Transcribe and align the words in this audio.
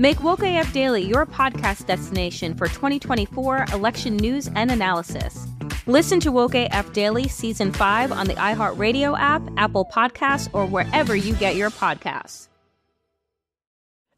Make 0.00 0.24
Woke 0.24 0.42
AF 0.42 0.72
Daily 0.72 1.02
your 1.02 1.26
podcast 1.26 1.84
destination 1.84 2.54
for 2.54 2.68
2024 2.68 3.66
election 3.74 4.16
news 4.16 4.48
and 4.54 4.70
analysis. 4.70 5.46
Listen 5.86 6.18
to 6.20 6.32
Woke 6.32 6.54
AF 6.54 6.90
Daily 6.94 7.28
Season 7.28 7.70
5 7.70 8.10
on 8.10 8.26
the 8.26 8.32
iHeartRadio 8.32 9.14
app, 9.20 9.42
Apple 9.58 9.84
Podcasts, 9.84 10.48
or 10.54 10.64
wherever 10.64 11.14
you 11.14 11.34
get 11.34 11.54
your 11.54 11.68
podcasts. 11.68 12.48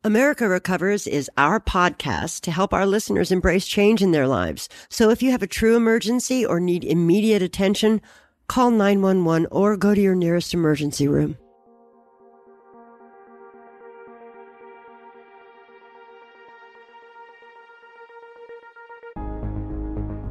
America 0.05 0.49
Recovers 0.49 1.09
is 1.09 1.29
our 1.37 1.59
podcast 1.59 2.43
to 2.43 2.53
help 2.53 2.73
our 2.73 2.87
listeners 2.87 3.33
embrace 3.33 3.67
change 3.67 4.03
in 4.03 4.13
their 4.13 4.29
lives. 4.29 4.69
So 4.89 5.11
if 5.11 5.21
you 5.21 5.33
have 5.33 5.43
a 5.43 5.49
true 5.49 5.75
emergency 5.75 6.47
or 6.47 6.61
need 6.61 6.85
immediate 6.85 7.43
attention, 7.43 8.01
call 8.47 8.71
911 8.71 9.49
or 9.51 9.77
go 9.77 9.97
to 9.97 10.01
your 10.01 10.15
nearest 10.15 10.55
emergency 10.55 11.09
room. 11.09 11.37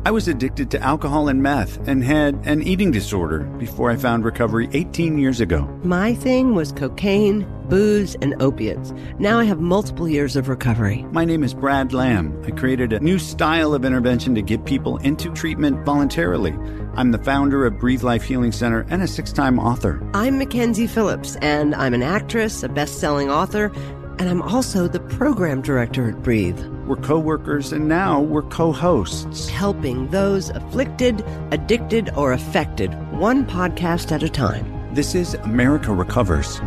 I 0.04 0.10
was 0.10 0.28
addicted 0.28 0.72
to 0.72 0.82
alcohol 0.82 1.28
and 1.28 1.44
meth 1.44 1.88
and 1.88 2.04
had 2.04 2.34
an 2.48 2.64
eating 2.64 2.90
disorder 2.90 3.42
before 3.60 3.92
I 3.92 3.96
found 3.98 4.26
recovery 4.26 4.68
18 4.74 5.20
years 5.20 5.40
ago. 5.40 5.68
My 5.84 6.16
thing 6.16 6.56
was 6.56 6.72
cocaine, 6.72 7.46
booze, 7.70 8.16
and 8.16 8.34
opiates. 8.42 8.94
Now 9.20 9.38
I 9.38 9.44
have 9.44 9.60
multiple 9.60 10.10
years 10.10 10.36
of 10.36 10.50
recovery. 10.50 11.04
My 11.12 11.24
name 11.24 11.44
is 11.44 11.54
Brad 11.54 11.94
Lamb. 11.94 12.42
I 12.44 12.50
created 12.50 12.94
a 12.94 13.00
new 13.00 13.20
style 13.20 13.76
of 13.76 13.86
intervention 13.86 14.34
to 14.34 14.42
get 14.42 14.66
people 14.66 14.98
into 14.98 15.32
treatment 15.34 15.86
voluntarily. 15.86 16.58
I'm 16.96 17.12
the 17.12 17.20
founder 17.20 17.68
of 17.68 17.78
Breathe 17.78 18.02
Life 18.02 18.24
Healing 18.24 18.54
Center 18.54 18.88
and 18.90 19.04
a 19.04 19.08
six 19.08 19.32
time 19.32 19.60
author. 19.60 20.02
I'm 20.16 20.40
Mackenzie 20.40 20.88
Phillips, 20.88 21.36
and 21.44 21.76
I'm 21.76 21.94
an 21.94 22.02
actress, 22.02 22.64
a 22.64 22.70
best 22.70 23.00
selling 23.00 23.30
author, 23.30 23.72
and 24.18 24.28
I'm 24.28 24.42
also 24.42 24.88
the 24.88 25.00
program 25.00 25.62
director 25.62 26.10
at 26.10 26.24
Breathe. 26.24 26.60
We're 26.92 26.98
co 26.98 27.20
workers 27.20 27.72
and 27.72 27.88
now 27.88 28.20
we're 28.20 28.42
co 28.42 28.74
hosts. 28.74 29.48
Helping 29.48 30.10
those 30.10 30.50
afflicted, 30.50 31.24
addicted, 31.52 32.10
or 32.18 32.34
affected, 32.34 32.94
one 33.14 33.46
podcast 33.46 34.12
at 34.12 34.24
a 34.24 34.28
time. 34.28 34.94
This 34.94 35.16
is 35.16 35.36
America 35.36 35.94
Recovers. 35.94 36.60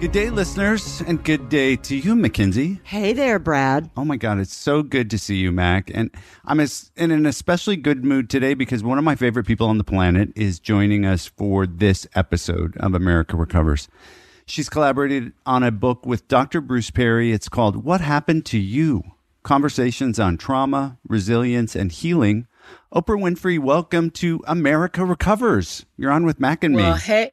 Good 0.00 0.12
day, 0.12 0.28
listeners, 0.28 1.00
and 1.06 1.24
good 1.24 1.48
day 1.48 1.76
to 1.76 1.96
you, 1.96 2.14
Mackenzie. 2.14 2.78
Hey 2.84 3.14
there, 3.14 3.38
Brad. 3.38 3.88
Oh 3.96 4.04
my 4.04 4.18
God, 4.18 4.38
it's 4.38 4.54
so 4.54 4.82
good 4.82 5.08
to 5.08 5.16
see 5.16 5.36
you, 5.36 5.50
Mac. 5.50 5.90
And 5.94 6.10
I'm 6.44 6.60
in 6.60 7.10
an 7.10 7.24
especially 7.24 7.76
good 7.76 8.04
mood 8.04 8.28
today 8.28 8.52
because 8.52 8.82
one 8.82 8.98
of 8.98 9.04
my 9.04 9.14
favorite 9.14 9.46
people 9.46 9.66
on 9.66 9.78
the 9.78 9.84
planet 9.84 10.28
is 10.36 10.60
joining 10.60 11.06
us 11.06 11.24
for 11.26 11.66
this 11.66 12.06
episode 12.14 12.76
of 12.76 12.94
America 12.94 13.34
Recovers. 13.34 13.88
She's 14.50 14.68
collaborated 14.68 15.32
on 15.46 15.62
a 15.62 15.70
book 15.70 16.04
with 16.04 16.26
Dr. 16.26 16.60
Bruce 16.60 16.90
Perry. 16.90 17.30
It's 17.30 17.48
called 17.48 17.84
What 17.84 18.00
Happened 18.00 18.44
to 18.46 18.58
You? 18.58 19.04
Conversations 19.44 20.18
on 20.18 20.38
Trauma, 20.38 20.98
Resilience, 21.06 21.76
and 21.76 21.92
Healing. 21.92 22.48
Oprah 22.92 23.16
Winfrey, 23.16 23.60
welcome 23.60 24.10
to 24.10 24.42
America 24.48 25.04
Recovers. 25.04 25.86
You're 25.96 26.10
on 26.10 26.26
with 26.26 26.40
Mac 26.40 26.64
and 26.64 26.74
well, 26.74 26.94
me. 26.94 27.00
Hey, 27.00 27.30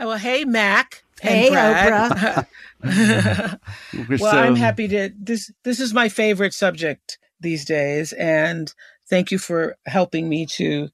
well, 0.00 0.16
hey, 0.16 0.46
Mac. 0.46 1.04
Hey, 1.20 1.50
Oprah. 1.50 2.46
well, 4.08 4.18
so... 4.18 4.26
I'm 4.26 4.56
happy 4.56 4.88
to. 4.88 5.10
This 5.20 5.52
this 5.64 5.80
is 5.80 5.92
my 5.92 6.08
favorite 6.08 6.54
subject 6.54 7.18
these 7.38 7.66
days, 7.66 8.14
and 8.14 8.72
thank 9.10 9.30
you 9.30 9.36
for 9.36 9.76
helping 9.84 10.30
me 10.30 10.46
to 10.46 10.88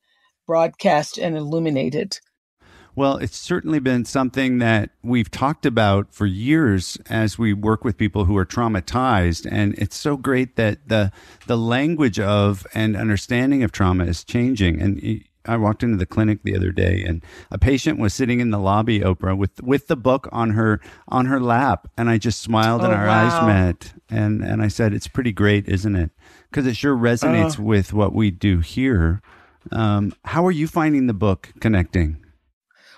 broadcast 0.48 1.16
and 1.16 1.36
illuminate 1.36 1.94
it. 1.94 2.20
Well, 2.96 3.16
it's 3.16 3.36
certainly 3.36 3.80
been 3.80 4.04
something 4.04 4.58
that 4.58 4.90
we've 5.02 5.30
talked 5.30 5.66
about 5.66 6.14
for 6.14 6.26
years 6.26 6.96
as 7.10 7.36
we 7.36 7.52
work 7.52 7.84
with 7.84 7.96
people 7.96 8.26
who 8.26 8.36
are 8.36 8.46
traumatized, 8.46 9.48
and 9.50 9.74
it's 9.74 9.96
so 9.96 10.16
great 10.16 10.54
that 10.56 10.88
the 10.88 11.10
the 11.46 11.58
language 11.58 12.20
of 12.20 12.64
and 12.72 12.96
understanding 12.96 13.64
of 13.64 13.72
trauma 13.72 14.04
is 14.04 14.22
changing. 14.22 14.80
And 14.80 15.24
I 15.44 15.56
walked 15.56 15.82
into 15.82 15.96
the 15.96 16.06
clinic 16.06 16.44
the 16.44 16.56
other 16.56 16.70
day, 16.70 17.04
and 17.04 17.24
a 17.50 17.58
patient 17.58 17.98
was 17.98 18.14
sitting 18.14 18.38
in 18.38 18.50
the 18.50 18.60
lobby, 18.60 19.00
Oprah, 19.00 19.36
with 19.36 19.60
with 19.60 19.88
the 19.88 19.96
book 19.96 20.28
on 20.30 20.50
her 20.50 20.80
on 21.08 21.26
her 21.26 21.40
lap, 21.40 21.88
and 21.98 22.08
I 22.08 22.18
just 22.18 22.40
smiled, 22.40 22.82
oh, 22.82 22.84
and 22.84 22.94
our 22.94 23.06
wow. 23.06 23.26
eyes 23.26 23.46
met, 23.46 23.92
and 24.08 24.40
and 24.40 24.62
I 24.62 24.68
said, 24.68 24.94
"It's 24.94 25.08
pretty 25.08 25.32
great, 25.32 25.68
isn't 25.68 25.96
it?" 25.96 26.12
Because 26.48 26.64
it 26.66 26.76
sure 26.76 26.96
resonates 26.96 27.58
uh, 27.58 27.64
with 27.64 27.92
what 27.92 28.14
we 28.14 28.30
do 28.30 28.60
here. 28.60 29.20
Um, 29.72 30.14
how 30.26 30.46
are 30.46 30.52
you 30.52 30.68
finding 30.68 31.08
the 31.08 31.14
book 31.14 31.52
connecting? 31.58 32.23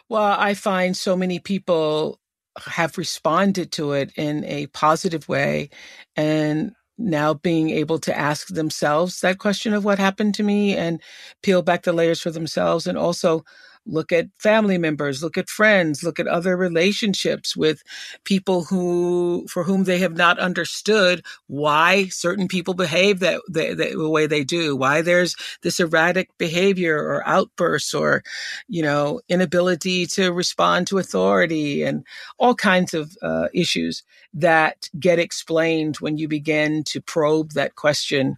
Well, 0.08 0.36
I 0.38 0.54
find 0.54 0.96
so 0.96 1.16
many 1.16 1.38
people 1.40 2.20
have 2.66 2.96
responded 2.98 3.72
to 3.72 3.92
it 3.92 4.12
in 4.16 4.44
a 4.44 4.66
positive 4.68 5.28
way 5.28 5.70
and 6.16 6.72
now 6.98 7.34
being 7.34 7.70
able 7.70 7.98
to 8.00 8.16
ask 8.16 8.48
themselves 8.48 9.20
that 9.20 9.38
question 9.38 9.74
of 9.74 9.84
what 9.84 9.98
happened 9.98 10.34
to 10.36 10.42
me 10.42 10.74
and 10.76 11.02
peel 11.42 11.60
back 11.62 11.82
the 11.82 11.92
layers 11.92 12.20
for 12.22 12.30
themselves 12.30 12.86
and 12.86 12.96
also 12.96 13.44
look 13.86 14.12
at 14.12 14.26
family 14.38 14.78
members, 14.78 15.22
look 15.22 15.38
at 15.38 15.48
friends, 15.48 16.02
look 16.02 16.18
at 16.18 16.26
other 16.26 16.56
relationships 16.56 17.56
with 17.56 17.82
people 18.24 18.64
who, 18.64 19.46
for 19.48 19.64
whom 19.64 19.84
they 19.84 19.98
have 19.98 20.16
not 20.16 20.38
understood 20.38 21.24
why 21.46 22.06
certain 22.08 22.48
people 22.48 22.74
behave 22.74 23.20
that, 23.20 23.40
the 23.48 23.94
way 24.10 24.26
they 24.26 24.44
do, 24.44 24.76
why 24.76 25.02
there's 25.02 25.34
this 25.62 25.80
erratic 25.80 26.28
behavior 26.38 26.98
or 26.98 27.26
outbursts 27.26 27.94
or, 27.94 28.22
you 28.68 28.82
know, 28.82 29.20
inability 29.28 30.06
to 30.06 30.32
respond 30.32 30.86
to 30.86 30.98
authority 30.98 31.82
and 31.82 32.04
all 32.38 32.54
kinds 32.54 32.94
of 32.94 33.16
uh, 33.22 33.48
issues 33.54 34.02
that 34.34 34.88
get 34.98 35.18
explained 35.18 35.96
when 35.96 36.18
you 36.18 36.28
begin 36.28 36.82
to 36.84 37.00
probe 37.00 37.52
that 37.52 37.74
question 37.74 38.36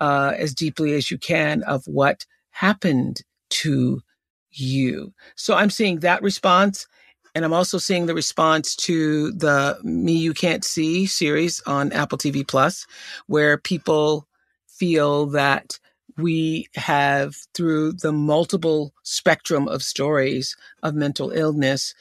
uh, 0.00 0.32
as 0.36 0.54
deeply 0.54 0.94
as 0.94 1.10
you 1.10 1.18
can 1.18 1.62
of 1.62 1.84
what 1.86 2.26
happened 2.50 3.22
to 3.48 4.02
you. 4.52 5.12
So 5.36 5.54
I'm 5.54 5.70
seeing 5.70 6.00
that 6.00 6.22
response. 6.22 6.86
And 7.34 7.44
I'm 7.44 7.52
also 7.52 7.78
seeing 7.78 8.06
the 8.06 8.14
response 8.14 8.74
to 8.76 9.30
the 9.32 9.78
Me 9.84 10.14
You 10.14 10.34
Can't 10.34 10.64
See 10.64 11.06
series 11.06 11.60
on 11.64 11.92
Apple 11.92 12.18
TV 12.18 12.46
Plus, 12.46 12.86
where 13.28 13.56
people 13.56 14.26
feel 14.66 15.26
that 15.26 15.78
we 16.16 16.66
have, 16.74 17.36
through 17.54 17.92
the 17.92 18.12
multiple 18.12 18.92
spectrum 19.04 19.68
of 19.68 19.82
stories 19.82 20.56
of 20.82 20.94
mental 20.94 21.30
illness, 21.30 21.94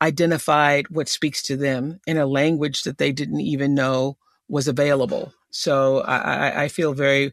identified 0.00 0.88
what 0.88 1.08
speaks 1.08 1.42
to 1.42 1.56
them 1.56 2.00
in 2.06 2.16
a 2.16 2.26
language 2.26 2.82
that 2.82 2.98
they 2.98 3.12
didn't 3.12 3.40
even 3.40 3.74
know 3.74 4.16
was 4.48 4.66
available. 4.66 5.32
So 5.50 6.00
I, 6.00 6.64
I 6.64 6.68
feel 6.68 6.94
very, 6.94 7.32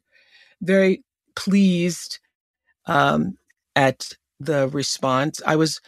very 0.62 1.04
pleased 1.36 2.20
um, 2.86 3.38
at 3.76 4.14
the 4.40 4.68
response. 4.70 5.42
I 5.46 5.56
was 5.56 5.82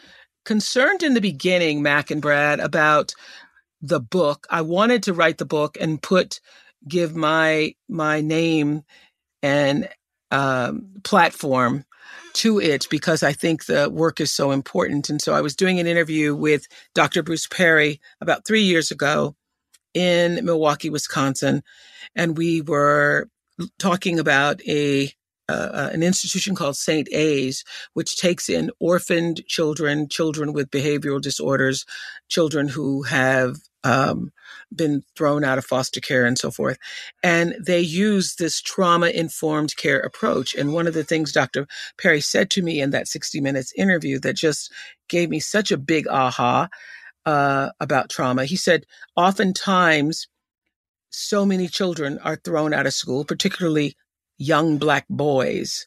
concerned 0.46 1.04
in 1.04 1.14
the 1.14 1.22
beginning, 1.22 1.82
Mac 1.82 2.12
and 2.12 2.22
Brad, 2.22 2.60
about 2.60 3.14
the 3.82 4.00
book. 4.00 4.48
I 4.50 4.62
wanted 4.62 5.04
to 5.04 5.14
write 5.14 5.38
the 5.38 5.46
book 5.46 5.78
and 5.80 6.02
put 6.02 6.40
give 6.88 7.16
my 7.16 7.74
my 7.88 8.22
name 8.22 8.84
and 9.44 9.90
um, 10.32 10.88
platform 11.04 11.86
to 12.34 12.60
it 12.60 12.88
because 12.90 13.24
I 13.24 13.34
think 13.34 13.66
the 13.66 13.90
work 13.90 14.20
is 14.20 14.32
so 14.32 14.52
important. 14.52 15.10
And 15.10 15.22
so 15.22 15.34
I 15.34 15.42
was 15.42 15.56
doing 15.56 15.80
an 15.80 15.88
interview 15.88 16.36
with 16.36 16.68
Dr. 16.94 17.24
Bruce 17.24 17.48
Perry 17.48 18.00
about 18.22 18.46
three 18.46 18.62
years 18.62 18.92
ago 18.92 19.36
in 19.94 20.46
Milwaukee, 20.46 20.90
Wisconsin, 20.90 21.64
and 22.16 22.38
we 22.38 22.62
were 22.62 23.28
talking 23.80 24.20
about 24.20 24.62
a 24.68 25.12
uh, 25.50 25.70
uh, 25.74 25.90
an 25.92 26.04
institution 26.04 26.56
called 26.56 26.78
St. 26.78 27.08
A's, 27.12 27.64
which 27.94 28.18
takes 28.18 28.50
in 28.50 28.70
orphaned 28.80 29.42
children, 29.48 30.08
children 30.08 30.54
with 30.54 30.70
behavioral 30.70 31.20
disorders, 31.20 31.86
children 32.28 32.68
who 32.68 33.02
have 33.04 33.58
um, 33.84 34.32
been 34.76 35.04
thrown 35.16 35.44
out 35.44 35.58
of 35.58 35.66
foster 35.66 36.00
care 36.00 36.26
and 36.26 36.38
so 36.38 36.52
forth. 36.52 36.78
And 37.24 37.56
they 37.60 37.80
use 37.80 38.36
this 38.36 38.62
trauma 38.62 39.08
informed 39.08 39.76
care 39.76 40.00
approach. 40.00 40.54
And 40.54 40.74
one 40.74 40.86
of 40.86 40.94
the 40.94 41.04
things 41.04 41.32
Dr. 41.32 41.68
Perry 42.00 42.22
said 42.22 42.50
to 42.52 42.62
me 42.62 42.80
in 42.80 42.92
that 42.92 43.08
60 43.08 43.42
Minutes 43.42 43.74
interview 43.76 44.20
that 44.20 44.36
just 44.36 44.72
gave 45.08 45.30
me 45.30 45.40
such 45.40 45.72
a 45.72 45.78
big 45.78 46.08
aha 46.08 46.70
uh, 47.26 47.70
about 47.80 48.10
trauma, 48.10 48.46
he 48.46 48.56
said, 48.56 48.86
oftentimes, 49.16 50.28
so 51.10 51.46
many 51.46 51.68
children 51.68 52.20
are 52.20 52.36
thrown 52.36 52.74
out 52.74 52.86
of 52.86 52.94
school, 52.94 53.26
particularly 53.26 53.96
young 54.40 54.80
Black 54.80 55.06
boys, 55.10 55.86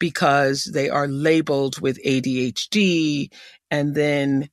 because 0.00 0.64
they 0.64 0.88
are 0.88 1.06
labeled 1.06 1.80
with 1.80 2.02
ADHD 2.04 3.30
and 3.70 3.94
then 3.94 4.48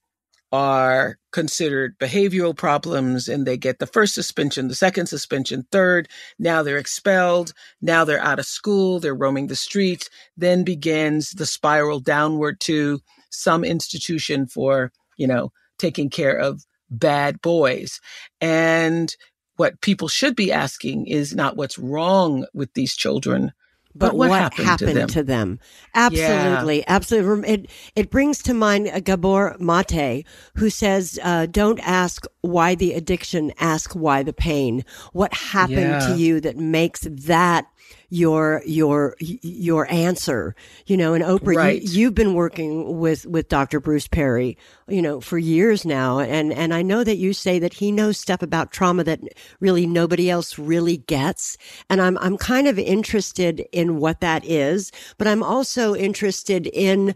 are 0.52 1.18
considered 1.32 1.98
behavioral 2.00 2.56
problems 2.56 3.28
and 3.28 3.46
they 3.46 3.58
get 3.58 3.80
the 3.80 3.88
first 3.88 4.14
suspension, 4.14 4.68
the 4.68 4.76
second 4.76 5.08
suspension, 5.08 5.66
third. 5.72 6.08
Now 6.40 6.64
they're 6.64 6.78
expelled. 6.78 7.54
Now 7.82 8.06
they're 8.06 8.20
out 8.22 8.40
of 8.40 8.46
school. 8.46 9.00
They're 9.00 9.16
roaming 9.16 9.48
the 9.48 9.56
streets. 9.56 10.10
Then 10.38 10.64
begins 10.64 11.32
the 11.32 11.46
spiral 11.46 12.00
downward 12.00 12.60
to 12.62 13.02
some 13.30 13.64
institution 13.64 14.48
for, 14.48 14.92
you 15.18 15.28
know, 15.28 15.52
taking 15.80 16.10
care 16.10 16.38
of 16.38 16.66
bad 16.90 17.42
boys. 17.42 18.00
And 18.40 19.14
what 19.58 19.82
people 19.82 20.08
should 20.08 20.36
be 20.36 20.52
asking 20.52 21.08
is 21.08 21.36
not 21.36 21.58
what's 21.58 21.78
wrong 21.78 22.46
with 22.54 22.74
these 22.74 22.96
children, 22.96 23.52
but, 23.94 24.10
but 24.10 24.16
what, 24.16 24.30
what, 24.30 24.40
happened, 24.40 24.68
happened, 24.68 24.90
to, 24.90 24.94
them? 24.94 25.08
to 25.10 25.24
them? 25.24 25.60
Absolutely, 25.96 26.78
yeah. 26.80 26.84
absolutely. 26.88 27.50
It 27.50 27.70
it 27.96 28.10
brings 28.10 28.42
to 28.44 28.54
mind 28.54 29.04
Gabor 29.04 29.56
Mate, 29.60 30.26
who 30.56 30.70
says, 30.70 31.20
uh, 31.24 31.48
"Don't 31.48 31.80
ask 31.80 32.26
why 32.42 32.76
the 32.76 32.94
addiction, 32.94 33.52
ask 33.60 33.94
why 33.94 34.24
the 34.24 34.34
pain. 34.34 34.86
What 35.14 35.34
happened 35.34 35.80
yeah. 35.80 36.08
to 36.08 36.16
you 36.16 36.40
that 36.42 36.58
makes 36.58 37.02
that 37.10 37.66
your 38.10 38.62
your 38.66 39.16
your 39.20 39.90
answer 39.92 40.56
you 40.86 40.96
know 40.96 41.14
and 41.14 41.26
oprah 41.26 41.56
right. 41.56 41.82
you, 41.82 42.06
have 42.06 42.16
been 42.16 42.34
working 42.34 43.00
with 43.00 43.26
with 43.26 43.50
dr 43.50 43.78
bruce 43.82 44.08
perry 44.08 44.58
you 44.88 45.02
know 45.02 45.20
for 45.20 45.38
years 45.38 45.86
now 45.86 46.20
and 46.20 46.54
and 46.54 46.74
i 46.74 46.82
know 46.82 47.04
that 47.04 47.18
you 47.18 47.34
say 47.34 47.60
that 47.60 47.74
he 47.74 47.92
knows 47.92 48.18
stuff 48.18 48.42
about 48.42 48.72
trauma 48.72 49.04
that 49.04 49.20
really 49.60 49.86
nobody 49.86 50.30
else 50.30 50.58
really 50.58 50.98
gets 50.98 51.58
and 51.90 52.02
i'm 52.02 52.18
i'm 52.20 52.38
kind 52.38 52.68
of 52.68 52.80
interested 52.80 53.66
in 53.74 53.98
what 54.00 54.22
that 54.22 54.46
is 54.46 54.90
but 55.18 55.28
i'm 55.28 55.44
also 55.44 55.94
interested 55.94 56.66
in 56.68 57.14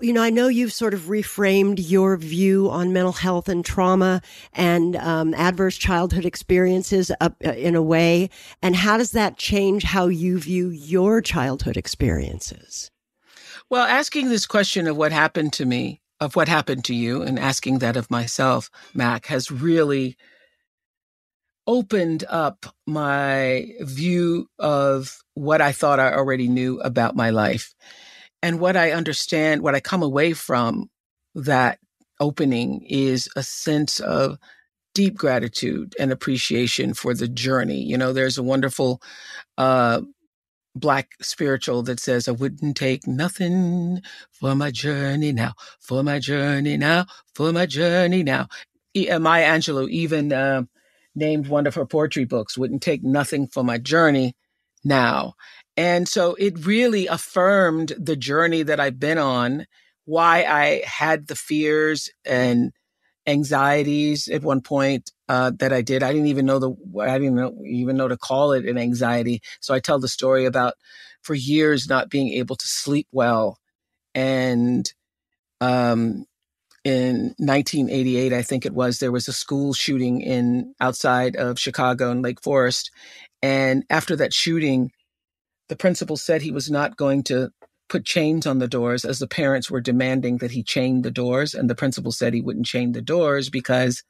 you 0.00 0.12
know, 0.12 0.22
I 0.22 0.30
know 0.30 0.48
you've 0.48 0.72
sort 0.72 0.94
of 0.94 1.02
reframed 1.02 1.78
your 1.78 2.16
view 2.16 2.70
on 2.70 2.92
mental 2.92 3.12
health 3.12 3.48
and 3.48 3.64
trauma 3.64 4.22
and 4.52 4.96
um, 4.96 5.34
adverse 5.34 5.76
childhood 5.76 6.24
experiences 6.24 7.10
up, 7.20 7.36
uh, 7.44 7.52
in 7.52 7.74
a 7.74 7.82
way. 7.82 8.30
And 8.62 8.76
how 8.76 8.96
does 8.96 9.12
that 9.12 9.36
change 9.36 9.82
how 9.84 10.08
you 10.08 10.38
view 10.38 10.68
your 10.70 11.20
childhood 11.20 11.76
experiences? 11.76 12.90
Well, 13.68 13.86
asking 13.86 14.28
this 14.28 14.46
question 14.46 14.86
of 14.86 14.96
what 14.96 15.12
happened 15.12 15.52
to 15.54 15.66
me, 15.66 16.00
of 16.18 16.34
what 16.34 16.48
happened 16.48 16.84
to 16.86 16.94
you, 16.94 17.22
and 17.22 17.38
asking 17.38 17.78
that 17.78 17.96
of 17.96 18.10
myself, 18.10 18.70
Mac, 18.94 19.26
has 19.26 19.50
really 19.50 20.16
opened 21.66 22.24
up 22.28 22.66
my 22.86 23.68
view 23.80 24.48
of 24.58 25.18
what 25.34 25.60
I 25.60 25.72
thought 25.72 26.00
I 26.00 26.12
already 26.12 26.48
knew 26.48 26.80
about 26.80 27.14
my 27.14 27.30
life. 27.30 27.74
And 28.42 28.60
what 28.60 28.76
I 28.76 28.92
understand, 28.92 29.62
what 29.62 29.74
I 29.74 29.80
come 29.80 30.02
away 30.02 30.32
from 30.32 30.90
that 31.34 31.78
opening 32.20 32.84
is 32.88 33.28
a 33.36 33.42
sense 33.42 34.00
of 34.00 34.38
deep 34.94 35.16
gratitude 35.16 35.94
and 36.00 36.12
appreciation 36.12 36.94
for 36.94 37.14
the 37.14 37.28
journey. 37.28 37.82
You 37.82 37.98
know, 37.98 38.12
there's 38.12 38.38
a 38.38 38.42
wonderful 38.42 39.02
uh, 39.58 40.02
black 40.74 41.10
spiritual 41.20 41.82
that 41.84 42.00
says, 42.00 42.28
I 42.28 42.32
wouldn't 42.32 42.76
take 42.76 43.06
nothing 43.06 44.02
for 44.32 44.54
my 44.54 44.70
journey 44.70 45.32
now, 45.32 45.54
for 45.80 46.02
my 46.02 46.18
journey 46.18 46.76
now, 46.76 47.06
for 47.34 47.52
my 47.52 47.66
journey 47.66 48.22
now. 48.22 48.48
E- 48.94 49.10
uh, 49.10 49.18
Maya 49.20 49.46
Angelou 49.46 49.88
even 49.90 50.32
uh, 50.32 50.62
named 51.14 51.48
one 51.48 51.66
of 51.66 51.74
her 51.74 51.86
poetry 51.86 52.24
books, 52.24 52.58
Wouldn't 52.58 52.82
Take 52.82 53.02
Nothing 53.04 53.46
for 53.48 53.64
My 53.64 53.78
Journey 53.78 54.34
Now. 54.84 55.34
And 55.76 56.08
so 56.08 56.34
it 56.34 56.66
really 56.66 57.06
affirmed 57.06 57.94
the 57.98 58.16
journey 58.16 58.62
that 58.64 58.80
I've 58.80 59.00
been 59.00 59.18
on, 59.18 59.66
why 60.04 60.44
I 60.44 60.82
had 60.84 61.26
the 61.26 61.36
fears 61.36 62.10
and 62.24 62.72
anxieties 63.26 64.28
at 64.28 64.42
one 64.42 64.60
point 64.60 65.10
uh, 65.28 65.52
that 65.58 65.72
I 65.72 65.82
did. 65.82 66.02
I 66.02 66.12
didn't 66.12 66.28
even 66.28 66.46
know 66.46 66.58
the 66.58 66.74
I 67.00 67.18
didn't 67.18 67.36
know, 67.36 67.54
even 67.64 67.96
know 67.96 68.08
to 68.08 68.16
call 68.16 68.52
it 68.52 68.66
an 68.66 68.78
anxiety. 68.78 69.40
So 69.60 69.72
I 69.72 69.80
tell 69.80 69.98
the 69.98 70.08
story 70.08 70.44
about 70.44 70.74
for 71.22 71.34
years 71.34 71.88
not 71.88 72.10
being 72.10 72.32
able 72.34 72.56
to 72.56 72.66
sleep 72.66 73.06
well, 73.12 73.58
and 74.14 74.92
um, 75.60 76.24
in 76.84 77.34
1988, 77.38 78.32
I 78.32 78.42
think 78.42 78.64
it 78.64 78.72
was, 78.72 78.98
there 78.98 79.12
was 79.12 79.28
a 79.28 79.32
school 79.32 79.74
shooting 79.74 80.22
in 80.22 80.74
outside 80.80 81.36
of 81.36 81.60
Chicago 81.60 82.10
in 82.10 82.22
Lake 82.22 82.40
Forest, 82.42 82.90
and 83.42 83.84
after 83.90 84.16
that 84.16 84.32
shooting, 84.32 84.90
the 85.70 85.76
principal 85.76 86.16
said 86.16 86.42
he 86.42 86.50
was 86.50 86.68
not 86.68 86.96
going 86.96 87.22
to 87.22 87.50
put 87.88 88.04
chains 88.04 88.44
on 88.44 88.58
the 88.58 88.66
doors 88.66 89.04
as 89.04 89.20
the 89.20 89.28
parents 89.28 89.70
were 89.70 89.80
demanding 89.80 90.38
that 90.38 90.50
he 90.50 90.64
chain 90.64 91.02
the 91.02 91.12
doors. 91.12 91.54
And 91.54 91.70
the 91.70 91.76
principal 91.76 92.10
said 92.10 92.34
he 92.34 92.40
wouldn't 92.40 92.66
chain 92.66 92.90
the 92.90 93.00
doors 93.00 93.48
because 93.50 94.02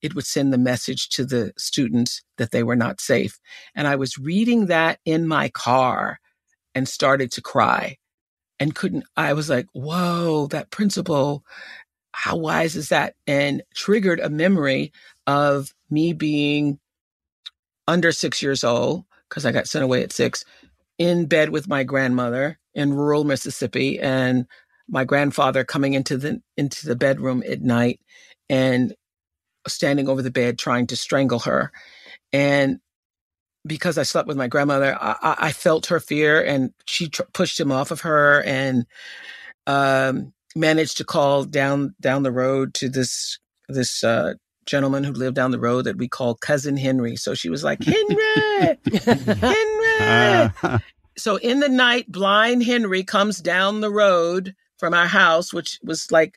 it 0.00 0.14
would 0.14 0.24
send 0.24 0.50
the 0.50 0.58
message 0.58 1.10
to 1.10 1.26
the 1.26 1.52
students 1.58 2.22
that 2.38 2.52
they 2.52 2.62
were 2.62 2.74
not 2.74 3.02
safe. 3.02 3.38
And 3.74 3.86
I 3.86 3.96
was 3.96 4.16
reading 4.16 4.66
that 4.66 4.98
in 5.04 5.28
my 5.28 5.50
car 5.50 6.20
and 6.74 6.88
started 6.88 7.30
to 7.32 7.42
cry 7.42 7.98
and 8.58 8.74
couldn't, 8.74 9.04
I 9.14 9.34
was 9.34 9.50
like, 9.50 9.66
whoa, 9.74 10.46
that 10.48 10.70
principal, 10.70 11.44
how 12.12 12.36
wise 12.36 12.76
is 12.76 12.88
that? 12.88 13.14
And 13.26 13.62
triggered 13.74 14.20
a 14.20 14.30
memory 14.30 14.90
of 15.26 15.74
me 15.90 16.14
being 16.14 16.78
under 17.86 18.10
six 18.10 18.40
years 18.40 18.64
old 18.64 19.04
because 19.28 19.44
I 19.44 19.52
got 19.52 19.68
sent 19.68 19.84
away 19.84 20.02
at 20.02 20.10
six 20.12 20.46
in 20.98 21.26
bed 21.26 21.50
with 21.50 21.68
my 21.68 21.84
grandmother 21.84 22.58
in 22.74 22.94
rural 22.94 23.24
Mississippi. 23.24 23.98
And 23.98 24.46
my 24.88 25.04
grandfather 25.04 25.64
coming 25.64 25.94
into 25.94 26.16
the 26.16 26.40
into 26.56 26.86
the 26.86 26.96
bedroom 26.96 27.42
at 27.48 27.62
night 27.62 28.00
and 28.48 28.94
standing 29.66 30.08
over 30.08 30.22
the 30.22 30.30
bed 30.30 30.58
trying 30.58 30.86
to 30.88 30.96
strangle 30.96 31.40
her. 31.40 31.72
And 32.32 32.80
because 33.66 33.96
I 33.96 34.02
slept 34.02 34.28
with 34.28 34.36
my 34.36 34.48
grandmother, 34.48 34.96
I, 35.00 35.36
I 35.38 35.52
felt 35.52 35.86
her 35.86 36.00
fear, 36.00 36.42
and 36.42 36.72
she 36.84 37.08
tr- 37.08 37.22
pushed 37.32 37.58
him 37.58 37.72
off 37.72 37.90
of 37.90 38.02
her 38.02 38.42
and 38.42 38.86
um, 39.66 40.34
managed 40.54 40.98
to 40.98 41.04
call 41.04 41.44
down 41.44 41.94
down 42.00 42.22
the 42.22 42.32
road 42.32 42.74
to 42.74 42.88
this 42.88 43.38
this 43.68 44.04
uh, 44.04 44.34
gentleman 44.66 45.04
who 45.04 45.12
lived 45.12 45.36
down 45.36 45.50
the 45.50 45.58
road 45.58 45.82
that 45.86 45.96
we 45.96 46.08
call 46.08 46.34
cousin 46.34 46.76
Henry. 46.76 47.16
So 47.16 47.34
she 47.34 47.48
was 47.48 47.64
like, 47.64 47.82
Henry, 47.84 48.78
Henry. 49.06 49.73
Ah. 50.00 50.80
so 51.16 51.36
in 51.36 51.60
the 51.60 51.68
night, 51.68 52.10
blind 52.10 52.64
Henry 52.64 53.04
comes 53.04 53.38
down 53.38 53.80
the 53.80 53.90
road 53.90 54.54
from 54.78 54.94
our 54.94 55.06
house, 55.06 55.52
which 55.52 55.78
was 55.82 56.10
like 56.10 56.34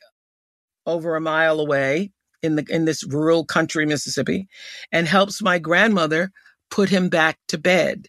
over 0.86 1.16
a 1.16 1.20
mile 1.20 1.60
away 1.60 2.12
in 2.42 2.56
the 2.56 2.64
in 2.70 2.84
this 2.84 3.04
rural 3.04 3.44
country 3.44 3.84
Mississippi, 3.86 4.48
and 4.92 5.06
helps 5.06 5.42
my 5.42 5.58
grandmother 5.58 6.30
put 6.70 6.88
him 6.88 7.08
back 7.08 7.38
to 7.48 7.58
bed. 7.58 8.08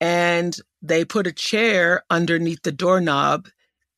And 0.00 0.56
they 0.82 1.04
put 1.04 1.26
a 1.26 1.32
chair 1.32 2.02
underneath 2.10 2.62
the 2.62 2.72
doorknob 2.72 3.48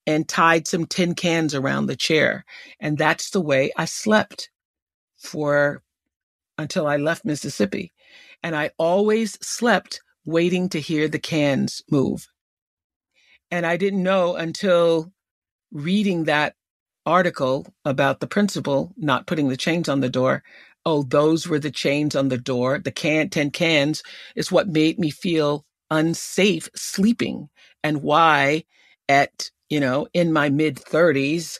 and 0.07 0.29
tied 0.29 0.69
some 0.69 0.87
tin 0.87 1.15
cans 1.15 1.55
around 1.55 1.87
the 1.87 1.97
chair. 1.97 2.45
And 2.79 2.97
that's 2.97 3.31
the 3.31 3.41
way 3.41 3.73
I 3.77 3.87
slept 3.87 4.51
for 5.17 5.83
until 6.59 6.87
I 6.87 6.97
left 6.97 7.25
Mississippi. 7.25 7.93
And 8.43 8.55
I 8.55 8.71
always 8.79 9.33
slept 9.45 10.01
waiting 10.27 10.69
to 10.71 10.81
hear 10.81 11.09
the 11.09 11.19
cans 11.19 11.83
move. 11.91 12.29
And 13.51 13.65
I 13.67 13.79
didn't 13.79 14.03
know 14.03 14.37
until 14.37 15.13
reading 15.73 16.25
that 16.25 16.55
article 17.07 17.67
about 17.85 18.21
the 18.21 18.27
principal 18.27 18.93
not 18.97 19.27
putting 19.27 19.49
the 19.49 19.57
chains 19.57 19.89
on 19.89 20.01
the 20.01 20.11
door 20.11 20.43
oh, 20.87 21.03
those 21.03 21.49
were 21.49 21.59
the 21.59 21.71
chains 21.71 22.15
on 22.17 22.29
the 22.29 22.39
door. 22.39 22.79
The 22.79 22.93
can, 22.93 23.29
10 23.29 23.51
cans 23.51 24.03
is 24.37 24.53
what 24.53 24.69
made 24.69 24.99
me 24.99 25.11
feel 25.11 25.67
unsafe 25.91 26.71
sleeping 26.77 27.49
and 27.83 28.03
why 28.03 28.65
at, 29.09 29.51
you 29.69 29.81
know, 29.81 30.07
in 30.15 30.33
my 30.33 30.49
mid 30.49 30.77
30s, 30.77 31.59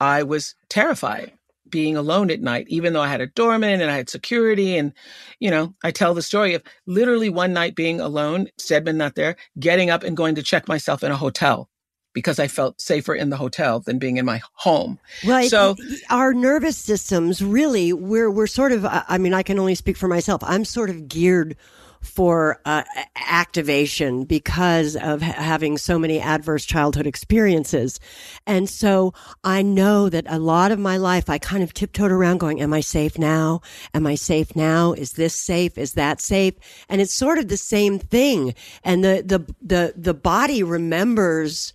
I 0.00 0.24
was 0.24 0.56
terrified 0.68 1.32
being 1.72 1.96
alone 1.96 2.30
at 2.30 2.40
night, 2.40 2.66
even 2.68 2.92
though 2.92 3.02
I 3.02 3.08
had 3.08 3.20
a 3.20 3.26
doorman 3.26 3.80
and 3.80 3.90
I 3.90 3.96
had 3.96 4.08
security. 4.08 4.76
And, 4.76 4.92
you 5.40 5.50
know, 5.50 5.74
I 5.82 5.90
tell 5.90 6.14
the 6.14 6.22
story 6.22 6.54
of 6.54 6.62
literally 6.86 7.28
one 7.28 7.52
night 7.52 7.74
being 7.74 8.00
alone, 8.00 8.46
Stedman 8.58 8.96
not 8.96 9.16
there, 9.16 9.34
getting 9.58 9.90
up 9.90 10.04
and 10.04 10.16
going 10.16 10.36
to 10.36 10.42
check 10.44 10.68
myself 10.68 11.02
in 11.02 11.10
a 11.10 11.16
hotel 11.16 11.68
because 12.14 12.38
I 12.38 12.46
felt 12.46 12.80
safer 12.80 13.14
in 13.14 13.30
the 13.30 13.36
hotel 13.36 13.80
than 13.80 13.98
being 13.98 14.18
in 14.18 14.26
my 14.26 14.40
home. 14.52 15.00
Right. 15.26 15.50
So 15.50 15.74
our 16.10 16.32
nervous 16.32 16.76
systems 16.76 17.42
really, 17.42 17.92
we're, 17.92 18.30
we're 18.30 18.46
sort 18.46 18.70
of, 18.70 18.86
I 18.86 19.18
mean, 19.18 19.34
I 19.34 19.42
can 19.42 19.58
only 19.58 19.74
speak 19.74 19.96
for 19.96 20.08
myself. 20.08 20.42
I'm 20.44 20.64
sort 20.64 20.90
of 20.90 21.08
geared 21.08 21.56
for 22.02 22.60
uh, 22.64 22.82
activation 23.16 24.24
because 24.24 24.96
of 24.96 25.22
ha- 25.22 25.32
having 25.32 25.78
so 25.78 25.98
many 25.98 26.20
adverse 26.20 26.64
childhood 26.64 27.06
experiences. 27.06 27.98
And 28.46 28.68
so 28.68 29.14
I 29.44 29.62
know 29.62 30.08
that 30.08 30.26
a 30.28 30.38
lot 30.38 30.72
of 30.72 30.78
my 30.78 30.96
life, 30.96 31.30
I 31.30 31.38
kind 31.38 31.62
of 31.62 31.72
tiptoed 31.72 32.12
around 32.12 32.38
going, 32.38 32.60
am 32.60 32.72
I 32.72 32.80
safe 32.80 33.18
now? 33.18 33.62
Am 33.94 34.06
I 34.06 34.16
safe 34.16 34.54
now? 34.54 34.92
Is 34.92 35.12
this 35.12 35.34
safe? 35.34 35.78
Is 35.78 35.94
that 35.94 36.20
safe? 36.20 36.54
And 36.88 37.00
it's 37.00 37.14
sort 37.14 37.38
of 37.38 37.48
the 37.48 37.56
same 37.56 37.98
thing. 37.98 38.54
And 38.84 39.04
the, 39.04 39.22
the, 39.24 39.54
the, 39.62 39.94
the 39.96 40.14
body 40.14 40.62
remembers 40.62 41.72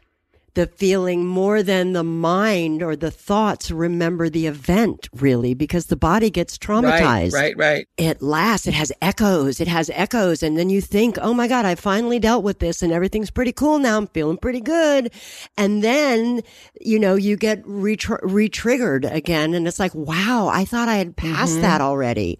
the 0.57 0.65
feeling 0.65 1.23
more 1.23 1.61
than 1.61 1.93
the 1.93 2.03
mind 2.03 2.81
or 2.81 2.95
the 2.95 3.11
thoughts 3.11 3.69
remember 3.69 4.27
the 4.27 4.47
event 4.47 5.07
really 5.13 5.53
because 5.53 5.85
the 5.85 5.95
body 5.95 6.31
gets 6.31 6.57
traumatized. 6.57 7.31
Right, 7.31 7.55
right, 7.55 7.57
right. 7.57 7.87
It 7.95 8.23
lasts. 8.23 8.65
It 8.65 8.73
has 8.73 8.91
echoes. 8.99 9.61
It 9.61 9.67
has 9.67 9.91
echoes. 9.93 10.41
And 10.41 10.57
then 10.57 10.71
you 10.71 10.81
think, 10.81 11.19
oh 11.21 11.35
my 11.35 11.47
God, 11.47 11.65
I 11.65 11.75
finally 11.75 12.17
dealt 12.17 12.43
with 12.43 12.57
this 12.57 12.81
and 12.81 12.91
everything's 12.91 13.29
pretty 13.29 13.51
cool 13.51 13.77
now. 13.77 13.99
I'm 13.99 14.07
feeling 14.07 14.37
pretty 14.37 14.61
good. 14.61 15.13
And 15.59 15.83
then, 15.83 16.41
you 16.81 16.97
know, 16.97 17.13
you 17.13 17.37
get 17.37 17.61
re 17.63 17.95
triggered 17.95 19.05
again. 19.05 19.53
And 19.53 19.67
it's 19.67 19.77
like, 19.77 19.93
wow, 19.93 20.49
I 20.51 20.65
thought 20.65 20.89
I 20.89 20.95
had 20.95 21.15
passed 21.15 21.51
mm-hmm. 21.51 21.61
that 21.61 21.81
already. 21.81 22.39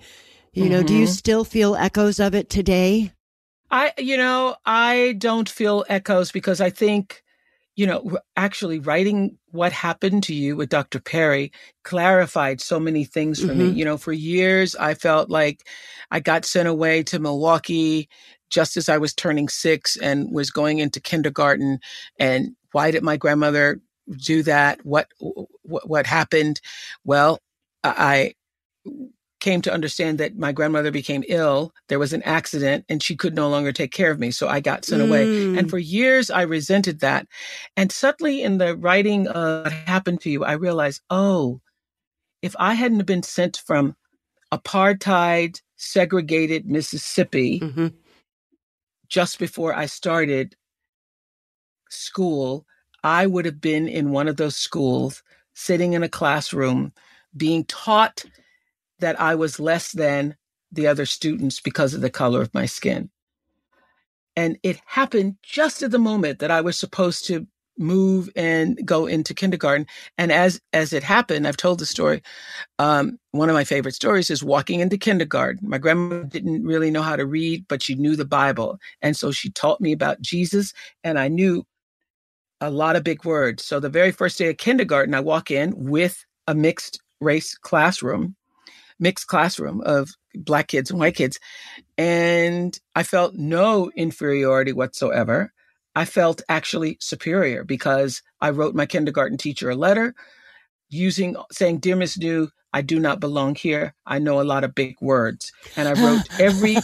You 0.54 0.64
mm-hmm. 0.64 0.72
know, 0.72 0.82
do 0.82 0.96
you 0.96 1.06
mm-hmm. 1.06 1.12
still 1.12 1.44
feel 1.44 1.76
echoes 1.76 2.20
of 2.20 2.34
it 2.34 2.50
today? 2.50 3.14
I, 3.70 3.94
you 4.00 4.18
know, 4.18 4.56
I 4.66 5.14
don't 5.20 5.48
feel 5.48 5.86
echoes 5.88 6.32
because 6.32 6.60
I 6.60 6.72
think 6.72 7.22
you 7.78 7.86
know, 7.86 8.18
actually 8.36 8.80
writing 8.80 9.38
what 9.52 9.72
happened 9.72 10.24
to 10.24 10.34
you 10.34 10.56
with 10.56 10.70
Dr. 10.70 11.00
Perry 11.00 11.52
clarified 11.84 12.60
so 12.60 12.80
many 12.80 13.06
things 13.06 13.40
for 13.40 13.50
mm-hmm. 13.50 13.60
me. 13.60 13.70
You 13.70 13.86
know, 13.86 13.98
for 13.98 14.12
years, 14.12 14.76
I 14.76 14.96
felt 14.96 15.30
like 15.30 15.66
I 16.10 16.20
got 16.20 16.44
sent 16.44 16.68
away 16.68 17.04
to 17.04 17.20
Milwaukee 17.20 18.10
just 18.50 18.78
as 18.78 18.90
I 18.90 18.98
was 18.98 19.14
turning 19.14 19.48
six 19.48 19.96
and 19.96 20.32
was 20.32 20.50
going 20.50 20.80
into 20.80 21.00
kindergarten. 21.00 21.80
And 22.20 22.56
why 22.72 22.90
did 22.90 23.04
my 23.04 23.16
grandmother 23.16 23.80
do 24.18 24.42
that? 24.44 24.84
What, 24.84 25.10
what, 25.62 25.88
what 25.88 26.08
happened? 26.08 26.60
Well, 27.06 27.40
I 27.84 28.34
came 29.40 29.62
to 29.62 29.74
understand 29.74 30.18
that 30.18 30.38
my 30.38 30.52
grandmother 30.52 30.92
became 30.92 31.24
ill. 31.28 31.74
There 31.90 32.00
was 32.00 32.14
an 32.14 32.24
accident 32.24 32.86
and 32.90 33.04
she 33.04 33.16
could 33.16 33.36
no 33.36 33.50
longer 33.50 33.72
take 33.72 33.92
care 33.92 34.10
of 34.10 34.20
me. 34.20 34.32
So 34.32 34.48
I 34.48 34.60
got 34.60 34.86
sent 34.86 35.02
mm. 35.02 35.08
away. 35.08 35.24
And 35.24 35.68
mm. 35.68 35.70
for 35.70 35.78
years, 35.78 36.32
I 36.32 36.42
resented 36.42 37.02
that. 37.02 37.28
And 37.76 37.92
suddenly, 37.92 38.42
in 38.42 38.58
the 38.58 38.76
writing 38.76 39.28
of 39.28 39.66
what 39.66 39.74
happened 39.74 40.22
to 40.22 40.30
you, 40.30 40.44
I 40.44 40.54
realized, 40.54 41.02
oh, 41.10 41.62
if 42.42 42.56
I 42.60 42.74
hadn't 42.74 43.06
been 43.06 43.24
sent 43.24 43.62
from 43.66 43.96
apartheid, 44.52 45.62
segregated 45.76 46.66
Mississippi 46.66 47.60
mm-hmm. 47.60 47.88
just 49.08 49.38
before 49.38 49.74
I 49.76 49.86
started 49.86 50.56
school, 51.90 52.66
I 53.04 53.28
would 53.28 53.46
have 53.46 53.62
been 53.62 53.88
in 53.88 54.12
one 54.12 54.28
of 54.28 54.38
those 54.38 54.56
schools, 54.56 55.22
sitting 55.54 55.94
in 55.94 56.04
a 56.04 56.10
classroom, 56.10 56.92
being 57.36 57.66
taught 57.66 58.26
that 59.00 59.20
I 59.20 59.36
was 59.36 59.60
less 59.60 59.92
than 59.92 60.36
the 60.72 60.88
other 60.88 61.06
students 61.06 61.60
because 61.60 61.94
of 61.94 62.02
the 62.02 62.10
color 62.10 62.42
of 62.42 62.54
my 62.54 62.66
skin. 62.66 63.10
And 64.36 64.58
it 64.64 64.80
happened 64.86 65.38
just 65.42 65.82
at 65.82 65.92
the 65.92 66.00
moment 66.00 66.40
that 66.40 66.52
I 66.52 66.62
was 66.62 66.78
supposed 66.78 67.26
to 67.28 67.48
move 67.80 68.30
and 68.36 68.80
go 68.86 69.06
into 69.06 69.34
kindergarten. 69.34 69.88
And 70.18 70.32
as 70.32 70.60
as 70.74 70.94
it 70.94 71.04
happened, 71.04 71.48
I've 71.48 71.58
told 71.58 71.80
the 71.80 71.86
story. 71.86 72.22
Um, 72.80 73.20
one 73.32 73.50
of 73.50 73.54
my 73.54 73.64
favorite 73.64 73.96
stories 73.96 74.30
is 74.30 74.44
walking 74.44 74.80
into 74.80 74.98
kindergarten. 74.98 75.70
My 75.70 75.78
grandma 75.78 76.24
didn't 76.24 76.64
really 76.64 76.92
know 76.92 77.02
how 77.02 77.16
to 77.16 77.26
read, 77.26 77.66
but 77.68 77.84
she 77.84 77.96
knew 77.96 78.16
the 78.16 78.26
Bible, 78.26 78.80
and 79.02 79.16
so 79.16 79.32
she 79.32 79.50
taught 79.52 79.82
me 79.82 79.92
about 79.92 80.22
Jesus, 80.22 80.74
and 81.04 81.20
I 81.20 81.28
knew 81.28 81.66
a 82.62 82.72
lot 82.72 82.96
of 82.96 83.04
big 83.04 83.24
words. 83.24 83.64
So 83.64 83.80
the 83.80 83.90
very 83.90 84.12
first 84.12 84.38
day 84.38 84.50
of 84.50 84.58
kindergarten, 84.58 85.14
I 85.14 85.20
walk 85.20 85.52
in 85.52 85.74
with 85.76 86.26
a 86.48 86.56
mixed 86.56 87.00
race 87.22 87.56
classroom 87.56 88.36
mixed 89.00 89.28
classroom 89.28 89.82
of 89.82 90.10
black 90.36 90.68
kids 90.68 90.90
and 90.90 91.00
white 91.00 91.16
kids. 91.16 91.40
And 91.98 92.78
I 92.96 93.04
felt 93.04 93.36
no 93.36 93.92
inferiority 93.96 94.74
whatsoever. 94.74 95.54
I 95.96 96.06
felt 96.06 96.42
actually 96.48 96.98
superior 97.00 97.64
because 97.64 98.22
I 98.40 98.52
wrote 98.52 98.76
my 98.76 98.86
kindergarten 98.86 99.38
teacher 99.38 99.70
a 99.70 99.76
letter 99.76 100.14
using 100.90 101.36
saying, 101.52 101.80
Dear 101.80 101.96
Miss 101.96 102.18
New, 102.18 102.50
I 102.74 102.82
do 102.82 103.00
not 103.00 103.20
belong 103.20 103.56
here. 103.56 103.96
I 104.06 104.20
know 104.20 104.40
a 104.40 104.44
lot 104.44 104.64
of 104.64 104.76
big 104.76 104.96
words. 105.02 105.52
And 105.76 105.88
I 105.88 105.94
wrote 105.94 106.22
every 106.40 106.78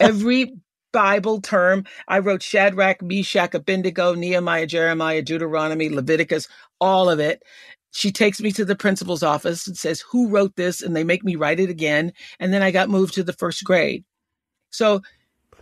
every 0.00 0.54
Bible 0.92 1.40
term. 1.40 1.84
I 2.08 2.20
wrote 2.20 2.42
Shadrach, 2.42 3.02
Meshach, 3.02 3.54
Abednego, 3.54 4.14
Nehemiah, 4.14 4.66
Jeremiah, 4.66 5.22
Deuteronomy, 5.22 5.88
Leviticus, 5.88 6.48
all 6.80 7.08
of 7.08 7.20
it 7.20 7.42
she 7.96 8.12
takes 8.12 8.42
me 8.42 8.52
to 8.52 8.64
the 8.66 8.76
principal's 8.76 9.22
office 9.22 9.66
and 9.66 9.76
says, 9.76 10.02
Who 10.10 10.28
wrote 10.28 10.54
this? 10.56 10.82
And 10.82 10.94
they 10.94 11.02
make 11.02 11.24
me 11.24 11.34
write 11.34 11.60
it 11.60 11.70
again. 11.70 12.12
And 12.38 12.52
then 12.52 12.62
I 12.62 12.70
got 12.70 12.90
moved 12.90 13.14
to 13.14 13.22
the 13.22 13.32
first 13.32 13.64
grade. 13.64 14.04
So 14.68 15.00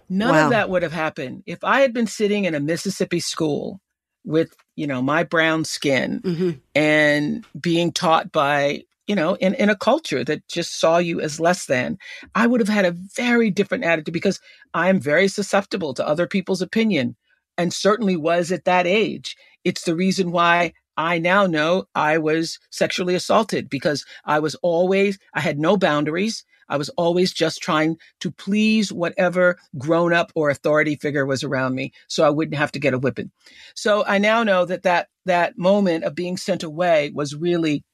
none 0.09 0.35
wow. 0.35 0.45
of 0.45 0.51
that 0.51 0.69
would 0.69 0.83
have 0.83 0.93
happened 0.93 1.45
if 1.47 1.63
I 1.63 1.81
had 1.81 1.95
been 1.95 2.09
sitting 2.09 2.45
in 2.45 2.57
a 2.57 2.61
Mississippi 2.61 3.21
school 3.21 3.81
with, 4.25 4.53
you 4.75 4.85
know, 4.85 5.01
my 5.01 5.23
brown 5.23 5.65
skin 5.65 6.21
mm-hmm. 6.25 6.51
and 6.75 7.47
being 7.61 7.93
taught 7.93 8.33
by, 8.33 8.83
you 9.07 9.15
know, 9.15 9.35
in, 9.35 9.55
in 9.55 9.69
a 9.69 9.77
culture 9.77 10.25
that 10.25 10.49
just 10.49 10.81
saw 10.81 10.99
you 10.99 11.21
as 11.21 11.39
less 11.39 11.67
than. 11.67 11.99
I 12.35 12.49
would 12.49 12.61
have 12.61 12.69
had 12.69 12.85
a 12.85 12.97
very 13.15 13.53
different 13.53 13.85
attitude 13.85 14.13
because 14.13 14.41
I 14.73 14.89
am 14.89 14.99
very 14.99 15.29
susceptible 15.29 15.95
to 15.95 16.09
other 16.09 16.27
people's 16.27 16.63
opinion 16.63 17.15
and 17.57 17.73
certainly 17.73 18.17
was 18.17 18.51
at 18.51 18.65
that 18.65 18.89
age. 18.89 19.37
It's 19.63 19.85
the 19.85 19.95
reason 19.95 20.33
why 20.33 20.73
I 20.97 21.19
now 21.19 21.47
know 21.47 21.85
I 21.95 22.19
was 22.19 22.59
sexually 22.71 23.15
assaulted 23.15 23.69
because 23.69 24.05
I 24.25 24.39
was 24.39 24.55
always, 24.57 25.19
I 25.33 25.41
had 25.41 25.59
no 25.59 25.77
boundaries. 25.77 26.45
I 26.69 26.77
was 26.77 26.89
always 26.91 27.33
just 27.33 27.61
trying 27.61 27.99
to 28.21 28.31
please 28.31 28.93
whatever 28.93 29.59
grown 29.77 30.13
up 30.13 30.33
or 30.35 30.49
authority 30.49 30.97
figure 30.97 31.27
was 31.27 31.45
around 31.45 31.75
me 31.75 31.93
so 32.09 32.25
I 32.25 32.31
wouldn't 32.31 32.57
have 32.57 32.73
to 32.73 32.79
get 32.79 32.95
a 32.95 32.99
whipping. 32.99 33.31
So 33.75 34.05
I 34.07 34.19
now 34.19 34.43
know 34.43 34.65
that 34.65 34.85
that, 34.85 35.09
that 35.27 35.59
moment 35.59 36.05
of 36.05 36.15
being 36.15 36.37
sent 36.37 36.63
away 36.63 37.11
was 37.15 37.35
really 37.35 37.85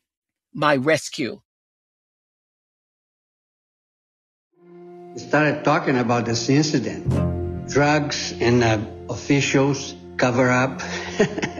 my 0.55 0.77
rescue. 0.77 1.41
started 5.17 5.65
talking 5.65 5.99
about 5.99 6.25
this 6.25 6.49
incident. 6.49 7.07
Drugs 7.69 8.33
and 8.41 8.65
uh, 8.65 8.79
officials 9.09 9.95
cover 10.17 10.51
up. 10.51 10.81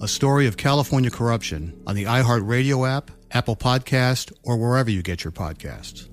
a 0.00 0.08
story 0.08 0.46
of 0.46 0.56
California 0.56 1.10
corruption 1.10 1.82
on 1.86 1.94
the 1.94 2.04
iHeartRadio 2.04 2.88
app, 2.88 3.10
Apple 3.30 3.56
Podcast, 3.56 4.32
or 4.42 4.56
wherever 4.56 4.90
you 4.90 5.02
get 5.02 5.24
your 5.24 5.32
podcasts. 5.32 6.08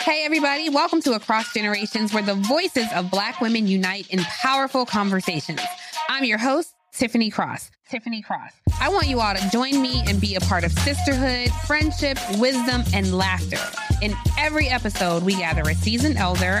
Hey, 0.00 0.24
everybody, 0.24 0.70
welcome 0.70 1.02
to 1.02 1.12
Across 1.12 1.52
Generations, 1.52 2.14
where 2.14 2.22
the 2.22 2.34
voices 2.34 2.86
of 2.94 3.10
Black 3.10 3.40
women 3.42 3.66
unite 3.66 4.08
in 4.08 4.20
powerful 4.20 4.86
conversations. 4.86 5.60
I'm 6.08 6.24
your 6.24 6.38
host, 6.38 6.74
Tiffany 6.94 7.28
Cross. 7.30 7.70
Tiffany 7.90 8.22
Cross. 8.22 8.52
I 8.80 8.88
want 8.88 9.08
you 9.08 9.20
all 9.20 9.34
to 9.34 9.50
join 9.50 9.80
me 9.82 10.02
and 10.06 10.20
be 10.20 10.34
a 10.34 10.40
part 10.40 10.64
of 10.64 10.72
sisterhood, 10.72 11.50
friendship, 11.66 12.18
wisdom, 12.38 12.84
and 12.94 13.14
laughter. 13.14 13.58
In 14.00 14.14
every 14.38 14.68
episode, 14.68 15.22
we 15.24 15.36
gather 15.36 15.62
a 15.62 15.74
seasoned 15.74 16.16
elder. 16.16 16.60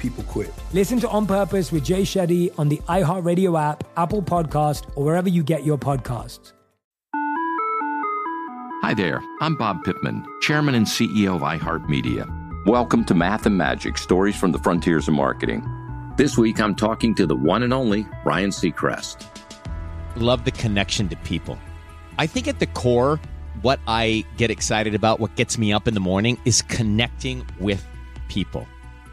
people 0.00 0.24
quit. 0.24 0.52
Listen 0.72 0.98
to 1.00 1.08
On 1.08 1.26
Purpose 1.26 1.70
with 1.70 1.84
Jay 1.84 2.02
Shetty 2.02 2.52
on 2.58 2.68
the 2.68 2.78
iHeartRadio 2.88 3.60
app, 3.60 3.84
Apple 3.96 4.22
Podcast, 4.22 4.90
or 4.96 5.04
wherever 5.04 5.28
you 5.28 5.44
get 5.44 5.64
your 5.64 5.78
podcasts. 5.78 6.52
Hi 8.82 8.94
there, 8.94 9.22
I'm 9.40 9.56
Bob 9.56 9.84
Pittman, 9.84 10.24
Chairman 10.40 10.74
and 10.74 10.86
CEO 10.86 11.36
of 11.36 11.42
iHeartMedia. 11.42 12.66
Welcome 12.66 13.04
to 13.04 13.14
Math 13.14 13.46
and 13.46 13.56
Magic 13.56 13.98
Stories 13.98 14.36
from 14.36 14.52
the 14.52 14.58
Frontiers 14.58 15.06
of 15.06 15.14
Marketing. 15.14 15.62
This 16.16 16.36
week 16.36 16.60
I'm 16.60 16.74
talking 16.74 17.14
to 17.16 17.26
the 17.26 17.36
one 17.36 17.62
and 17.62 17.72
only 17.72 18.06
Ryan 18.24 18.50
Seacrest. 18.50 19.26
Love 20.16 20.44
the 20.44 20.50
connection 20.50 21.08
to 21.10 21.16
people. 21.16 21.58
I 22.18 22.26
think 22.26 22.48
at 22.48 22.58
the 22.58 22.66
core, 22.66 23.20
what 23.62 23.80
I 23.86 24.24
get 24.38 24.50
excited 24.50 24.94
about, 24.94 25.20
what 25.20 25.36
gets 25.36 25.58
me 25.58 25.72
up 25.72 25.86
in 25.86 25.94
the 25.94 26.00
morning, 26.00 26.38
is 26.44 26.62
connecting 26.62 27.46
with 27.58 27.86
people 28.28 28.66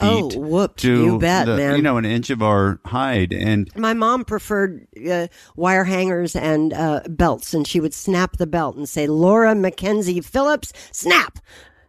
Oh, 0.00 0.28
beat 0.28 0.38
whooped. 0.38 0.84
You 0.84 1.18
bet, 1.18 1.46
the- 1.46 1.56
man. 1.56 1.76
You 1.76 1.82
know, 1.82 1.96
an 1.96 2.04
inch 2.04 2.30
of 2.30 2.42
our 2.42 2.80
hide, 2.86 3.32
and 3.32 3.70
My 3.76 3.94
mom 3.94 4.24
preferred 4.24 4.86
uh, 5.10 5.26
wire 5.56 5.84
hangers 5.84 6.34
and 6.36 6.72
uh, 6.72 7.02
belts, 7.08 7.54
and 7.54 7.66
she 7.66 7.80
would 7.80 7.94
snap 7.94 8.36
the 8.36 8.46
belt 8.46 8.76
and 8.76 8.88
say, 8.88 9.06
Laura 9.06 9.54
Mackenzie 9.54 10.20
Phillips, 10.20 10.72
snap. 10.92 11.38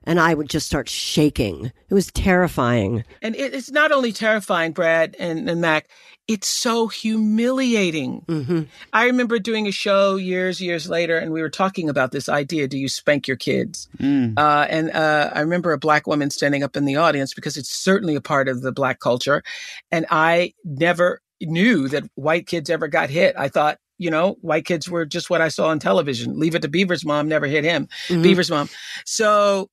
And 0.03 0.19
I 0.19 0.33
would 0.33 0.49
just 0.49 0.65
start 0.65 0.89
shaking. 0.89 1.71
It 1.89 1.93
was 1.93 2.11
terrifying. 2.11 3.03
And 3.21 3.35
it, 3.35 3.53
it's 3.53 3.71
not 3.71 3.91
only 3.91 4.11
terrifying, 4.11 4.71
Brad 4.71 5.15
and, 5.19 5.47
and 5.49 5.61
Mac, 5.61 5.87
it's 6.27 6.47
so 6.47 6.87
humiliating. 6.87 8.21
Mm-hmm. 8.27 8.61
I 8.93 9.05
remember 9.05 9.37
doing 9.37 9.67
a 9.67 9.71
show 9.71 10.15
years, 10.15 10.61
years 10.61 10.89
later, 10.89 11.17
and 11.17 11.31
we 11.31 11.41
were 11.41 11.49
talking 11.49 11.89
about 11.89 12.11
this 12.11 12.29
idea 12.29 12.67
do 12.67 12.77
you 12.77 12.87
spank 12.87 13.27
your 13.27 13.37
kids? 13.37 13.89
Mm. 13.97 14.37
Uh, 14.37 14.65
and 14.69 14.91
uh, 14.91 15.29
I 15.33 15.41
remember 15.41 15.73
a 15.73 15.77
black 15.77 16.07
woman 16.07 16.29
standing 16.29 16.63
up 16.63 16.77
in 16.77 16.85
the 16.85 16.95
audience 16.95 17.33
because 17.33 17.57
it's 17.57 17.69
certainly 17.69 18.15
a 18.15 18.21
part 18.21 18.47
of 18.47 18.61
the 18.61 18.71
black 18.71 18.99
culture. 18.99 19.43
And 19.91 20.05
I 20.09 20.53
never 20.63 21.21
knew 21.41 21.87
that 21.89 22.03
white 22.15 22.47
kids 22.47 22.69
ever 22.69 22.87
got 22.87 23.09
hit. 23.09 23.35
I 23.37 23.49
thought, 23.49 23.79
you 23.97 24.09
know, 24.09 24.37
white 24.41 24.65
kids 24.65 24.89
were 24.89 25.05
just 25.05 25.29
what 25.29 25.41
I 25.41 25.49
saw 25.49 25.67
on 25.67 25.79
television. 25.79 26.39
Leave 26.39 26.55
it 26.55 26.61
to 26.61 26.67
Beaver's 26.67 27.05
mom, 27.05 27.27
never 27.27 27.45
hit 27.45 27.63
him. 27.63 27.87
Mhm. 28.07 28.23
Beaver's 28.23 28.49
mom. 28.49 28.69
So, 29.05 29.69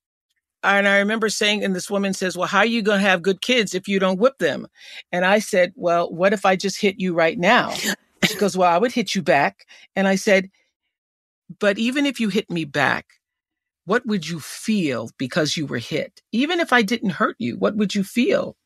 and 0.63 0.89
I 0.89 0.99
remember 0.99 1.29
saying, 1.29 1.63
and 1.63 1.75
this 1.75 1.91
woman 1.91 2.13
says, 2.15 2.37
Well, 2.37 2.49
how 2.49 2.59
are 2.59 2.67
you 2.67 2.83
going 2.83 3.01
to 3.01 3.09
have 3.09 3.23
good 3.23 3.41
kids 3.41 3.75
if 3.75 3.87
you 3.87 3.99
don't 3.99 4.19
whip 4.19 4.39
them? 4.39 4.67
And 5.13 5.25
I 5.25 5.39
said, 5.39 5.73
Well, 5.77 6.13
what 6.13 6.33
if 6.33 6.45
I 6.45 6.57
just 6.57 6.81
hit 6.81 6.97
you 6.99 7.15
right 7.15 7.39
now? 7.39 7.73
She 8.25 8.35
goes, 8.37 8.57
Well, 8.57 8.71
I 8.71 8.79
would 8.79 8.93
hit 8.93 9.15
you 9.15 9.23
back. 9.23 9.67
And 9.95 10.09
I 10.09 10.17
said, 10.17 10.51
But 11.61 11.79
even 11.79 12.07
if 12.07 12.19
you 12.19 12.29
hit 12.29 12.51
me 12.51 12.65
back, 12.65 13.07
what 13.85 14.05
would 14.07 14.29
you 14.29 14.41
feel 14.41 15.11
because 15.17 15.57
you 15.57 15.65
were 15.67 15.79
hit? 15.79 16.21
Even 16.33 16.61
if 16.61 16.73
I 16.73 16.83
didn't 16.83 17.11
hurt 17.11 17.37
you, 17.39 17.57
what 17.57 17.77
would 17.77 17.95
you 17.95 18.05
feel? 18.05 18.57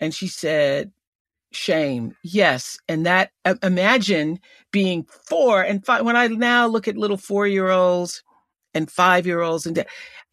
And 0.00 0.14
she 0.14 0.28
said, 0.28 0.92
Shame. 1.52 2.16
Yes. 2.22 2.78
And 2.88 3.06
that, 3.06 3.30
imagine 3.62 4.40
being 4.72 5.06
four 5.28 5.62
and 5.62 5.84
five. 5.84 6.04
When 6.04 6.16
I 6.16 6.26
now 6.26 6.66
look 6.66 6.88
at 6.88 6.96
little 6.96 7.16
four 7.16 7.46
year 7.46 7.70
olds 7.70 8.22
and 8.76 8.90
five 8.90 9.26
year 9.26 9.40
olds 9.40 9.66
and 9.66 9.84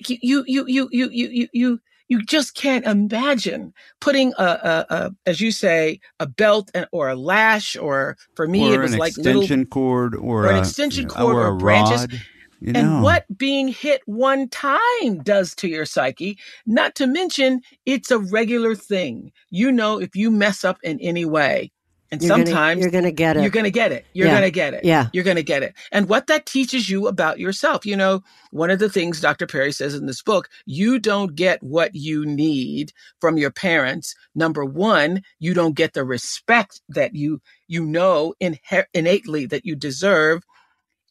you, 0.07 0.17
you, 0.21 0.43
you, 0.47 0.89
you, 0.91 1.09
you, 1.11 1.47
you, 1.51 1.79
you, 2.09 2.21
just 2.23 2.55
can't 2.55 2.85
imagine 2.85 3.73
putting 4.01 4.33
a, 4.37 4.43
a, 4.43 4.85
a 4.89 5.11
as 5.25 5.39
you 5.39 5.51
say, 5.51 5.99
a 6.19 6.27
belt 6.27 6.69
and, 6.73 6.87
or 6.91 7.09
a 7.09 7.15
lash, 7.15 7.75
or 7.77 8.17
for 8.35 8.47
me, 8.47 8.75
or 8.75 8.75
it 8.75 8.79
was 8.81 8.97
like 8.97 9.17
extension 9.17 9.59
little, 9.59 9.69
cord 9.69 10.15
or, 10.15 10.45
or 10.45 10.49
an 10.49 10.57
a, 10.57 10.59
extension 10.59 11.07
cord 11.07 11.35
or, 11.35 11.47
or 11.47 11.57
branches. 11.57 12.01
Rod. 12.01 12.21
You 12.59 12.71
know. 12.71 12.79
and 12.79 13.03
what 13.03 13.25
being 13.37 13.67
hit 13.67 14.01
one 14.05 14.47
time 14.47 15.21
does 15.23 15.53
to 15.55 15.67
your 15.67 15.85
psyche, 15.85 16.39
not 16.65 16.95
to 16.95 17.07
mention 17.07 17.61
it's 17.85 18.09
a 18.09 18.19
regular 18.19 18.73
thing. 18.73 19.33
You 19.49 19.69
know, 19.69 19.99
if 19.99 20.15
you 20.15 20.31
mess 20.31 20.63
up 20.63 20.77
in 20.81 20.97
any 21.01 21.25
way, 21.25 21.71
and 22.11 22.21
You're 22.21 22.29
gonna- 22.29 22.45
sometimes 22.45 22.81
you're 22.81 22.91
gonna 22.91 23.11
get 23.11 23.37
it. 23.37 23.41
You're 23.41 23.49
going 23.49 23.63
to 23.63 23.71
get 23.71 23.91
it. 23.91 24.05
You're 24.13 24.27
Yeah. 24.27 24.33
going 24.33 24.43
to 24.43 24.51
get 24.51 24.73
it. 24.75 24.85
Yeah. 24.85 25.07
You're 25.13 25.23
going 25.23 25.37
to 25.37 25.43
get 25.43 25.63
it. 25.63 25.73
And 25.91 26.07
what 26.07 26.27
that 26.27 26.45
teaches 26.45 26.89
you 26.89 27.07
about 27.07 27.39
yourself, 27.39 27.85
you 27.85 27.95
know, 27.95 28.21
one 28.51 28.69
of 28.69 28.77
the 28.79 28.89
things 28.89 29.19
Dr. 29.19 29.47
Perry 29.47 29.71
says 29.71 29.95
in 29.95 30.05
this 30.05 30.21
book, 30.21 30.47
you 30.67 30.99
don't 30.99 31.33
get 31.35 31.63
what 31.63 31.95
you 31.95 32.23
need 32.25 32.91
from 33.19 33.37
your 33.37 33.49
parents. 33.51 34.13
Number 34.35 34.63
one, 34.63 35.21
you 35.39 35.53
don't 35.55 35.75
get 35.75 35.93
the 35.93 36.03
respect 36.03 36.81
that 36.89 37.15
you 37.15 37.41
you 37.67 37.83
know 37.83 38.35
inher- 38.41 38.85
innately 38.93 39.47
that 39.47 39.65
you 39.65 39.75
deserve. 39.75 40.43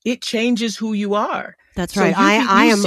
It 0.05 0.23
changes 0.23 0.77
who 0.77 0.93
you 0.93 1.15
are. 1.15 1.57
That's 1.75 1.95
So 1.95 2.03
right. 2.03 2.09
you 2.11 2.15
I, 2.23 2.37
can- 2.39 2.49
I 2.49 2.65
am. 2.67 2.85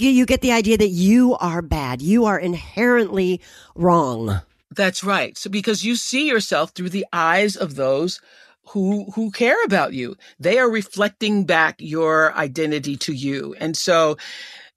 You 0.00 0.26
get 0.26 0.40
the 0.40 0.52
idea 0.52 0.78
that 0.78 0.88
you 0.88 1.36
are 1.36 1.60
bad. 1.62 2.00
You 2.02 2.24
are 2.24 2.38
inherently 2.38 3.40
wrong. 3.76 4.40
That's 4.74 5.04
right. 5.04 5.36
So 5.36 5.50
because 5.50 5.84
you 5.84 5.96
see 5.96 6.28
yourself 6.28 6.70
through 6.72 6.90
the 6.90 7.06
eyes 7.12 7.56
of 7.56 7.74
those 7.76 8.20
who 8.68 9.10
who 9.12 9.30
care 9.32 9.62
about 9.64 9.92
you. 9.92 10.16
They 10.38 10.58
are 10.58 10.70
reflecting 10.70 11.44
back 11.44 11.76
your 11.78 12.32
identity 12.34 12.96
to 12.98 13.12
you. 13.12 13.54
And 13.58 13.76
so, 13.76 14.16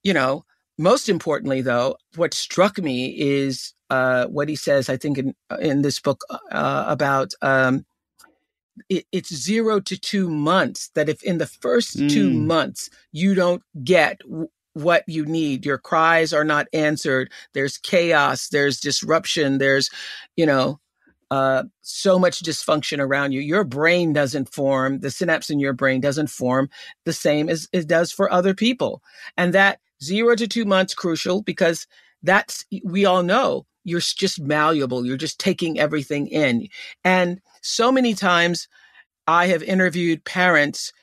you 0.03 0.13
know, 0.13 0.45
most 0.77 1.07
importantly 1.09 1.61
though, 1.61 1.97
what 2.15 2.33
struck 2.33 2.77
me 2.79 3.15
is 3.17 3.73
uh 3.91 4.25
what 4.25 4.49
he 4.49 4.55
says 4.55 4.89
I 4.89 4.97
think 4.97 5.17
in 5.19 5.35
in 5.61 5.81
this 5.83 5.99
book 5.99 6.21
uh 6.51 6.85
about 6.87 7.33
um 7.41 7.85
it, 8.89 9.05
it's 9.11 9.33
zero 9.33 9.79
to 9.81 9.97
two 9.97 10.29
months 10.29 10.89
that 10.95 11.09
if 11.09 11.23
in 11.23 11.37
the 11.37 11.47
first 11.47 12.07
two 12.07 12.29
Mm. 12.29 12.45
months 12.47 12.89
you 13.11 13.35
don't 13.35 13.63
get 13.83 14.19
what 14.75 15.03
you 15.07 15.25
need. 15.25 15.65
Your 15.65 15.77
cries 15.77 16.33
are 16.33 16.43
not 16.43 16.67
answered. 16.73 17.31
There's 17.53 17.77
chaos. 17.77 18.49
There's 18.49 18.79
disruption. 18.79 19.57
There's 19.57 19.89
you 20.35 20.45
know 20.45 20.79
uh, 21.31 21.63
so 21.81 22.19
much 22.19 22.43
dysfunction 22.43 22.99
around 22.99 23.31
you. 23.31 23.41
Your 23.41 23.63
brain 23.63 24.13
doesn't 24.13 24.53
form 24.53 24.99
the 24.99 25.09
synapse 25.09 25.49
in 25.49 25.59
your 25.59 25.73
brain 25.73 26.01
doesn't 26.01 26.29
form 26.29 26.69
the 27.05 27.13
same 27.13 27.49
as 27.49 27.67
it 27.73 27.87
does 27.87 28.11
for 28.11 28.31
other 28.31 28.53
people. 28.53 29.01
And 29.35 29.53
that 29.53 29.79
zero 30.03 30.35
to 30.35 30.47
two 30.47 30.65
months 30.65 30.93
crucial 30.93 31.41
because 31.41 31.87
that's 32.21 32.65
we 32.83 33.05
all 33.05 33.23
know 33.23 33.65
you're 33.83 33.99
just 33.99 34.41
malleable. 34.41 35.05
You're 35.05 35.17
just 35.17 35.39
taking 35.39 35.79
everything 35.79 36.27
in. 36.27 36.67
And 37.03 37.39
so 37.61 37.91
many 37.91 38.13
times 38.13 38.67
i 39.27 39.47
have 39.47 39.63
interviewed 39.63 40.23
parents 40.23 40.93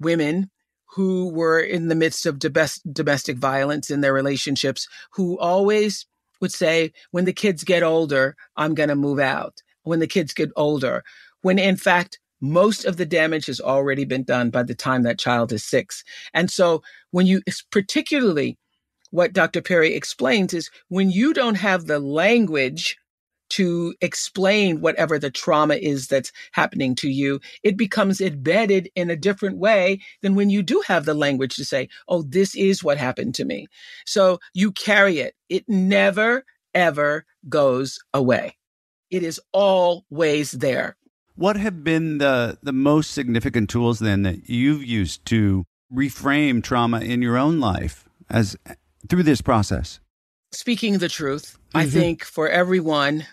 women 0.00 0.50
who 0.94 1.28
were 1.32 1.60
in 1.60 1.88
the 1.88 1.94
midst 1.94 2.26
of 2.26 2.38
domestic 2.38 3.38
violence 3.38 3.90
in 3.90 4.00
their 4.00 4.12
relationships 4.12 4.88
who 5.12 5.38
always 5.38 6.06
would 6.40 6.52
say 6.52 6.92
when 7.10 7.24
the 7.24 7.32
kids 7.32 7.64
get 7.64 7.82
older 7.82 8.36
i'm 8.56 8.74
going 8.74 8.88
to 8.88 8.96
move 8.96 9.18
out 9.18 9.62
when 9.82 10.00
the 10.00 10.06
kids 10.06 10.32
get 10.32 10.50
older 10.56 11.02
when 11.42 11.58
in 11.58 11.76
fact 11.76 12.18
most 12.42 12.86
of 12.86 12.96
the 12.96 13.04
damage 13.04 13.46
has 13.46 13.60
already 13.60 14.06
been 14.06 14.24
done 14.24 14.48
by 14.48 14.62
the 14.62 14.74
time 14.74 15.02
that 15.02 15.18
child 15.18 15.52
is 15.52 15.64
6 15.64 16.02
and 16.34 16.50
so 16.50 16.82
when 17.10 17.26
you 17.26 17.42
particularly 17.70 18.56
what 19.10 19.32
Dr. 19.32 19.60
Perry 19.60 19.94
explains 19.94 20.54
is 20.54 20.70
when 20.88 21.10
you 21.10 21.34
don't 21.34 21.56
have 21.56 21.86
the 21.86 21.98
language 21.98 22.96
to 23.50 23.94
explain 24.00 24.80
whatever 24.80 25.18
the 25.18 25.30
trauma 25.30 25.74
is 25.74 26.08
that's 26.08 26.32
happening 26.52 26.94
to 26.96 27.08
you, 27.08 27.40
it 27.62 27.76
becomes 27.76 28.20
embedded 28.20 28.90
in 28.94 29.10
a 29.10 29.16
different 29.16 29.58
way 29.58 30.00
than 30.22 30.34
when 30.34 30.50
you 30.50 30.62
do 30.62 30.82
have 30.86 31.04
the 31.04 31.14
language 31.14 31.56
to 31.56 31.64
say, 31.64 31.88
oh, 32.08 32.22
this 32.22 32.54
is 32.54 32.82
what 32.82 32.98
happened 32.98 33.34
to 33.36 33.44
me. 33.44 33.66
So 34.06 34.38
you 34.54 34.72
carry 34.72 35.18
it. 35.18 35.34
It 35.48 35.68
never, 35.68 36.44
ever 36.74 37.26
goes 37.48 37.98
away. 38.14 38.56
It 39.10 39.22
is 39.22 39.40
always 39.52 40.52
there. 40.52 40.96
What 41.36 41.56
have 41.56 41.82
been 41.82 42.18
the 42.18 42.58
the 42.62 42.72
most 42.72 43.12
significant 43.12 43.70
tools 43.70 43.98
then 43.98 44.22
that 44.22 44.48
you've 44.48 44.84
used 44.84 45.24
to 45.26 45.64
reframe 45.92 46.62
trauma 46.62 47.00
in 47.00 47.22
your 47.22 47.36
own 47.36 47.60
life 47.60 48.08
as 48.28 48.56
through 49.08 49.24
this 49.24 49.40
process? 49.40 50.00
speaking 50.52 50.98
the 50.98 51.08
truth, 51.08 51.56
I 51.74 51.84
Mhm. 51.86 51.92
think 51.92 52.24
for 52.24 52.48
everyone 52.48 53.24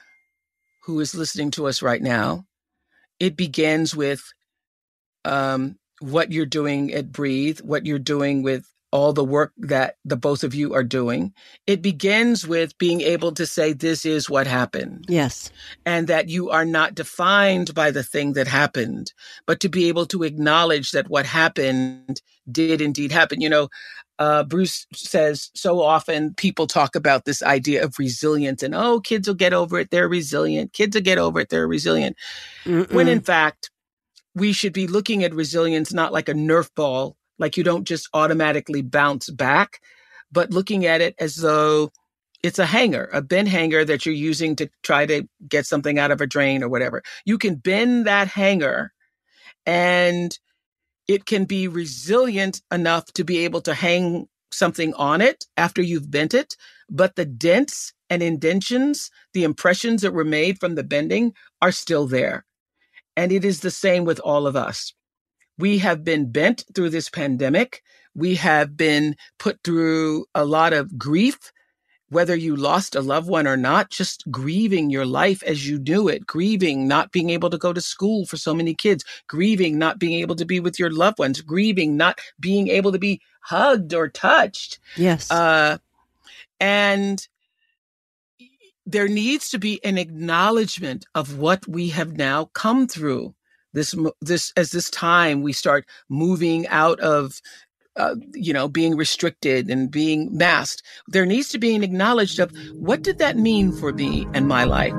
who 0.88 1.02
is 1.02 1.14
listening 1.14 1.52
to 1.52 1.68
us 1.68 1.82
right 1.82 2.02
now, 2.02 2.46
it 3.20 3.36
begins 3.36 3.94
with 3.94 4.24
um, 5.26 5.78
what 6.00 6.32
you're 6.32 6.46
doing 6.46 6.94
at 6.94 7.12
Breathe, 7.12 7.60
what 7.60 7.86
you're 7.86 8.00
doing 8.00 8.42
with 8.42 8.66
all 8.94 9.12
the 9.12 9.24
work 9.24 9.52
that 9.58 9.96
the 10.06 10.16
both 10.16 10.46
of 10.46 10.56
you 10.56 10.74
are 10.74 10.86
doing. 10.86 11.34
It 11.68 11.82
begins 11.82 12.48
with 12.48 12.78
being 12.78 13.02
able 13.02 13.34
to 13.34 13.46
say, 13.46 13.74
This 13.74 14.06
is 14.06 14.30
what 14.30 14.48
happened. 14.48 15.08
Yes. 15.10 15.52
And 15.86 16.08
that 16.08 16.30
you 16.30 16.52
are 16.52 16.64
not 16.64 16.96
defined 16.96 17.76
by 17.76 17.92
the 17.92 18.04
thing 18.04 18.32
that 18.34 18.48
happened, 18.48 19.12
but 19.46 19.60
to 19.60 19.70
be 19.70 19.90
able 19.90 20.06
to 20.06 20.24
acknowledge 20.24 20.92
that 20.92 21.10
what 21.10 21.26
happened 21.26 22.22
did 22.50 22.80
indeed 22.80 23.12
happen. 23.12 23.42
You 23.42 23.50
know, 23.50 23.68
uh, 24.20 24.44
Bruce 24.44 24.88
says 24.94 25.52
so 25.54 25.82
often 25.82 26.34
people 26.34 26.68
talk 26.68 26.96
about 26.96 27.26
this 27.26 27.44
idea 27.44 27.84
of 27.84 28.00
resilience 28.00 28.64
and, 28.64 28.74
oh, 28.74 29.00
kids 29.00 29.28
will 29.28 29.36
get 29.36 29.54
over 29.54 29.80
it. 29.80 29.92
They're 29.92 30.10
resilient. 30.10 30.74
Kids 30.74 30.96
will 30.96 31.04
get 31.04 31.18
over 31.18 31.40
it. 31.40 31.50
They're 31.50 31.68
resilient. 31.68 32.18
When 32.96 33.08
in 33.08 33.22
fact, 33.22 33.70
we 34.36 34.54
should 34.54 34.74
be 34.74 34.88
looking 34.88 35.24
at 35.24 35.34
resilience 35.34 35.94
not 35.94 36.14
like 36.14 36.30
a 36.30 36.34
Nerf 36.34 36.70
ball, 36.76 37.16
like 37.40 37.58
you 37.58 37.64
don't 37.64 37.86
just 37.86 38.10
automatically 38.14 38.82
bounce 38.82 39.30
back, 39.30 39.82
but 40.32 40.52
looking 40.52 40.86
at 40.86 41.02
it 41.02 41.16
as 41.20 41.36
though 41.36 41.92
it's 42.44 42.60
a 42.60 42.66
hanger, 42.66 43.10
a 43.14 43.22
bend 43.22 43.48
hanger 43.48 43.84
that 43.84 44.06
you're 44.06 44.16
using 44.16 44.56
to 44.56 44.70
try 44.84 45.06
to 45.06 45.28
get 45.48 45.66
something 45.66 45.98
out 45.98 46.12
of 46.12 46.22
a 46.22 46.28
drain 46.28 46.64
or 46.64 46.70
whatever. 46.70 47.02
You 47.26 47.38
can 47.38 47.56
bend 47.56 48.06
that 48.06 48.28
hanger 48.28 48.94
and 49.66 50.38
it 51.08 51.26
can 51.26 51.46
be 51.46 51.68
resilient 51.68 52.62
enough 52.72 53.06
to 53.14 53.24
be 53.24 53.40
able 53.40 53.62
to 53.62 53.74
hang 53.74 54.28
something 54.52 54.94
on 54.96 55.22
it 55.22 55.46
after 55.58 55.82
you've 55.82 56.12
bent 56.12 56.34
it, 56.34 56.56
but 56.90 57.16
the 57.16 57.26
dents 57.26 57.94
and 58.10 58.24
indentions, 58.24 59.10
the 59.34 59.44
impressions 59.44 60.02
that 60.02 60.14
were 60.14 60.24
made 60.24 60.60
from 60.60 60.76
the 60.76 60.84
bending 60.84 61.34
are 61.62 61.72
still 61.72 62.08
there. 62.08 62.46
And 63.16 63.32
it 63.32 63.44
is 63.44 63.62
the 63.62 63.72
same 63.72 64.06
with 64.06 64.20
all 64.20 64.48
of 64.48 64.56
us. 64.56 64.94
We 65.58 65.80
have 65.80 66.04
been 66.04 66.32
bent 66.32 66.64
through 66.76 66.92
this 66.92 67.10
pandemic. 67.10 67.82
We 68.14 68.36
have 68.36 68.78
been 68.78 69.16
put 69.40 69.60
through 69.64 70.26
a 70.36 70.46
lot 70.46 70.72
of 70.72 70.98
grief, 70.98 71.38
whether 72.10 72.36
you 72.36 72.56
lost 72.56 72.96
a 72.96 73.02
loved 73.02 73.28
one 73.28 73.48
or 73.48 73.58
not, 73.58 73.90
just 73.90 74.30
grieving 74.32 74.90
your 74.90 75.06
life 75.06 75.44
as 75.44 75.68
you 75.68 75.78
knew 75.80 76.08
it, 76.08 76.26
grieving 76.26 76.88
not 76.88 77.12
being 77.12 77.30
able 77.30 77.50
to 77.50 77.58
go 77.58 77.74
to 77.74 77.82
school 77.82 78.26
for 78.26 78.38
so 78.38 78.54
many 78.54 78.74
kids, 78.74 79.04
grieving 79.28 79.78
not 79.78 80.00
being 80.00 80.20
able 80.20 80.36
to 80.36 80.46
be 80.46 80.60
with 80.60 80.80
your 80.80 80.92
loved 80.92 81.20
ones, 81.20 81.42
grieving 81.42 81.98
not 81.98 82.20
being 82.40 82.70
able 82.70 82.92
to 82.92 83.00
be 83.00 83.22
hugged 83.42 83.94
or 83.94 84.08
touched. 84.08 84.80
Yes. 84.96 85.30
Uh, 85.30 85.78
and 86.60 87.28
there 88.86 89.10
needs 89.10 89.50
to 89.50 89.60
be 89.60 89.84
an 89.84 89.98
acknowledgement 89.98 91.06
of 91.14 91.38
what 91.38 91.68
we 91.68 91.90
have 91.90 92.14
now 92.14 92.46
come 92.54 92.88
through 92.88 93.36
this 93.74 93.94
this 94.22 94.54
as 94.56 94.72
this 94.72 94.90
time 94.90 95.44
we 95.44 95.54
start 95.54 95.86
moving 96.10 96.68
out 96.68 97.00
of 97.02 97.42
uh, 97.98 98.16
you 98.34 98.54
know 98.54 98.68
being 98.68 98.96
restricted 98.96 99.70
and 99.70 99.92
being 99.92 100.36
masked 100.36 100.84
there 101.08 101.26
needs 101.26 101.50
to 101.50 101.58
be 101.58 101.76
an 101.76 101.84
acknowledgement 101.84 102.52
of 102.52 102.58
what 102.76 103.02
did 103.02 103.18
that 103.18 103.38
mean 103.38 103.72
for 103.72 103.92
me 103.92 104.28
and 104.34 104.48
my 104.48 104.64
life 104.64 104.94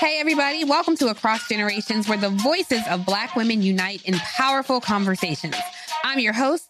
Hey, 0.00 0.18
everybody, 0.18 0.64
welcome 0.64 0.96
to 0.96 1.08
Across 1.08 1.48
Generations, 1.48 2.08
where 2.08 2.16
the 2.16 2.30
voices 2.30 2.80
of 2.88 3.04
Black 3.04 3.36
women 3.36 3.60
unite 3.60 4.02
in 4.06 4.14
powerful 4.14 4.80
conversations. 4.80 5.54
I'm 6.02 6.18
your 6.20 6.32
host, 6.32 6.69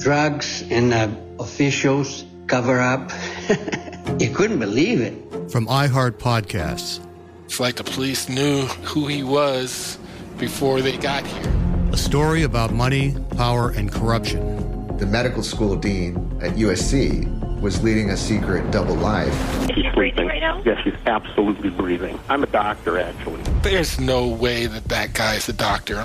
Drugs 0.00 0.64
and 0.70 0.92
uh, 0.94 1.08
officials 1.38 2.24
cover 2.46 2.80
up. 2.80 3.10
You 4.18 4.28
couldn't 4.28 4.58
believe 4.58 5.00
it. 5.00 5.14
From 5.50 5.66
iHeart 5.66 6.18
Podcasts. 6.18 7.00
It's 7.46 7.58
like 7.58 7.76
the 7.76 7.84
police 7.84 8.28
knew 8.28 8.66
who 8.82 9.06
he 9.06 9.22
was 9.22 9.98
before 10.36 10.82
they 10.82 10.98
got 10.98 11.26
here. 11.26 11.52
A 11.92 11.96
story 11.96 12.42
about 12.42 12.70
money, 12.70 13.16
power, 13.36 13.70
and 13.70 13.90
corruption. 13.90 14.94
The 14.98 15.06
medical 15.06 15.42
school 15.42 15.74
dean 15.76 16.16
at 16.42 16.52
USC 16.52 17.60
was 17.60 17.82
leading 17.82 18.10
a 18.10 18.16
secret 18.16 18.70
double 18.70 18.96
life. 18.96 19.32
She's 19.74 19.90
breathing 19.94 20.26
right 20.26 20.40
now? 20.40 20.60
Yes, 20.66 20.82
she's 20.84 20.94
absolutely 21.06 21.70
breathing. 21.70 22.18
I'm 22.28 22.42
a 22.42 22.46
doctor, 22.46 22.98
actually. 22.98 23.40
There's 23.62 23.98
no 23.98 24.28
way 24.28 24.66
that 24.66 24.84
that 24.88 25.14
guy's 25.14 25.48
a 25.48 25.54
doctor. 25.54 26.04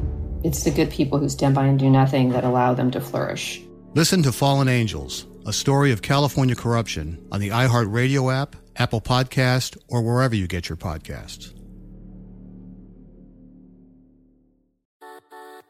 It's 0.43 0.63
the 0.63 0.71
good 0.71 0.89
people 0.89 1.19
who 1.19 1.29
stand 1.29 1.55
by 1.55 1.65
and 1.65 1.77
do 1.77 1.89
nothing 1.89 2.29
that 2.29 2.43
allow 2.43 2.73
them 2.73 2.89
to 2.91 3.01
flourish. 3.01 3.61
Listen 3.93 4.23
to 4.23 4.31
Fallen 4.31 4.67
Angels 4.67 5.27
a 5.45 5.53
story 5.53 5.91
of 5.91 6.01
California 6.01 6.55
corruption 6.55 7.17
on 7.31 7.39
the 7.39 7.49
iHeartRadio 7.49 8.33
app, 8.33 8.55
Apple 8.75 9.01
Podcast, 9.01 9.77
or 9.87 10.01
wherever 10.01 10.35
you 10.35 10.47
get 10.47 10.69
your 10.69 10.77
podcasts. 10.77 11.53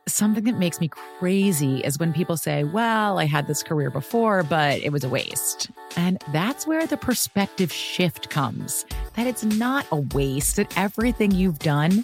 Something 0.07 0.43
that 0.45 0.57
makes 0.57 0.81
me 0.81 0.89
crazy 0.89 1.79
is 1.79 1.97
when 1.99 2.11
people 2.11 2.35
say, 2.35 2.63
Well, 2.65 3.17
I 3.17 3.25
had 3.25 3.47
this 3.47 3.63
career 3.63 3.89
before, 3.89 4.43
but 4.43 4.79
it 4.81 4.91
was 4.91 5.03
a 5.03 5.09
waste. 5.09 5.71
And 5.95 6.21
that's 6.33 6.67
where 6.67 6.85
the 6.85 6.97
perspective 6.97 7.71
shift 7.71 8.29
comes 8.29 8.85
that 9.15 9.27
it's 9.27 9.43
not 9.43 9.85
a 9.91 9.97
waste, 10.13 10.57
that 10.57 10.75
everything 10.77 11.31
you've 11.31 11.59
done 11.59 12.03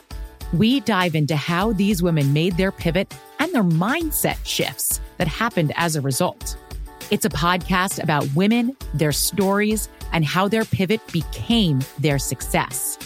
We 0.53 0.81
dive 0.81 1.15
into 1.15 1.35
how 1.35 1.71
these 1.73 2.03
women 2.03 2.33
made 2.33 2.57
their 2.57 2.71
pivot 2.71 3.13
and 3.39 3.53
their 3.53 3.63
mindset 3.63 4.37
shifts 4.45 4.99
that 5.17 5.27
happened 5.27 5.71
as 5.75 5.95
a 5.95 6.01
result. 6.01 6.57
It's 7.09 7.25
a 7.25 7.29
podcast 7.29 8.03
about 8.03 8.27
women, 8.35 8.75
their 8.93 9.13
stories, 9.13 9.87
and 10.11 10.25
how 10.25 10.49
their 10.49 10.65
pivot 10.65 10.99
became 11.13 11.79
their 11.99 12.19
success. 12.19 12.97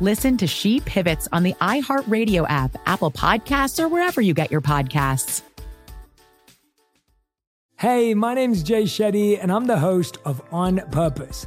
Listen 0.00 0.36
to 0.36 0.46
She 0.46 0.78
Pivots 0.80 1.26
on 1.32 1.42
the 1.42 1.54
iHeartRadio 1.54 2.46
app, 2.48 2.76
Apple 2.86 3.10
Podcasts, 3.10 3.82
or 3.82 3.88
wherever 3.88 4.20
you 4.20 4.32
get 4.32 4.52
your 4.52 4.60
podcasts. 4.60 5.42
Hey, 7.76 8.14
my 8.14 8.34
name's 8.34 8.62
Jay 8.62 8.84
Shetty, 8.84 9.38
and 9.40 9.50
I'm 9.50 9.66
the 9.66 9.78
host 9.78 10.18
of 10.24 10.42
On 10.52 10.78
Purpose. 10.90 11.46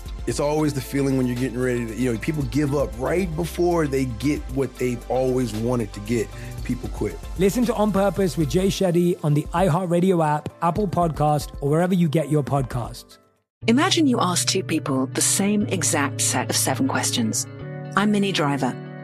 It's 0.27 0.39
always 0.39 0.73
the 0.73 0.81
feeling 0.81 1.17
when 1.17 1.25
you're 1.25 1.35
getting 1.35 1.59
ready 1.59 1.85
to, 1.85 1.95
you 1.95 2.13
know, 2.13 2.19
people 2.19 2.43
give 2.43 2.75
up 2.75 2.91
right 2.99 3.33
before 3.35 3.87
they 3.87 4.05
get 4.05 4.39
what 4.53 4.75
they've 4.77 5.03
always 5.09 5.53
wanted 5.53 5.91
to 5.93 5.99
get. 6.01 6.27
People 6.63 6.89
quit. 6.89 7.17
Listen 7.39 7.65
to 7.65 7.73
On 7.73 7.91
Purpose 7.91 8.37
with 8.37 8.49
Jay 8.49 8.67
Shetty 8.67 9.17
on 9.23 9.33
the 9.33 9.43
iHeartRadio 9.53 10.25
app, 10.25 10.49
Apple 10.61 10.87
Podcast, 10.87 11.51
or 11.59 11.69
wherever 11.69 11.93
you 11.93 12.07
get 12.07 12.29
your 12.29 12.43
podcasts. 12.43 13.17
Imagine 13.67 14.07
you 14.07 14.19
ask 14.19 14.47
two 14.47 14.63
people 14.63 15.07
the 15.07 15.21
same 15.21 15.63
exact 15.67 16.21
set 16.21 16.49
of 16.49 16.55
seven 16.55 16.87
questions. 16.87 17.45
I'm 17.95 18.11
Minnie 18.11 18.31
Driver. 18.31 18.75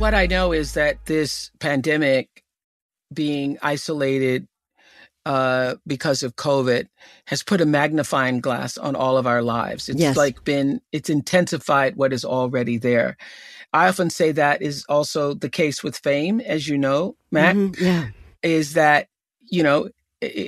What 0.00 0.14
I 0.14 0.24
know 0.24 0.52
is 0.52 0.72
that 0.72 1.04
this 1.04 1.50
pandemic 1.58 2.42
being 3.12 3.58
isolated 3.60 4.48
uh, 5.26 5.74
because 5.86 6.22
of 6.22 6.36
COVID 6.36 6.86
has 7.26 7.42
put 7.42 7.60
a 7.60 7.66
magnifying 7.66 8.40
glass 8.40 8.78
on 8.78 8.96
all 8.96 9.18
of 9.18 9.26
our 9.26 9.42
lives. 9.42 9.90
It's 9.90 10.00
Yes. 10.00 10.16
like 10.16 10.42
been, 10.42 10.80
it's 10.90 11.10
intensified 11.10 11.96
what 11.96 12.14
is 12.14 12.24
already 12.24 12.78
there. 12.78 13.18
I 13.74 13.88
often 13.88 14.08
say 14.08 14.32
that 14.32 14.62
is 14.62 14.86
also 14.88 15.34
the 15.34 15.50
case 15.50 15.84
with 15.84 15.98
fame, 15.98 16.40
as 16.40 16.66
you 16.66 16.78
know, 16.78 17.14
Mac, 17.30 17.54
Mhm, 17.54 17.78
yeah. 17.78 18.06
is 18.42 18.72
that, 18.72 19.08
you 19.50 19.62
know, 19.62 19.90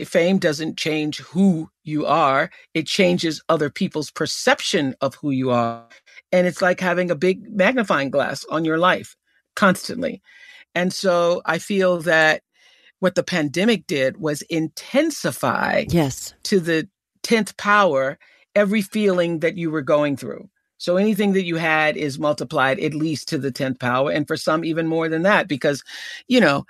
fame 0.07 0.38
doesn't 0.38 0.79
change 0.79 1.19
who 1.19 1.69
you 1.85 2.07
are, 2.07 2.51
it 2.73 2.87
changes 2.87 3.43
other 3.51 3.69
people's 3.69 4.11
perception 4.11 4.95
of 5.03 5.15
who 5.17 5.31
you 5.31 5.51
are. 5.51 5.87
And 6.33 6.47
it's 6.47 6.62
like 6.62 6.81
having 6.81 7.11
a 7.11 7.15
big 7.15 7.55
magnifying 7.55 8.09
glass 8.09 8.47
on 8.51 8.65
your 8.65 8.79
life 8.79 9.15
constantly. 9.55 10.23
And 10.75 10.93
so 10.93 11.43
I 11.45 11.59
feel 11.59 11.99
that 12.01 12.43
what 13.03 13.17
the 13.17 13.25
pandemic 13.25 13.87
did 13.88 14.19
was 14.19 14.43
intensify 14.43 15.85
yes 15.88 16.35
to 16.45 16.61
the 16.61 16.88
10th 17.25 17.57
power 17.57 18.17
every 18.55 18.81
feeling 18.81 19.41
that 19.41 19.57
you 19.57 19.73
were 19.73 19.83
going 19.83 20.17
through 20.17 20.49
so 20.79 20.97
anything 20.97 21.33
that 21.33 21.45
you 21.45 21.57
had 21.57 21.97
is 21.97 22.21
multiplied 22.21 22.79
at 22.79 22.95
least 22.95 23.27
to 23.29 23.38
the 23.38 23.51
10th 23.51 23.81
power 23.81 24.12
and 24.12 24.29
for 24.29 24.37
some 24.37 24.65
even 24.65 24.87
more 24.87 25.09
than 25.09 25.23
that 25.23 25.49
because 25.49 25.83
you 26.29 26.41
know 26.41 26.65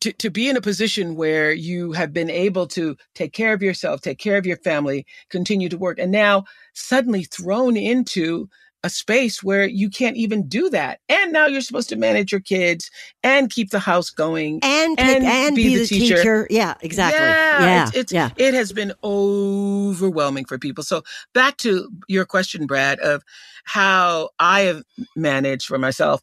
to, 0.00 0.12
to 0.14 0.30
be 0.30 0.48
in 0.48 0.56
a 0.56 0.62
position 0.62 1.16
where 1.16 1.52
you 1.52 1.92
have 1.92 2.12
been 2.12 2.30
able 2.30 2.66
to 2.68 2.96
take 3.16 3.32
care 3.32 3.52
of 3.52 3.60
yourself 3.60 4.00
take 4.00 4.18
care 4.18 4.36
of 4.36 4.46
your 4.46 4.56
family 4.58 5.04
continue 5.30 5.68
to 5.68 5.78
work 5.78 5.98
and 5.98 6.12
now 6.12 6.44
suddenly 6.74 7.24
thrown 7.24 7.76
into 7.76 8.48
a 8.82 8.90
space 8.90 9.42
where 9.42 9.66
you 9.66 9.90
can't 9.90 10.16
even 10.16 10.48
do 10.48 10.70
that 10.70 11.00
and 11.08 11.32
now 11.32 11.46
you're 11.46 11.60
supposed 11.60 11.88
to 11.90 11.96
manage 11.96 12.32
your 12.32 12.40
kids 12.40 12.90
and 13.22 13.50
keep 13.50 13.70
the 13.70 13.78
house 13.78 14.10
going 14.10 14.58
and 14.62 14.96
pick- 14.96 15.22
and 15.22 15.54
be 15.54 15.76
the 15.76 15.86
teacher. 15.86 16.46
Yeah, 16.50 16.74
exactly. 16.80 17.20
yeah, 17.26 17.60
Yeah, 17.60 17.82
it's, 17.88 17.96
it's 17.96 18.12
yeah. 18.12 18.30
it 18.36 18.54
has 18.54 18.72
been 18.72 18.92
overwhelming 19.04 20.44
for 20.46 20.58
people 20.58 20.82
so 20.84 21.02
back 21.34 21.56
to 21.58 21.90
your 22.08 22.24
question 22.24 22.66
brad 22.66 22.98
of 23.00 23.22
how 23.64 24.30
i 24.38 24.60
have 24.62 24.82
managed 25.16 25.66
for 25.66 25.78
myself 25.78 26.22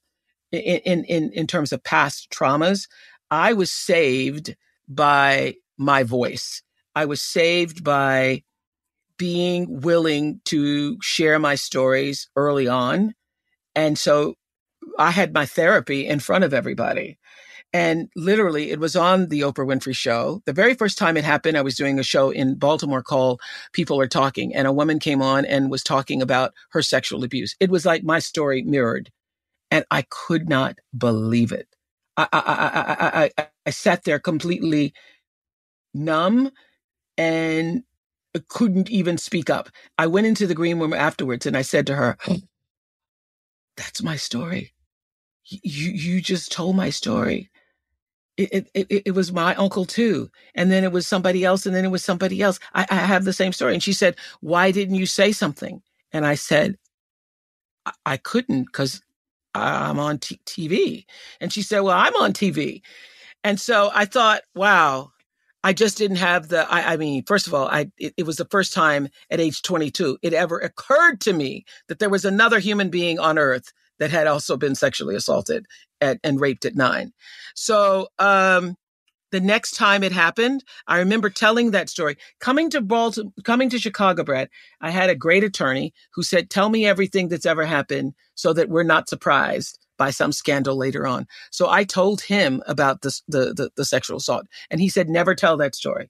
in 0.52 0.60
in 0.62 1.04
in, 1.06 1.32
in 1.34 1.48
terms 1.48 1.72
of 1.72 1.84
past 1.84 2.30
traumas 2.32 2.88
i 3.30 3.54
was 3.54 3.72
saved 3.72 4.56
by 4.88 5.54
my 5.78 6.04
voice 6.04 6.64
i 6.96 7.06
was 7.06 7.22
saved 7.22 7.84
by 7.84 8.44
being 9.18 9.82
willing 9.82 10.42
to 10.46 10.98
share 11.02 11.40
my 11.40 11.56
stories 11.56 12.30
early 12.36 12.68
on. 12.68 13.14
And 13.76 13.98
so 13.98 14.36
I 15.00 15.12
had 15.12 15.34
my 15.34 15.46
therapy 15.46 16.08
in 16.08 16.20
front 16.20 16.44
of 16.44 16.54
everybody. 16.54 17.18
And 17.74 18.10
literally, 18.16 18.72
it 18.72 18.80
was 18.80 18.96
on 18.96 19.28
the 19.28 19.42
Oprah 19.42 19.68
Winfrey 19.68 19.96
show. 19.96 20.42
The 20.46 20.54
very 20.54 20.74
first 20.74 20.98
time 20.98 21.18
it 21.18 21.26
happened, 21.26 21.58
I 21.58 21.62
was 21.62 21.76
doing 21.76 22.00
a 22.00 22.04
show 22.04 22.32
in 22.32 22.56
Baltimore 22.56 23.04
called 23.04 23.42
People 23.74 24.00
Are 24.00 24.08
Talking, 24.08 24.56
and 24.56 24.68
a 24.68 24.74
woman 24.74 25.00
came 25.00 25.22
on 25.22 25.46
and 25.46 25.70
was 25.70 25.84
talking 25.84 26.22
about 26.22 26.54
her 26.72 26.82
sexual 26.82 27.24
abuse. 27.24 27.56
It 27.60 27.70
was 27.70 27.86
like 27.86 28.04
my 28.04 28.20
story 28.20 28.64
mirrored, 28.64 29.12
and 29.72 29.86
I 29.92 30.06
could 30.10 30.50
not 30.50 30.80
believe 30.98 31.52
it. 31.52 31.68
I, 32.18 32.28
I, 32.34 32.40
I, 32.40 33.22
I, 33.24 33.32
I, 33.38 33.48
I 33.68 33.70
sat 33.72 34.04
there 34.06 34.20
completely 34.20 34.94
numb 35.94 36.52
and 37.18 37.84
Uh, 38.38 38.44
couldn't 38.50 38.90
even 38.92 39.18
speak 39.18 39.50
up. 39.50 39.70
I 39.98 40.08
went 40.08 40.28
into 40.28 40.48
the 40.48 40.56
green 40.56 40.80
room 40.80 40.94
afterwards 40.94 41.46
and 41.46 41.58
I 41.58 41.64
said 41.64 41.88
to 41.88 41.96
her, 41.96 42.18
hmm. 42.22 42.36
"That's 43.78 44.04
my 44.04 44.18
story. 44.18 44.74
You 45.46 45.92
you 45.92 46.22
just 46.22 46.52
told 46.52 46.76
my 46.76 46.90
story. 46.92 47.50
It 48.38 48.70
it 48.76 48.88
it, 48.90 49.04
it 49.08 49.12
was 49.14 49.32
my 49.34 49.56
uncle 49.56 49.86
too, 49.86 50.30
and 50.56 50.72
then 50.72 50.84
it 50.86 50.92
was 50.94 51.08
somebody 51.08 51.46
else, 51.46 51.66
and 51.66 51.76
then 51.76 51.86
it 51.86 51.92
was 51.92 52.04
somebody 52.04 52.42
else. 52.42 52.60
I, 52.74 52.88
I 52.92 52.96
have 52.96 53.26
the 53.26 53.34
same 53.34 53.54
story." 53.54 53.74
And 53.74 53.84
she 53.84 53.94
said, 53.94 54.18
"Why 54.42 54.72
didn't 54.72 54.96
you 54.96 55.08
say 55.08 55.32
something?" 55.34 55.82
And 56.14 56.26
I 56.26 56.36
said, 56.36 56.78
"I, 57.86 57.94
I 58.06 58.18
couldn't 58.18 58.66
because 58.66 59.02
I'm 59.56 60.00
on 60.00 60.20
t- 60.20 60.42
TV." 60.46 61.06
And 61.42 61.54
she 61.54 61.62
said, 61.64 61.82
"Well, 61.82 61.98
I'm 61.98 62.16
on 62.18 62.34
TV." 62.34 62.82
And 63.44 63.62
so 63.62 63.92
I 63.96 64.06
thought, 64.06 64.44
wow, 64.56 65.12
I 65.68 65.74
just 65.74 65.98
didn't 65.98 66.18
have 66.18 66.48
the. 66.48 66.66
I, 66.72 66.94
I 66.94 66.98
mean, 66.98 67.26
first 67.26 67.46
of 67.46 67.54
all, 67.54 67.68
I 67.68 67.92
it, 67.98 68.14
it 68.16 68.24
was 68.24 68.38
the 68.38 68.48
first 68.50 68.72
time 68.72 69.10
at 69.30 69.42
age 69.42 69.62
22 69.64 70.18
it 70.22 70.34
ever 70.34 70.58
occurred 70.60 71.20
to 71.22 71.34
me 71.34 71.66
that 71.90 72.00
there 72.00 72.10
was 72.10 72.24
another 72.24 72.60
human 72.60 72.90
being 72.90 73.20
on 73.20 73.38
Earth 73.38 73.74
that 74.00 74.10
had 74.10 74.28
also 74.28 74.56
been 74.56 74.76
sexually 74.76 75.14
assaulted 75.14 75.66
at, 76.00 76.20
and 76.24 76.40
raped 76.40 76.64
at 76.64 76.78
nine. 76.78 77.12
So 77.54 78.08
um, 78.18 78.78
the 79.34 79.42
next 79.42 79.72
time 79.72 80.04
it 80.04 80.14
happened, 80.14 80.64
I 80.88 81.00
remember 81.00 81.30
telling 81.30 81.72
that 81.72 81.90
story. 81.90 82.16
Coming 82.40 82.70
to 82.70 82.80
Baltimore, 82.80 83.34
coming 83.44 83.70
to 83.72 83.78
Chicago, 83.78 84.24
Brad, 84.24 84.48
I 84.80 84.92
had 84.92 85.10
a 85.10 85.16
great 85.16 85.44
attorney 85.44 85.94
who 86.14 86.24
said, 86.24 86.50
"Tell 86.50 86.70
me 86.70 86.86
everything 86.86 87.28
that's 87.28 87.46
ever 87.46 87.66
happened, 87.66 88.14
so 88.36 88.54
that 88.54 88.70
we're 88.70 88.84
not 88.84 89.10
surprised." 89.10 89.86
By 89.98 90.12
some 90.12 90.32
scandal 90.32 90.76
later 90.78 91.06
on. 91.08 91.28
So 91.52 91.70
I 91.70 91.84
told 91.84 92.22
him 92.22 92.62
about 92.68 93.02
this, 93.02 93.22
the, 93.28 93.54
the 93.54 93.70
the 93.76 93.86
sexual 93.86 94.18
assault, 94.18 94.46
and 94.70 94.80
he 94.80 94.90
said, 94.90 95.10
"Never 95.10 95.36
tell 95.36 95.58
that 95.58 95.76
story. 95.76 96.10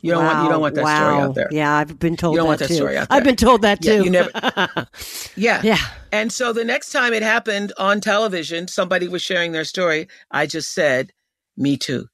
You 0.00 0.12
don't 0.12 0.24
want 0.24 0.44
you 0.44 0.48
don't 0.50 0.60
want 0.60 0.74
that 0.76 0.84
wow. 0.84 0.96
story 0.96 1.22
out 1.22 1.34
there. 1.34 1.48
Yeah, 1.50 1.74
I've 1.74 1.98
been 1.98 2.16
told 2.16 2.34
You 2.34 2.38
don't 2.38 2.44
that 2.46 2.48
want 2.48 2.58
that 2.60 2.68
too. 2.68 2.74
story 2.74 2.96
out 2.96 3.08
there. 3.08 3.16
I've 3.18 3.24
been 3.24 3.36
told 3.36 3.62
that 3.62 3.84
Yeah, 3.84 3.96
too. 3.98 4.04
you 4.04 4.10
never- 4.10 4.30
Yeah. 5.36 5.60
Yeah. 5.64 5.78
And 6.12 6.32
so 6.32 6.52
the 6.52 6.64
next 6.64 6.92
time 6.92 7.12
it 7.12 7.22
happened 7.22 7.72
on 7.78 8.00
television, 8.00 8.68
somebody 8.68 9.08
was 9.08 9.22
sharing 9.22 9.50
their 9.52 9.64
story. 9.64 10.06
I 10.30 10.46
just 10.46 10.72
said, 10.72 11.12
"Me 11.56 11.76
too." 11.76 12.06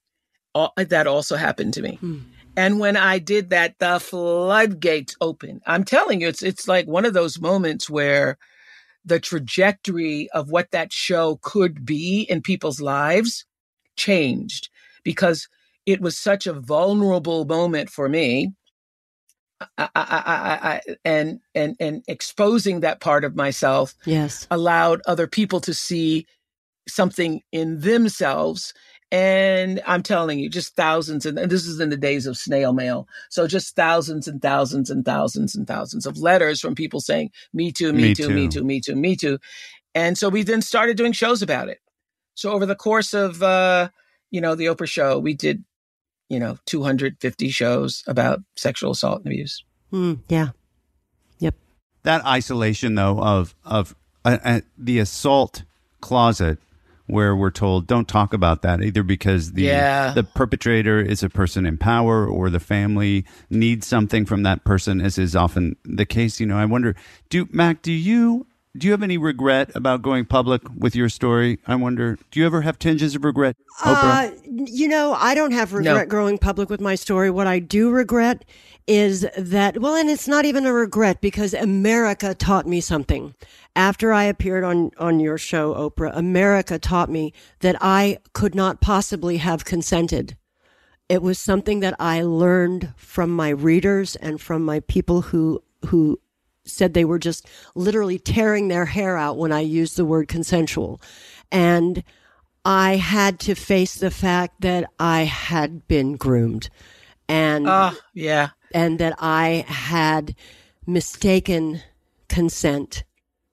All, 0.55 0.73
that 0.77 1.05
also 1.05 1.35
happened 1.35 1.73
to 1.75 1.81
me. 1.81 1.97
Hmm. 1.97 2.19
And 2.57 2.79
when 2.79 2.95
I 2.95 3.19
did 3.19 3.49
that, 3.49 3.75
the 3.79 3.99
floodgates 3.99 5.15
opened. 5.19 5.61
I'm 5.67 5.83
telling 5.83 6.21
you, 6.21 6.27
it's 6.27 6.41
it's 6.41 6.67
like 6.67 6.87
one 6.87 7.05
of 7.05 7.13
those 7.13 7.39
moments 7.39 7.89
where 7.89 8.37
the 9.05 9.19
trajectory 9.19 10.29
of 10.31 10.49
what 10.49 10.71
that 10.71 10.91
show 10.91 11.39
could 11.41 11.85
be 11.85 12.21
in 12.23 12.41
people's 12.41 12.81
lives 12.81 13.45
changed 13.95 14.69
because 15.03 15.47
it 15.85 16.01
was 16.01 16.17
such 16.17 16.47
a 16.47 16.53
vulnerable 16.53 17.45
moment 17.45 17.89
for 17.89 18.09
me. 18.09 18.53
I, 19.77 19.89
I, 19.95 19.95
I, 19.95 20.81
and 21.05 21.39
and 21.53 21.75
and 21.79 22.03
exposing 22.07 22.81
that 22.81 22.99
part 22.99 23.23
of 23.23 23.35
myself 23.35 23.95
Yes. 24.05 24.47
allowed 24.51 25.01
other 25.07 25.27
people 25.27 25.61
to 25.61 25.73
see 25.73 26.27
something 26.87 27.41
in 27.51 27.79
themselves 27.79 28.73
And 29.15 29.81
I'm 29.87 30.03
telling 30.03 30.39
you, 30.39 30.49
just 30.49 30.75
thousands, 30.75 31.25
and, 31.25 31.39
and 31.39 31.49
this 31.49 31.65
is 31.65 31.79
in 31.79 31.89
the 31.89 31.95
days 31.95 32.27
of 32.27 32.35
snail 32.35 32.73
mail. 32.73 33.07
So 33.29 33.47
just 33.47 33.73
thousands 33.73 34.27
and 34.27 34.41
thousands 34.41 34.89
and 34.89 35.05
thousands 35.05 35.55
and 35.55 35.65
thousands 35.65 36.05
of 36.05 36.17
letters 36.17 36.59
from 36.59 36.75
people 36.75 36.99
saying, 36.99 37.31
me 37.53 37.71
too, 37.71 37.93
me, 37.93 38.09
Me 38.09 38.13
too, 38.13 38.27
too. 38.27 38.33
me 38.33 38.49
too, 38.49 38.63
me 38.65 38.81
too, 38.81 38.95
me 38.97 39.15
too. 39.15 39.39
And 39.93 40.17
so 40.17 40.27
we 40.27 40.43
then 40.43 40.61
started 40.61 40.97
doing 40.97 41.13
shows 41.13 41.41
about 41.41 41.69
it. 41.69 41.79
So 42.33 42.51
over 42.51 42.65
the 42.65 42.75
course 42.75 43.13
of, 43.13 43.41
uh, 43.41 43.87
you 44.31 44.41
know, 44.41 44.53
the 44.53 44.65
Oprah 44.65 44.85
show, 44.85 45.17
we 45.17 45.33
did, 45.33 45.63
you 46.27 46.37
know, 46.37 46.57
250 46.65 47.47
shows 47.51 48.03
about 48.07 48.41
sexual 48.57 48.91
assault 48.91 49.19
and 49.19 49.27
abuse. 49.27 49.63
Mm, 49.93 50.19
yeah. 50.27 50.49
Yep. 51.39 51.55
That 52.03 52.25
isolation, 52.25 52.95
though, 52.95 53.17
of 53.17 53.55
of 53.63 53.95
uh, 54.25 54.39
uh, 54.43 54.61
the 54.77 54.99
assault 54.99 55.63
closet, 56.01 56.59
where 57.07 57.35
we're 57.35 57.51
told 57.51 57.87
don't 57.87 58.07
talk 58.07 58.33
about 58.33 58.61
that 58.63 58.81
either 58.81 59.03
because 59.03 59.53
the 59.53 59.63
Yeah. 59.63 60.13
the 60.13 60.23
perpetrator 60.23 60.99
is 60.99 61.21
a 61.23 61.29
person 61.29 61.65
in 61.65 61.77
power 61.77 62.25
or 62.27 62.49
the 62.49 62.59
family 62.59 63.25
needs 63.49 63.85
something 63.85 64.25
from 64.25 64.43
that 64.43 64.63
person, 64.63 64.99
as 65.01 65.17
is 65.17 65.35
often 65.35 65.75
the 65.83 66.05
case. 66.05 66.39
You 66.39 66.45
know, 66.47 66.57
I 66.57 66.65
wonder, 66.65 66.95
do 67.29 67.47
Mac, 67.51 67.81
do 67.81 67.91
you 67.91 68.47
do 68.77 68.87
you 68.87 68.91
have 68.91 69.03
any 69.03 69.17
regret 69.17 69.71
about 69.75 70.01
going 70.01 70.25
public 70.25 70.61
with 70.77 70.95
your 70.95 71.09
story? 71.09 71.59
I 71.65 71.75
wonder, 71.75 72.17
do 72.31 72.39
you 72.39 72.45
ever 72.45 72.61
have 72.61 72.77
tinges 72.77 73.15
of 73.15 73.23
regret, 73.23 73.55
Oprah? 73.81 74.31
Uh, 74.31 74.65
you 74.65 74.87
know, 74.87 75.13
I 75.13 75.33
don't 75.33 75.51
have 75.51 75.73
regret 75.73 76.09
growing 76.09 76.37
public 76.37 76.69
with 76.69 76.81
my 76.81 76.95
story. 76.95 77.29
What 77.29 77.47
I 77.47 77.59
do 77.59 77.89
regret 77.89 78.43
is 78.87 79.25
that, 79.37 79.79
well, 79.79 79.95
and 79.95 80.09
it's 80.09 80.27
not 80.27 80.45
even 80.45 80.65
a 80.65 80.73
regret 80.73 81.21
because 81.21 81.53
America 81.53 82.35
taught 82.35 82.67
me 82.67 82.81
something. 82.81 83.33
After 83.75 84.13
I 84.13 84.23
appeared 84.23 84.63
on, 84.63 84.91
on 84.97 85.19
your 85.19 85.37
show, 85.37 85.73
Oprah, 85.73 86.15
America 86.15 86.77
taught 86.77 87.09
me 87.09 87.33
that 87.59 87.77
I 87.81 88.19
could 88.33 88.55
not 88.55 88.81
possibly 88.81 89.37
have 89.37 89.65
consented. 89.65 90.37
It 91.07 91.21
was 91.21 91.39
something 91.39 91.81
that 91.81 91.95
I 91.99 92.23
learned 92.23 92.93
from 92.97 93.29
my 93.29 93.49
readers 93.49 94.15
and 94.17 94.41
from 94.41 94.63
my 94.63 94.79
people 94.81 95.21
who, 95.21 95.61
who 95.87 96.19
said 96.65 96.93
they 96.93 97.05
were 97.05 97.19
just 97.19 97.47
literally 97.75 98.19
tearing 98.19 98.67
their 98.67 98.85
hair 98.85 99.17
out 99.17 99.37
when 99.37 99.51
I 99.51 99.59
used 99.61 99.97
the 99.97 100.05
word 100.05 100.27
consensual. 100.27 100.99
And 101.51 102.03
I 102.63 102.95
had 102.95 103.39
to 103.41 103.55
face 103.55 103.95
the 103.95 104.11
fact 104.11 104.61
that 104.61 104.89
I 104.99 105.23
had 105.23 105.87
been 105.87 106.15
groomed 106.15 106.69
and 107.29 107.67
Ah, 107.67 107.95
yeah. 108.13 108.49
and 108.73 108.99
that 108.99 109.15
I 109.19 109.65
had 109.67 110.35
mistaken 110.87 111.81
consent 112.27 113.03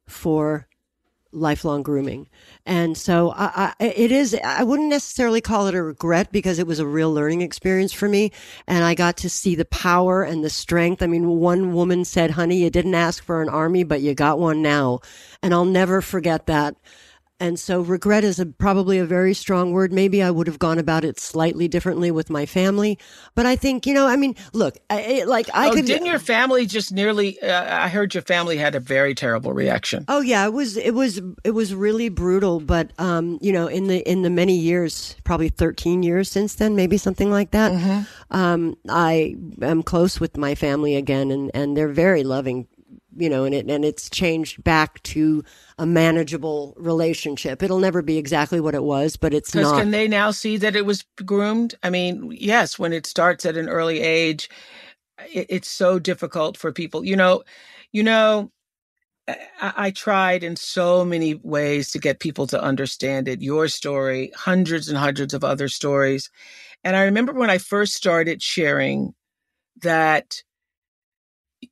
for 0.07 0.67
lifelong 1.33 1.83
grooming. 1.83 2.29
And 2.67 2.97
so 2.97 3.33
I, 3.33 3.75
I, 3.81 3.85
it 3.85 4.13
is, 4.13 4.37
I 4.45 4.63
wouldn't 4.63 4.91
necessarily 4.91 5.41
call 5.41 5.67
it 5.67 5.75
a 5.75 5.83
regret 5.83 6.31
because 6.31 6.59
it 6.59 6.67
was 6.67 6.79
a 6.79 6.87
real 6.87 7.13
learning 7.13 7.41
experience 7.41 7.93
for 7.93 8.09
me. 8.09 8.33
And 8.67 8.85
I 8.85 8.95
got 8.95 9.17
to 9.19 9.31
see 9.31 9.55
the 9.55 9.65
power 9.65 10.23
and 10.23 10.45
the 10.45 10.51
strength. 10.51 11.03
I 11.03 11.07
mean, 11.07 11.29
one 11.29 11.73
woman 11.73 12.05
said, 12.05 12.33
honey, 12.33 12.59
you 12.63 12.71
didn't 12.71 12.95
ask 12.95 13.25
for 13.25 13.43
an 13.43 13.49
army, 13.49 13.85
but 13.85 14.03
you 14.03 14.15
got 14.15 14.39
one 14.39 14.63
now. 14.63 15.01
And 15.43 15.53
I'll 15.53 15.65
never 15.65 16.01
forget 16.01 16.47
that. 16.47 16.77
And 17.43 17.59
so 17.59 17.81
regret 17.81 18.23
is 18.23 18.39
a, 18.39 18.47
probably 18.47 19.01
a 19.01 19.05
very 19.05 19.35
strong 19.35 19.73
word. 19.73 19.93
Maybe 19.93 20.23
I 20.23 20.31
would 20.31 20.47
have 20.47 20.61
gone 20.61 20.79
about 20.79 21.05
it 21.05 21.19
slightly 21.19 21.67
differently 21.67 22.13
with 22.13 22.31
my 22.31 22.47
family. 22.47 23.01
But 23.35 23.47
I 23.47 23.57
think, 23.57 23.85
you 23.85 23.93
know, 23.93 24.07
I 24.07 24.15
mean, 24.15 24.37
look, 24.53 24.79
I, 24.89 25.25
like 25.27 25.49
I 25.53 25.69
oh, 25.69 25.75
could. 25.75 25.87
didn't 25.87 26.07
your 26.07 26.21
family 26.21 26.67
just 26.67 26.93
nearly? 26.93 27.43
Uh, 27.43 27.83
I 27.85 27.89
heard 27.89 28.15
your 28.15 28.23
family 28.23 28.59
had 28.59 28.77
a 28.77 28.81
very 28.81 29.13
terrible 29.13 29.53
reaction. 29.53 30.05
Oh 30.07 30.21
yeah, 30.21 30.45
it 30.47 30.53
was 30.53 30.77
it 30.77 30.93
was 30.95 31.21
it 31.43 31.51
was 31.51 31.75
really 31.75 32.11
brutal, 32.11 32.61
but 32.61 32.93
um, 33.01 33.41
you 33.43 33.53
know, 33.53 33.67
in 33.67 33.89
the 33.89 34.09
in 34.09 34.23
the 34.23 34.31
many 34.31 34.57
years, 34.57 35.17
probably 35.25 35.49
13 35.49 36.05
years 36.05 36.31
since 36.31 36.55
then, 36.55 36.77
maybe 36.77 36.97
something 36.97 37.33
like 37.33 37.51
that. 37.51 37.73
Mm-hmm. 37.73 38.37
Um, 38.37 38.77
I 38.89 39.35
am 39.63 39.83
close 39.83 40.21
with 40.21 40.37
my 40.37 40.55
family 40.55 40.95
again 40.95 41.33
and 41.33 41.51
and 41.55 41.77
they're 41.77 41.89
very 41.89 42.23
loving, 42.23 42.69
you 43.17 43.29
know, 43.29 43.43
and 43.43 43.53
it 43.53 43.69
and 43.69 43.85
it's 43.85 44.09
changed 44.09 44.63
back 44.63 45.03
to 45.03 45.43
a 45.83 45.87
manageable 45.87 46.75
relationship. 46.77 47.61
It'll 47.61 47.81
never 47.81 48.03
be 48.03 48.17
exactly 48.17 48.61
what 48.61 48.77
it 48.77 48.85
was, 48.85 49.17
but 49.17 49.35
it's 49.35 49.53
not. 49.53 49.79
can 49.79 49.91
they 49.91 50.07
now 50.07 50.31
see 50.31 50.57
that 50.59 50.77
it 50.77 50.87
was 50.87 51.05
groomed? 51.27 51.75
I 51.83 51.91
mean, 51.91 52.31
yes, 52.39 52.79
when 52.79 52.93
it 52.93 53.05
starts 53.05 53.45
at 53.45 53.57
an 53.57 53.69
early 53.69 54.01
age, 54.01 54.49
it, 55.35 55.47
it's 55.49 55.69
so 55.69 55.99
difficult 55.99 56.57
for 56.57 56.71
people. 56.71 57.05
You 57.05 57.17
know, 57.17 57.43
you 57.91 58.05
know, 58.05 58.53
I, 59.27 59.73
I 59.77 59.91
tried 59.91 60.45
in 60.45 60.55
so 60.55 61.05
many 61.05 61.35
ways 61.35 61.91
to 61.91 61.99
get 61.99 62.21
people 62.21 62.47
to 62.47 62.63
understand 62.63 63.27
it. 63.27 63.43
Your 63.43 63.67
story, 63.67 64.31
hundreds 64.37 64.89
and 64.89 64.97
hundreds 64.97 65.35
of 65.35 65.43
other 65.43 65.67
stories, 65.67 66.31
and 66.85 66.95
I 66.95 67.03
remember 67.03 67.33
when 67.33 67.51
I 67.51 67.59
first 67.59 67.95
started 67.95 68.41
sharing 68.41 69.15
that, 69.83 70.45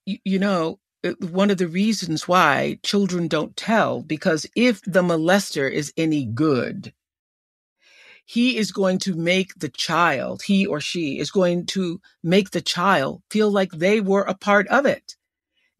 y- 0.04 0.18
you 0.24 0.40
know. 0.40 0.80
Uh, 1.04 1.12
One 1.20 1.50
of 1.50 1.58
the 1.58 1.68
reasons 1.68 2.28
why 2.28 2.78
children 2.82 3.28
don't 3.28 3.56
tell, 3.56 4.02
because 4.02 4.46
if 4.54 4.82
the 4.82 5.02
molester 5.02 5.70
is 5.70 5.92
any 5.96 6.24
good, 6.24 6.92
he 8.24 8.56
is 8.56 8.70
going 8.70 8.98
to 9.00 9.14
make 9.14 9.54
the 9.56 9.68
child, 9.68 10.42
he 10.42 10.66
or 10.66 10.80
she 10.80 11.18
is 11.18 11.30
going 11.30 11.66
to 11.66 12.00
make 12.22 12.50
the 12.50 12.60
child 12.60 13.22
feel 13.30 13.50
like 13.50 13.72
they 13.72 14.00
were 14.00 14.22
a 14.22 14.34
part 14.34 14.68
of 14.68 14.86
it. 14.86 15.16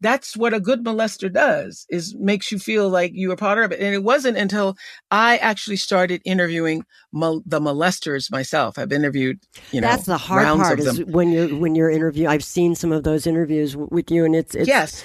That's 0.01 0.35
what 0.35 0.53
a 0.53 0.59
good 0.59 0.83
molester 0.83 1.31
does 1.31 1.85
is 1.89 2.15
makes 2.15 2.51
you 2.51 2.57
feel 2.57 2.89
like 2.89 3.11
you 3.13 3.29
were 3.29 3.35
part 3.35 3.59
of 3.59 3.71
it. 3.71 3.79
And 3.79 3.93
it 3.93 4.03
wasn't 4.03 4.37
until 4.37 4.75
I 5.11 5.37
actually 5.37 5.75
started 5.77 6.21
interviewing 6.25 6.83
mol- 7.11 7.43
the 7.45 7.59
molesters 7.59 8.31
myself. 8.31 8.79
I've 8.79 8.91
interviewed, 8.91 9.39
you 9.71 9.79
know, 9.79 9.87
That's 9.87 10.05
the 10.05 10.17
hard 10.17 10.47
part 10.57 10.79
is 10.79 10.97
them. 10.97 11.11
when 11.11 11.31
you're 11.31 11.55
when 11.55 11.75
you're 11.75 11.89
interview. 11.89 12.27
I've 12.27 12.43
seen 12.43 12.73
some 12.75 12.91
of 12.91 13.03
those 13.03 13.27
interviews 13.27 13.77
with 13.77 14.09
you, 14.09 14.25
and 14.25 14.35
it's, 14.35 14.55
it's 14.55 14.67
yes. 14.67 15.03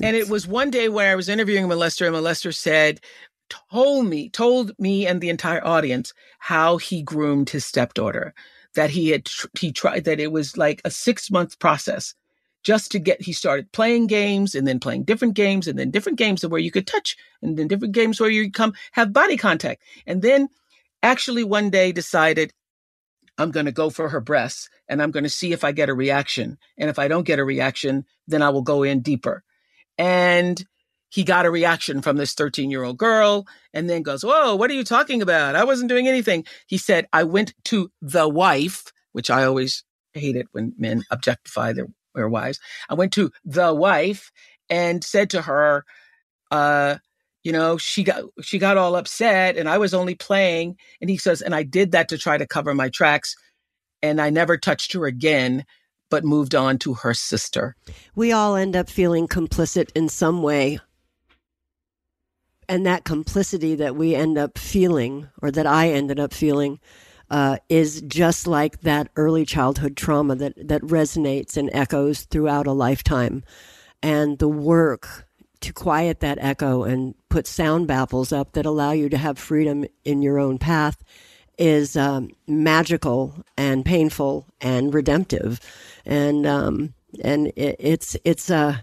And 0.00 0.14
it 0.14 0.28
was 0.28 0.46
one 0.46 0.70
day 0.70 0.88
when 0.88 1.08
I 1.08 1.14
was 1.14 1.28
interviewing 1.28 1.64
a 1.64 1.68
molester, 1.68 2.06
and 2.06 2.14
molester 2.14 2.54
said, 2.54 3.00
told 3.48 4.06
me, 4.06 4.28
told 4.28 4.72
me 4.78 5.06
and 5.06 5.20
the 5.20 5.30
entire 5.30 5.64
audience 5.66 6.12
how 6.38 6.76
he 6.76 7.02
groomed 7.02 7.50
his 7.50 7.64
stepdaughter. 7.64 8.34
That 8.74 8.90
he 8.90 9.08
had, 9.08 9.24
tr- 9.24 9.46
he 9.58 9.72
tried, 9.72 10.04
that 10.04 10.20
it 10.20 10.30
was 10.30 10.58
like 10.58 10.82
a 10.84 10.90
six 10.90 11.30
month 11.30 11.58
process 11.58 12.14
just 12.66 12.90
to 12.90 12.98
get, 12.98 13.22
he 13.22 13.32
started 13.32 13.70
playing 13.70 14.08
games 14.08 14.56
and 14.56 14.66
then 14.66 14.80
playing 14.80 15.04
different 15.04 15.34
games 15.34 15.68
and 15.68 15.78
then 15.78 15.92
different 15.92 16.18
games 16.18 16.44
where 16.44 16.60
you 16.60 16.72
could 16.72 16.84
touch 16.84 17.16
and 17.40 17.56
then 17.56 17.68
different 17.68 17.94
games 17.94 18.20
where 18.20 18.28
you 18.28 18.50
come 18.50 18.74
have 18.90 19.12
body 19.12 19.36
contact. 19.36 19.84
And 20.04 20.20
then 20.20 20.48
actually 21.00 21.44
one 21.44 21.70
day 21.70 21.92
decided, 21.92 22.52
I'm 23.38 23.52
going 23.52 23.66
to 23.66 23.72
go 23.72 23.88
for 23.88 24.08
her 24.08 24.20
breasts 24.20 24.68
and 24.88 25.00
I'm 25.00 25.12
going 25.12 25.22
to 25.22 25.30
see 25.30 25.52
if 25.52 25.62
I 25.62 25.70
get 25.70 25.88
a 25.88 25.94
reaction. 25.94 26.58
And 26.76 26.90
if 26.90 26.98
I 26.98 27.06
don't 27.06 27.22
get 27.22 27.38
a 27.38 27.44
reaction, 27.44 28.04
then 28.26 28.42
I 28.42 28.50
will 28.50 28.62
go 28.62 28.82
in 28.82 29.00
deeper. 29.00 29.44
And 29.96 30.60
he 31.08 31.22
got 31.22 31.46
a 31.46 31.52
reaction 31.52 32.02
from 32.02 32.16
this 32.16 32.34
13 32.34 32.72
year 32.72 32.82
old 32.82 32.98
girl 32.98 33.46
and 33.72 33.88
then 33.88 34.02
goes, 34.02 34.24
Whoa, 34.24 34.56
what 34.56 34.72
are 34.72 34.74
you 34.74 34.82
talking 34.82 35.22
about? 35.22 35.54
I 35.54 35.62
wasn't 35.62 35.88
doing 35.88 36.08
anything. 36.08 36.44
He 36.66 36.78
said, 36.78 37.06
I 37.12 37.22
went 37.22 37.54
to 37.66 37.92
the 38.02 38.28
wife, 38.28 38.92
which 39.12 39.30
I 39.30 39.44
always 39.44 39.84
hate 40.14 40.34
it 40.34 40.48
when 40.50 40.74
men 40.76 41.04
objectify 41.12 41.72
their, 41.74 41.86
their 42.16 42.28
wives. 42.28 42.58
I 42.88 42.94
went 42.94 43.12
to 43.12 43.30
the 43.44 43.72
wife 43.72 44.32
and 44.68 45.04
said 45.04 45.30
to 45.30 45.42
her, 45.42 45.84
uh, 46.50 46.96
you 47.44 47.52
know, 47.52 47.78
she 47.78 48.02
got 48.02 48.24
she 48.42 48.58
got 48.58 48.76
all 48.76 48.96
upset 48.96 49.56
and 49.56 49.68
I 49.68 49.78
was 49.78 49.94
only 49.94 50.16
playing. 50.16 50.76
And 51.00 51.08
he 51.08 51.16
says, 51.16 51.42
and 51.42 51.54
I 51.54 51.62
did 51.62 51.92
that 51.92 52.08
to 52.08 52.18
try 52.18 52.36
to 52.36 52.46
cover 52.46 52.74
my 52.74 52.88
tracks. 52.88 53.36
And 54.02 54.20
I 54.20 54.30
never 54.30 54.56
touched 54.56 54.92
her 54.94 55.06
again, 55.06 55.64
but 56.10 56.24
moved 56.24 56.54
on 56.54 56.78
to 56.78 56.94
her 56.94 57.14
sister. 57.14 57.76
we 58.14 58.32
all 58.32 58.56
end 58.56 58.74
up 58.74 58.90
feeling 58.90 59.28
complicit 59.28 59.90
in 59.94 60.08
some 60.08 60.42
way. 60.42 60.80
And 62.68 62.84
that 62.84 63.04
complicity 63.04 63.76
that 63.76 63.94
we 63.94 64.16
end 64.16 64.36
up 64.36 64.58
feeling, 64.58 65.28
or 65.40 65.52
that 65.52 65.68
I 65.68 65.90
ended 65.90 66.18
up 66.18 66.34
feeling, 66.34 66.80
uh, 67.30 67.58
is 67.68 68.02
just 68.02 68.46
like 68.46 68.80
that 68.82 69.08
early 69.16 69.44
childhood 69.44 69.96
trauma 69.96 70.36
that, 70.36 70.54
that 70.68 70.82
resonates 70.82 71.56
and 71.56 71.70
echoes 71.72 72.22
throughout 72.22 72.66
a 72.66 72.72
lifetime. 72.72 73.42
And 74.02 74.38
the 74.38 74.48
work 74.48 75.26
to 75.60 75.72
quiet 75.72 76.20
that 76.20 76.38
echo 76.40 76.84
and 76.84 77.14
put 77.28 77.46
sound 77.46 77.86
baffles 77.88 78.32
up 78.32 78.52
that 78.52 78.66
allow 78.66 78.92
you 78.92 79.08
to 79.08 79.16
have 79.16 79.38
freedom 79.38 79.84
in 80.04 80.22
your 80.22 80.38
own 80.38 80.58
path 80.58 81.02
is 81.58 81.96
um, 81.96 82.30
magical 82.46 83.34
and 83.56 83.84
painful 83.84 84.46
and 84.60 84.92
redemptive, 84.92 85.60
and 86.04 86.46
um, 86.46 86.94
and 87.22 87.48
it, 87.56 87.76
it's 87.78 88.16
it's 88.24 88.50
uh, 88.50 88.78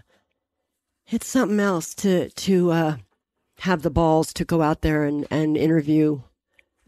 it's 1.06 1.26
something 1.26 1.60
else 1.60 1.94
to 1.94 2.30
to 2.30 2.72
uh, 2.72 2.96
have 3.60 3.82
the 3.82 3.90
balls 3.90 4.32
to 4.34 4.44
go 4.44 4.62
out 4.62 4.82
there 4.82 5.04
and, 5.04 5.26
and 5.30 5.56
interview 5.56 6.20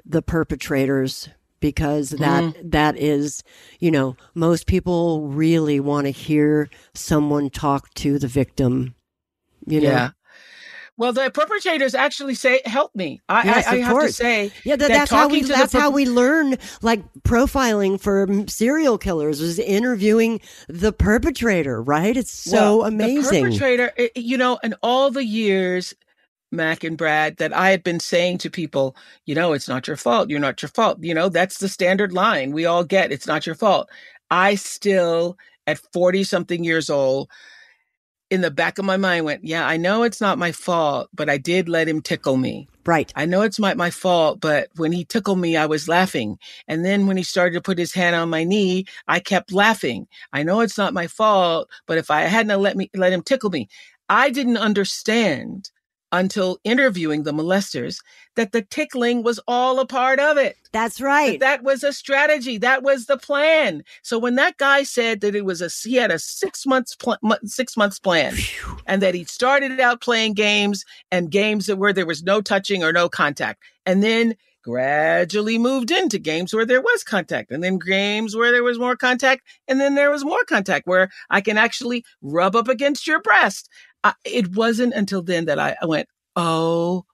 the 0.05 0.23
perpetrators 0.23 1.29
because 1.61 2.11
that 2.11 2.71
that 2.71 2.97
is 2.97 3.43
you 3.81 3.91
know 3.91 4.17
most 4.35 4.67
people 4.67 5.29
really 5.29 5.81
want 5.81 6.07
to 6.07 6.11
hear 6.11 6.69
someone 6.95 7.51
talk 7.51 7.93
to 7.95 8.19
the 8.19 8.29
victim 8.29 8.95
you 9.67 9.81
know 9.81 9.89
Yeah. 9.89 10.11
Well, 10.99 11.13
the 11.13 11.31
perpetrators 11.31 11.95
actually 11.95 12.35
say, 12.35 12.63
"Help 12.65 12.95
me." 12.95 13.21
I, 13.29 13.45
Yes, 13.45 13.67
I, 13.67 13.73
I 13.73 13.79
have 13.81 13.93
course. 13.93 14.17
to 14.17 14.25
say, 14.25 14.53
Yeah, 14.65 14.77
that, 14.77 14.89
that 14.89 14.93
that's 14.95 15.11
how 15.11 15.29
we 15.29 15.41
talking 15.41 15.43
to 15.43 15.49
the 15.49 15.59
that's 15.59 15.73
how 15.75 15.91
we 15.91 16.07
learn 16.07 16.57
like 16.81 17.03
profiling 17.23 18.01
for 18.01 18.27
mm, 18.27 18.49
serial 18.49 18.97
killers 18.97 19.41
is 19.43 19.59
interviewing 19.59 20.41
the 20.69 20.93
perpetrator, 20.93 21.83
right? 21.83 22.17
It's 22.17 22.33
so 22.33 22.79
Well, 22.79 22.85
amazing. 22.87 23.45
The 23.45 23.59
perpetrator, 23.59 23.93
you 24.15 24.39
know, 24.39 24.59
in 24.63 24.75
all 24.83 25.11
the 25.11 25.25
years, 25.25 25.93
Mac 26.53 26.85
and 26.85 26.97
Brad, 26.97 27.37
that 27.39 27.53
I 27.53 27.71
had 27.71 27.83
been 27.83 28.01
saying 28.01 28.39
to 28.39 28.51
people, 28.51 28.97
you 29.25 29.35
know, 29.35 29.53
it's 29.53 29.69
not 29.69 29.87
your 29.87 29.97
fault. 29.97 30.31
You're 30.31 30.41
not 30.41 30.63
your 30.63 30.69
fault. 30.69 30.99
You 31.03 31.15
know, 31.15 31.29
that's 31.29 31.59
the 31.59 31.69
standard 31.69 32.13
line 32.13 32.53
we 32.53 32.67
all 32.67 32.85
get. 32.85 33.13
It's 33.13 33.27
not 33.27 33.47
your 33.47 33.55
fault. 33.55 33.89
I 34.31 34.55
still, 34.55 35.37
at 35.67 35.79
40 35.93 36.25
something 36.25 36.65
years 36.65 36.91
old, 36.91 37.29
in 38.31 38.41
the 38.41 38.51
back 38.51 38.79
of 38.79 38.85
my 38.85 38.97
mind 38.97 39.25
went, 39.25 39.45
yeah, 39.45 39.67
I 39.67 39.77
know 39.77 40.03
it's 40.03 40.21
not 40.21 40.39
my 40.39 40.51
fault, 40.51 41.09
but 41.15 41.31
I 41.31 41.39
did 41.39 41.69
let 41.69 41.89
him 41.89 42.01
tickle 42.01 42.37
me. 42.37 42.69
Right. 42.85 43.13
I 43.15 43.25
know 43.25 43.43
it's 43.43 43.59
my, 43.59 43.75
my 43.75 43.91
fault, 43.91 44.41
but 44.41 44.69
when 44.77 44.93
he 44.93 45.05
tickled 45.05 45.39
me, 45.39 45.57
I 45.57 45.67
was 45.67 45.89
laughing. 45.89 46.39
And 46.67 46.85
then 46.85 47.07
when 47.07 47.17
he 47.17 47.23
started 47.23 47.55
to 47.55 47.61
put 47.61 47.79
his 47.79 47.95
hand 47.95 48.17
on 48.17 48.31
my 48.31 48.43
knee, 48.43 48.85
I 49.07 49.21
kept 49.21 49.53
laughing. 49.53 50.09
I 50.33 50.43
know 50.43 50.61
it's 50.61 50.79
not 50.79 50.95
my 50.95 51.07
fault, 51.07 51.69
but 51.87 51.99
if 51.99 52.11
I 52.11 52.23
hadn't 52.23 52.61
let 52.61 52.77
me 52.77 52.91
let 52.95 53.13
him 53.13 53.23
tickle 53.23 53.51
me, 53.51 53.69
I 54.09 54.31
didn't 54.31 54.57
understand 54.57 55.71
until 56.13 56.59
interviewing 56.65 57.25
the 57.25 57.33
molesters 57.33 57.99
that 58.37 58.53
the 58.53 58.63
tickling 58.63 59.23
was 59.23 59.41
all 59.49 59.81
a 59.81 59.87
part 59.87 60.21
of 60.21 60.37
it. 60.37 60.57
That's 60.73 61.01
right. 61.01 61.41
That, 61.41 61.59
that 61.59 61.65
was 61.65 61.83
a 61.83 61.93
strategy. 61.93 62.59
That 62.59 62.83
was 62.83 63.07
the 63.07 63.17
plan. 63.17 63.83
So 64.03 64.19
when 64.19 64.37
that 64.37 64.57
guy 64.57 64.83
said 64.83 65.21
that 65.23 65.35
it 65.35 65.45
was 65.45 65.63
a 65.63 65.69
he 65.69 65.97
had 65.97 66.11
a 66.11 66.19
six 66.19 66.67
months 66.67 66.95
pl- 66.95 67.19
six 67.45 67.77
months 67.77 67.99
plan, 67.99 68.35
and 68.87 69.03
that 69.03 69.15
he 69.15 69.25
started 69.25 69.81
out 69.81 70.01
playing 70.01 70.35
games 70.35 70.85
and 71.11 71.31
games 71.31 71.67
that 71.67 71.77
where 71.77 71.93
there 71.93 72.07
was 72.07 72.23
no 72.23 72.41
touching 72.41 72.85
or 72.85 72.93
no 72.93 73.09
contact, 73.09 73.63
and 73.85 74.03
then 74.03 74.37
gradually 74.63 75.59
moved 75.59 75.93
into 75.93 76.19
games 76.19 76.53
where 76.53 76.67
there 76.67 76.83
was 76.83 77.05
contact, 77.05 77.53
and 77.53 77.63
then 77.63 77.79
games 77.79 78.35
where 78.35 78.51
there 78.51 78.65
was 78.65 78.79
more 78.79 78.97
contact, 78.97 79.43
and 79.69 79.81
then 79.81 79.95
there 79.95 80.11
was 80.11 80.25
more 80.25 80.45
contact 80.45 80.89
where 80.89 81.09
I 81.31 81.41
can 81.41 81.57
actually 81.57 82.05
rub 82.21 82.57
up 82.57 82.69
against 82.69 83.07
your 83.07 83.23
breast. 83.23 83.71
I, 84.05 84.15
it 84.25 84.55
wasn't 84.55 84.95
until 84.95 85.23
then 85.23 85.47
that 85.47 85.59
I, 85.59 85.77
I 85.81 85.87
went, 85.87 86.09
oh, 86.35 87.05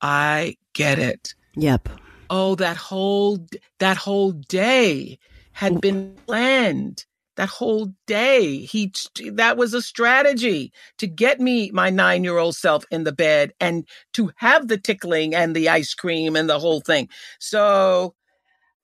I 0.00 0.56
get 0.74 0.98
it. 0.98 1.34
Yep. 1.56 1.88
Oh, 2.30 2.54
that 2.56 2.76
whole 2.76 3.46
that 3.78 3.96
whole 3.96 4.32
day 4.32 5.18
had 5.52 5.80
been 5.80 6.16
planned. 6.26 7.04
That 7.36 7.48
whole 7.48 7.94
day, 8.06 8.58
he 8.58 8.92
that 9.32 9.56
was 9.56 9.74
a 9.74 9.82
strategy 9.82 10.72
to 10.98 11.06
get 11.06 11.40
me 11.40 11.70
my 11.72 11.90
nine 11.90 12.24
year 12.24 12.38
old 12.38 12.56
self 12.56 12.84
in 12.90 13.04
the 13.04 13.12
bed 13.12 13.52
and 13.60 13.86
to 14.14 14.32
have 14.36 14.68
the 14.68 14.78
tickling 14.78 15.34
and 15.34 15.56
the 15.56 15.68
ice 15.68 15.94
cream 15.94 16.36
and 16.36 16.48
the 16.48 16.58
whole 16.58 16.80
thing. 16.80 17.08
So 17.38 18.14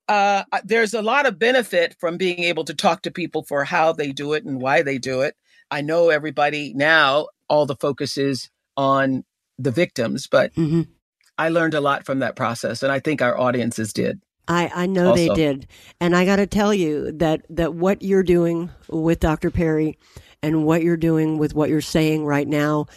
uh, 0.07 0.43
there's 0.63 0.95
a 0.95 1.03
lot 1.03 1.27
of 1.27 1.37
benefit 1.37 1.95
from 1.99 2.17
being 2.17 2.39
able 2.39 2.65
to 2.65 2.73
talk 2.73 3.03
to 3.03 3.11
people 3.11 3.43
for 3.43 3.63
how 3.63 3.93
they 3.93 4.11
do 4.11 4.33
it 4.33 4.43
and 4.43 4.59
why 4.59 4.81
they 4.81 4.97
do 4.97 5.21
it. 5.21 5.35
I 5.71 5.81
know 5.81 6.09
everybody 6.09 6.73
now, 6.73 7.27
all 7.47 7.65
the 7.65 7.75
focus 7.75 8.17
is 8.17 8.49
on 8.77 9.23
the 9.57 9.71
victims, 9.71 10.27
but 10.27 10.53
Mm-hmm. 10.55 10.81
I 11.37 11.49
learned 11.49 11.73
a 11.73 11.79
lot 11.79 12.05
from 12.05 12.19
that 12.19 12.35
process, 12.35 12.83
and 12.83 12.91
I 12.91 12.99
think 12.99 13.21
our 13.21 13.37
audiences 13.39 13.93
did. 13.93 14.19
I, 14.49 14.69
I 14.75 14.85
know 14.87 15.15
they 15.15 15.29
did. 15.29 15.67
And 16.01 16.13
I 16.13 16.25
got 16.25 16.35
to 16.37 16.47
tell 16.47 16.73
you 16.73 17.13
that, 17.13 17.45
that 17.49 17.75
what 17.75 18.01
you're 18.01 18.23
doing 18.23 18.69
with 18.89 19.21
Dr. 19.21 19.49
Perry 19.49 19.97
and 20.43 20.65
what 20.65 20.83
you're 20.83 20.97
doing 20.97 21.37
with 21.37 21.53
what 21.53 21.69
you're 21.69 21.79
saying 21.81 22.25
right 22.25 22.47
now, 22.47 22.87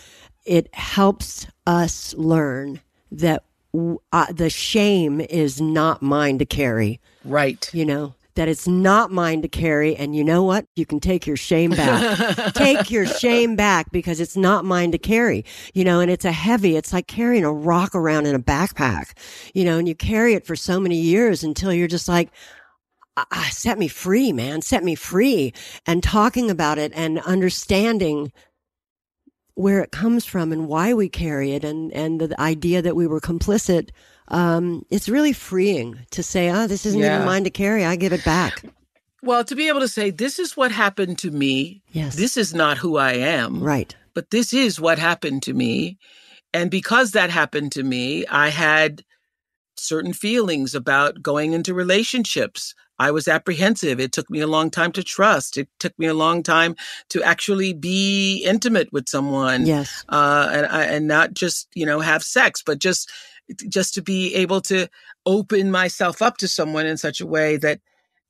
it 0.44 0.74
helps 0.74 1.46
us 1.68 2.14
learn 2.14 2.80
that 3.12 3.44
w- 3.72 4.00
uh, 4.12 4.32
the 4.32 4.50
shame 4.50 5.20
is 5.20 5.60
not 5.60 6.02
mine 6.02 6.38
to 6.38 6.44
carry. 6.46 7.00
Right. 7.24 7.70
You 7.72 7.84
know, 7.84 8.14
that 8.34 8.48
it's 8.48 8.66
not 8.66 9.10
mine 9.10 9.42
to 9.42 9.48
carry. 9.48 9.94
And 9.96 10.16
you 10.16 10.24
know 10.24 10.42
what? 10.42 10.66
You 10.74 10.86
can 10.86 11.00
take 11.00 11.26
your 11.26 11.36
shame 11.36 11.70
back. 11.70 12.52
take 12.54 12.90
your 12.90 13.06
shame 13.06 13.56
back 13.56 13.90
because 13.92 14.20
it's 14.20 14.36
not 14.36 14.64
mine 14.64 14.92
to 14.92 14.98
carry, 14.98 15.44
you 15.74 15.84
know, 15.84 16.00
and 16.00 16.10
it's 16.10 16.24
a 16.24 16.32
heavy, 16.32 16.76
it's 16.76 16.92
like 16.92 17.06
carrying 17.06 17.44
a 17.44 17.52
rock 17.52 17.94
around 17.94 18.26
in 18.26 18.34
a 18.34 18.40
backpack, 18.40 19.12
you 19.54 19.64
know, 19.64 19.78
and 19.78 19.86
you 19.86 19.94
carry 19.94 20.34
it 20.34 20.46
for 20.46 20.56
so 20.56 20.80
many 20.80 20.96
years 20.96 21.42
until 21.42 21.72
you're 21.72 21.88
just 21.88 22.08
like, 22.08 22.30
ah, 23.16 23.26
ah, 23.32 23.48
set 23.50 23.78
me 23.78 23.88
free, 23.88 24.32
man, 24.32 24.62
set 24.62 24.82
me 24.82 24.94
free. 24.94 25.52
And 25.86 26.02
talking 26.02 26.50
about 26.50 26.78
it 26.78 26.92
and 26.94 27.18
understanding 27.20 28.32
where 29.54 29.82
it 29.82 29.90
comes 29.90 30.24
from 30.24 30.52
and 30.52 30.66
why 30.66 30.94
we 30.94 31.08
carry 31.08 31.52
it 31.52 31.64
and, 31.64 31.92
and 31.92 32.20
the 32.20 32.40
idea 32.40 32.80
that 32.80 32.96
we 32.96 33.06
were 33.06 33.20
complicit. 33.20 33.90
Um, 34.32 34.84
it's 34.90 35.08
really 35.08 35.32
freeing 35.32 35.98
to 36.10 36.22
say, 36.22 36.50
oh, 36.50 36.66
this 36.66 36.84
isn't 36.86 37.00
Yeah. 37.00 37.16
even 37.16 37.26
mine 37.26 37.44
to 37.44 37.50
carry. 37.50 37.84
I 37.84 37.96
give 37.96 38.12
it 38.12 38.24
back. 38.24 38.64
Well, 39.22 39.44
to 39.44 39.54
be 39.54 39.68
able 39.68 39.80
to 39.80 39.88
say, 39.88 40.10
this 40.10 40.38
is 40.40 40.56
what 40.56 40.72
happened 40.72 41.18
to 41.18 41.30
me. 41.30 41.82
Yes. 41.92 42.16
This 42.16 42.36
is 42.36 42.52
not 42.54 42.78
who 42.78 42.96
I 42.96 43.12
am. 43.12 43.62
Right. 43.62 43.94
But 44.14 44.30
this 44.30 44.52
is 44.52 44.80
what 44.80 44.98
happened 44.98 45.42
to 45.44 45.54
me. 45.54 45.98
And 46.52 46.70
because 46.70 47.12
that 47.12 47.30
happened 47.30 47.72
to 47.72 47.82
me, 47.82 48.26
I 48.26 48.48
had 48.48 49.04
certain 49.76 50.12
feelings 50.12 50.74
about 50.74 51.22
going 51.22 51.52
into 51.52 51.72
relationships. 51.74 52.74
I 52.98 53.10
was 53.10 53.26
apprehensive. 53.26 53.98
It 54.00 54.12
took 54.12 54.28
me 54.30 54.40
a 54.40 54.46
long 54.46 54.70
time 54.70 54.92
to 54.92 55.02
trust. 55.02 55.56
It 55.56 55.68
took 55.78 55.98
me 55.98 56.06
a 56.06 56.14
long 56.14 56.42
time 56.42 56.76
to 57.10 57.22
actually 57.22 57.72
be 57.72 58.44
intimate 58.44 58.92
with 58.92 59.08
someone. 59.08 59.66
Yes. 59.66 60.04
Uh, 60.08 60.48
and, 60.52 60.66
I- 60.66 60.84
and 60.84 61.06
not 61.08 61.32
just, 61.34 61.68
you 61.74 61.86
know, 61.86 62.00
have 62.00 62.22
sex, 62.22 62.62
but 62.64 62.78
just, 62.78 63.10
just 63.68 63.94
to 63.94 64.02
be 64.02 64.34
able 64.34 64.60
to 64.62 64.88
open 65.26 65.70
myself 65.70 66.22
up 66.22 66.36
to 66.38 66.48
someone 66.48 66.86
in 66.86 66.96
such 66.96 67.20
a 67.20 67.26
way 67.26 67.56
that 67.56 67.80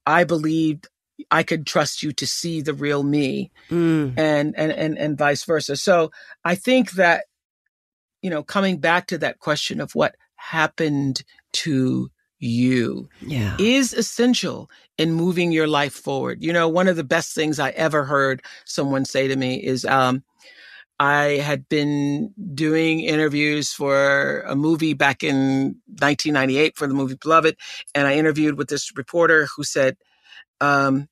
I 0.06 0.24
believed 0.24 0.88
I 1.30 1.42
could 1.42 1.66
trust 1.66 2.02
you 2.02 2.12
to 2.12 2.26
see 2.26 2.60
the 2.60 2.74
real 2.74 3.02
me 3.02 3.50
Mm. 3.70 4.18
and, 4.18 4.54
and, 4.56 4.72
and, 4.72 4.98
and 4.98 5.16
vice 5.16 5.44
versa. 5.44 5.76
So 5.76 6.10
I 6.44 6.54
think 6.54 6.92
that, 6.92 7.24
you 8.20 8.30
know, 8.30 8.42
coming 8.42 8.78
back 8.78 9.06
to 9.08 9.18
that 9.18 9.38
question 9.38 9.80
of 9.80 9.94
what 9.94 10.14
happened 10.36 11.22
to 11.52 12.10
you 12.38 13.08
Yeah. 13.20 13.56
is 13.58 13.92
essential 13.94 14.68
in 14.98 15.12
moving 15.12 15.52
your 15.52 15.66
life 15.68 15.94
forward. 15.94 16.42
You 16.42 16.52
know, 16.52 16.68
one 16.68 16.88
of 16.88 16.96
the 16.96 17.04
best 17.04 17.34
things 17.34 17.58
I 17.58 17.70
ever 17.70 18.04
heard 18.04 18.42
someone 18.64 19.04
say 19.04 19.28
to 19.28 19.36
me 19.36 19.62
is, 19.62 19.84
um, 19.84 20.22
I 21.02 21.38
had 21.38 21.68
been 21.68 22.32
doing 22.54 23.00
interviews 23.00 23.72
for 23.72 24.42
a 24.42 24.54
movie 24.54 24.94
back 24.94 25.24
in 25.24 25.74
1998 25.98 26.76
for 26.76 26.86
the 26.86 26.94
movie 26.94 27.16
Beloved, 27.20 27.56
and 27.92 28.06
I 28.06 28.14
interviewed 28.14 28.56
with 28.56 28.68
this 28.68 28.96
reporter 28.96 29.48
who 29.56 29.64
said 29.64 29.96
um, 30.60 31.08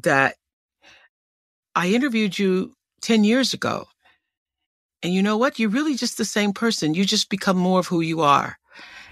that 0.00 0.36
I 1.74 1.88
interviewed 1.88 2.38
you 2.38 2.72
10 3.02 3.24
years 3.24 3.52
ago. 3.52 3.88
And 5.02 5.12
you 5.12 5.20
know 5.20 5.36
what? 5.36 5.58
You're 5.58 5.70
really 5.70 5.96
just 5.96 6.16
the 6.16 6.24
same 6.24 6.52
person. 6.52 6.94
You 6.94 7.04
just 7.04 7.28
become 7.28 7.56
more 7.56 7.80
of 7.80 7.88
who 7.88 8.00
you 8.00 8.20
are. 8.20 8.56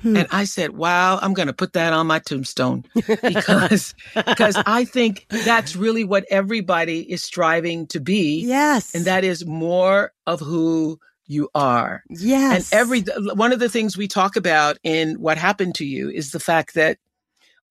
Hmm. 0.03 0.16
And 0.16 0.28
I 0.30 0.44
said, 0.44 0.76
wow, 0.76 1.18
I'm 1.20 1.34
going 1.34 1.49
to 1.49 1.53
put 1.53 1.72
that 1.72 1.92
on 1.92 2.07
my 2.07 2.18
tombstone 2.20 2.84
because, 3.22 3.94
because 4.14 4.57
I 4.66 4.84
think 4.84 5.26
that's 5.28 5.74
really 5.76 6.05
what 6.05 6.24
everybody 6.30 7.01
is 7.01 7.22
striving 7.22 7.86
to 7.88 8.01
be. 8.01 8.44
Yes. 8.46 8.94
And 8.94 9.05
that 9.05 9.24
is 9.24 9.44
more 9.46 10.12
of 10.26 10.40
who 10.40 10.99
you 11.26 11.49
are. 11.55 12.03
Yes. 12.09 12.72
And 12.72 12.80
every, 12.80 13.03
one 13.34 13.53
of 13.53 13.59
the 13.59 13.68
things 13.68 13.96
we 13.96 14.09
talk 14.09 14.36
about 14.36 14.78
in 14.82 15.20
what 15.20 15.36
happened 15.38 15.74
to 15.76 15.84
you 15.84 16.11
is 16.11 16.30
the 16.30 16.40
fact 16.40 16.74
that 16.74 16.99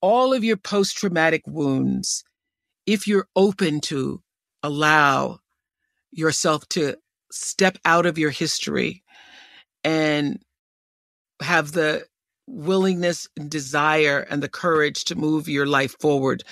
all 0.02 0.34
of 0.34 0.44
your 0.44 0.58
post 0.58 0.98
traumatic 0.98 1.42
wounds, 1.48 2.24
if 2.86 3.08
you're 3.08 3.28
open 3.36 3.82
to 3.82 4.22
allow 4.64 5.40
yourself 6.12 6.68
to 6.70 6.96
step 7.32 7.78
out 7.86 8.06
of 8.06 8.18
your 8.18 8.30
history 8.30 9.04
and 9.84 10.40
have 11.42 11.72
the 11.72 12.06
willingness 12.48 13.28
and 13.38 13.50
desire 13.50 14.26
and 14.30 14.42
the 14.42 14.50
courage 14.50 15.04
to 15.06 15.16
move 15.16 15.48
your 15.48 15.66
life 15.66 15.96
forward, 16.00 16.44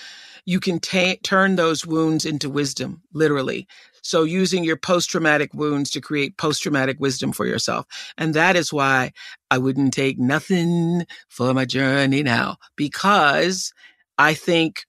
you 0.46 0.60
can 0.60 0.80
turn 0.80 1.56
those 1.56 1.86
wounds 1.86 2.26
into 2.26 2.50
wisdom, 2.50 3.02
literally. 3.14 3.68
So, 4.04 4.24
using 4.24 4.64
your 4.64 4.78
post 4.78 5.10
traumatic 5.10 5.54
wounds 5.56 5.90
to 5.92 6.02
create 6.02 6.38
post 6.38 6.62
traumatic 6.62 7.00
wisdom 7.00 7.32
for 7.32 7.48
yourself. 7.48 7.88
And 8.18 8.36
that 8.36 8.56
is 8.56 8.72
why 8.72 9.12
I 9.50 9.58
wouldn't 9.58 9.94
take 9.94 10.20
nothing 10.20 11.08
for 11.30 11.54
my 11.56 11.66
journey 11.66 12.22
now, 12.22 12.58
because 12.76 13.74
I 14.20 14.36
think 14.36 14.86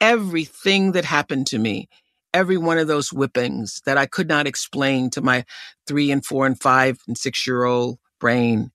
everything 0.00 0.92
that 0.92 1.06
happened 1.06 1.46
to 1.48 1.58
me, 1.58 1.88
every 2.34 2.58
one 2.58 2.76
of 2.76 2.88
those 2.88 3.08
whippings 3.08 3.80
that 3.86 3.96
I 3.96 4.04
could 4.04 4.28
not 4.28 4.46
explain 4.46 5.08
to 5.10 5.22
my 5.22 5.44
three 5.86 6.10
and 6.10 6.24
four 6.24 6.46
and 6.46 6.60
five 6.60 6.98
and 7.06 7.16
six 7.16 7.46
year 7.46 7.64
old 7.64 7.98
brain, 8.20 8.70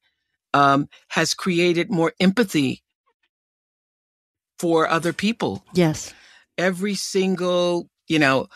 um, 0.53 0.87
has 1.09 1.33
created 1.33 1.89
more 1.91 2.13
empathy 2.19 2.83
for 4.59 4.87
other 4.87 5.13
people. 5.13 5.63
Yes. 5.73 6.13
Every 6.57 6.95
single, 6.95 7.89
you 8.07 8.19
know, 8.19 8.47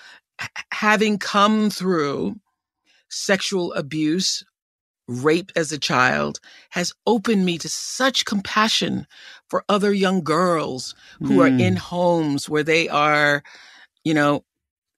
having 0.72 1.18
come 1.18 1.70
through 1.70 2.36
sexual 3.10 3.74
abuse 3.74 4.43
rape 5.08 5.52
as 5.56 5.72
a 5.72 5.80
child 5.80 6.39
has 6.72 6.91
opened 7.06 7.45
me 7.45 7.58
to 7.58 7.70
such 7.70 8.26
compassion 8.26 9.08
for 9.50 9.64
other 9.70 9.93
young 9.93 10.22
girls 10.22 10.93
who 11.24 11.41
are 11.41 11.50
Mm. 11.50 11.62
in 11.62 11.76
homes 11.78 12.50
where 12.50 12.64
they 12.64 12.89
are, 12.89 13.41
you 14.04 14.14
know, 14.14 14.43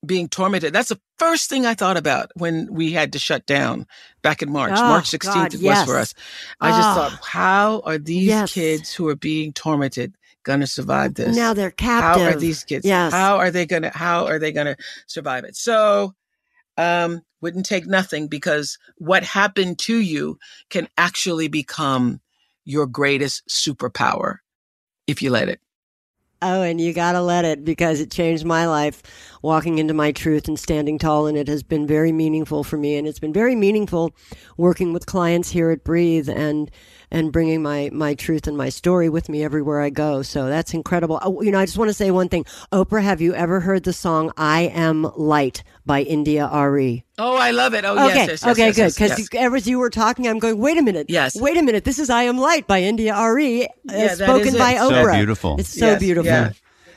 being 0.06 0.30
tormented. 0.30 0.74
That's 0.74 0.90
the 0.90 1.00
first 1.18 1.50
thing 1.50 1.66
I 1.66 1.74
thought 1.74 1.98
about 1.98 2.32
when 2.36 2.74
we 2.74 2.92
had 2.94 3.14
to 3.14 3.20
shut 3.20 3.46
down 3.46 3.86
back 4.22 4.42
in 4.42 4.52
March. 4.52 4.72
Oh, 4.76 4.88
March 4.88 5.10
16th 5.12 5.34
God, 5.34 5.54
it 5.54 5.58
was 5.58 5.64
yes. 5.64 5.86
for 5.88 5.98
us. 5.98 6.14
I 6.62 6.70
just 6.70 6.82
Ah. 6.88 6.96
thought, 6.96 7.20
how 7.26 7.82
are 7.86 7.98
these 7.98 8.28
Yes. 8.28 8.54
kids 8.54 8.94
who 8.94 9.08
are 9.10 9.16
being 9.16 9.52
tormented 9.52 10.16
going 10.44 10.62
to 10.62 10.68
survive 10.68 11.16
this? 11.16 11.36
Now 11.36 11.54
they're 11.54 11.72
captive. 11.72 12.22
How 12.24 12.30
are 12.30 12.40
these 12.40 12.64
kids? 12.64 12.86
Yes. 12.86 13.12
How 13.12 13.38
are 13.38 13.52
they 13.52 13.66
going 13.66 13.82
to, 13.84 13.90
how 13.90 14.26
are 14.28 14.40
they 14.40 14.52
going 14.54 14.68
to 14.68 14.78
survive 15.08 15.44
it? 15.44 15.56
So, 15.58 16.16
um, 16.78 17.22
wouldn't 17.42 17.66
take 17.66 17.86
nothing 17.86 18.28
because 18.28 18.78
what 18.98 19.24
happened 19.24 19.80
to 19.80 19.98
you 19.98 20.38
can 20.70 20.88
actually 20.98 21.48
become 21.50 22.22
your 22.66 22.86
greatest 22.86 23.48
superpower 23.50 24.38
if 25.08 25.22
you 25.22 25.30
let 25.30 25.50
it. 25.50 25.60
Oh, 26.42 26.62
and 26.62 26.80
you 26.80 26.94
got 26.94 27.14
to 27.14 27.22
let 27.22 27.44
it 27.44 27.66
because 27.66 28.00
it 28.00 28.12
changed 28.12 28.46
my 28.46 28.66
life 28.66 29.04
walking 29.42 29.78
into 29.78 29.94
my 29.94 30.14
truth 30.14 30.48
and 30.48 30.58
standing 30.58 30.98
tall. 30.98 31.28
And 31.28 31.38
it 31.38 31.50
has 31.50 31.64
been 31.64 31.86
very 31.86 32.14
meaningful 32.14 32.64
for 32.64 32.78
me. 32.78 32.96
And 32.96 33.06
it's 33.08 33.20
been 33.20 33.34
very 33.34 33.56
meaningful 33.56 34.16
working 34.56 34.94
with 34.94 35.06
clients 35.06 35.50
here 35.50 35.70
at 35.70 35.84
Breathe 35.84 36.30
and, 36.30 36.72
and 37.12 37.32
bringing 37.32 37.62
my, 37.62 37.90
my 37.92 38.14
truth 38.14 38.48
and 38.48 38.58
my 38.58 38.70
story 38.70 39.10
with 39.10 39.30
me 39.30 39.44
everywhere 39.44 39.82
I 39.82 39.90
go. 39.90 40.22
So 40.22 40.48
that's 40.48 40.74
incredible. 40.74 41.20
Oh, 41.22 41.42
you 41.42 41.52
know, 41.52 41.60
I 41.60 41.66
just 41.66 41.78
want 41.78 41.90
to 41.90 41.94
say 41.94 42.12
one 42.12 42.30
thing. 42.30 42.46
Oprah, 42.72 43.04
have 43.04 43.22
you 43.22 43.34
ever 43.34 43.60
heard 43.60 43.84
the 43.84 43.94
song 43.94 44.32
I 44.38 44.72
Am 44.74 45.04
Light 45.16 45.64
by 45.86 46.02
India.Arie? 46.04 47.04
Oh, 47.18 47.36
I 47.36 47.52
love 47.52 47.74
it. 47.74 47.84
Oh, 47.86 47.94
okay. 47.94 48.16
yes, 48.16 48.28
yes, 48.28 48.44
yes. 48.44 48.46
okay, 48.46 48.68
yes, 48.68 48.76
good. 48.76 48.94
Because 48.96 49.20
yes. 49.20 49.30
ever 49.34 49.56
as 49.56 49.68
you 49.68 49.80
were 49.80 49.90
talking, 49.90 50.28
I'm 50.28 50.40
going, 50.40 50.58
wait 50.58 50.78
a 50.78 50.82
minute. 50.82 51.08
Yes. 51.10 51.40
Wait 51.40 51.58
a 51.58 51.62
minute. 51.62 51.84
This 51.84 52.00
is 52.00 52.10
I 52.10 52.24
Am 52.24 52.38
Light 52.38 52.68
by 52.68 52.82
India.Arie, 52.82 53.66
uh, 53.66 53.68
Yeah, 53.86 54.08
that 54.08 54.18
spoken 54.18 54.48
is 54.48 54.56
it. 54.56 54.60
by 54.60 54.76
So 54.76 54.92
Oprah. 54.92 55.14
beautiful. 55.14 55.56
It's 55.60 55.78
so 55.78 55.98
beautiful. 55.98 56.52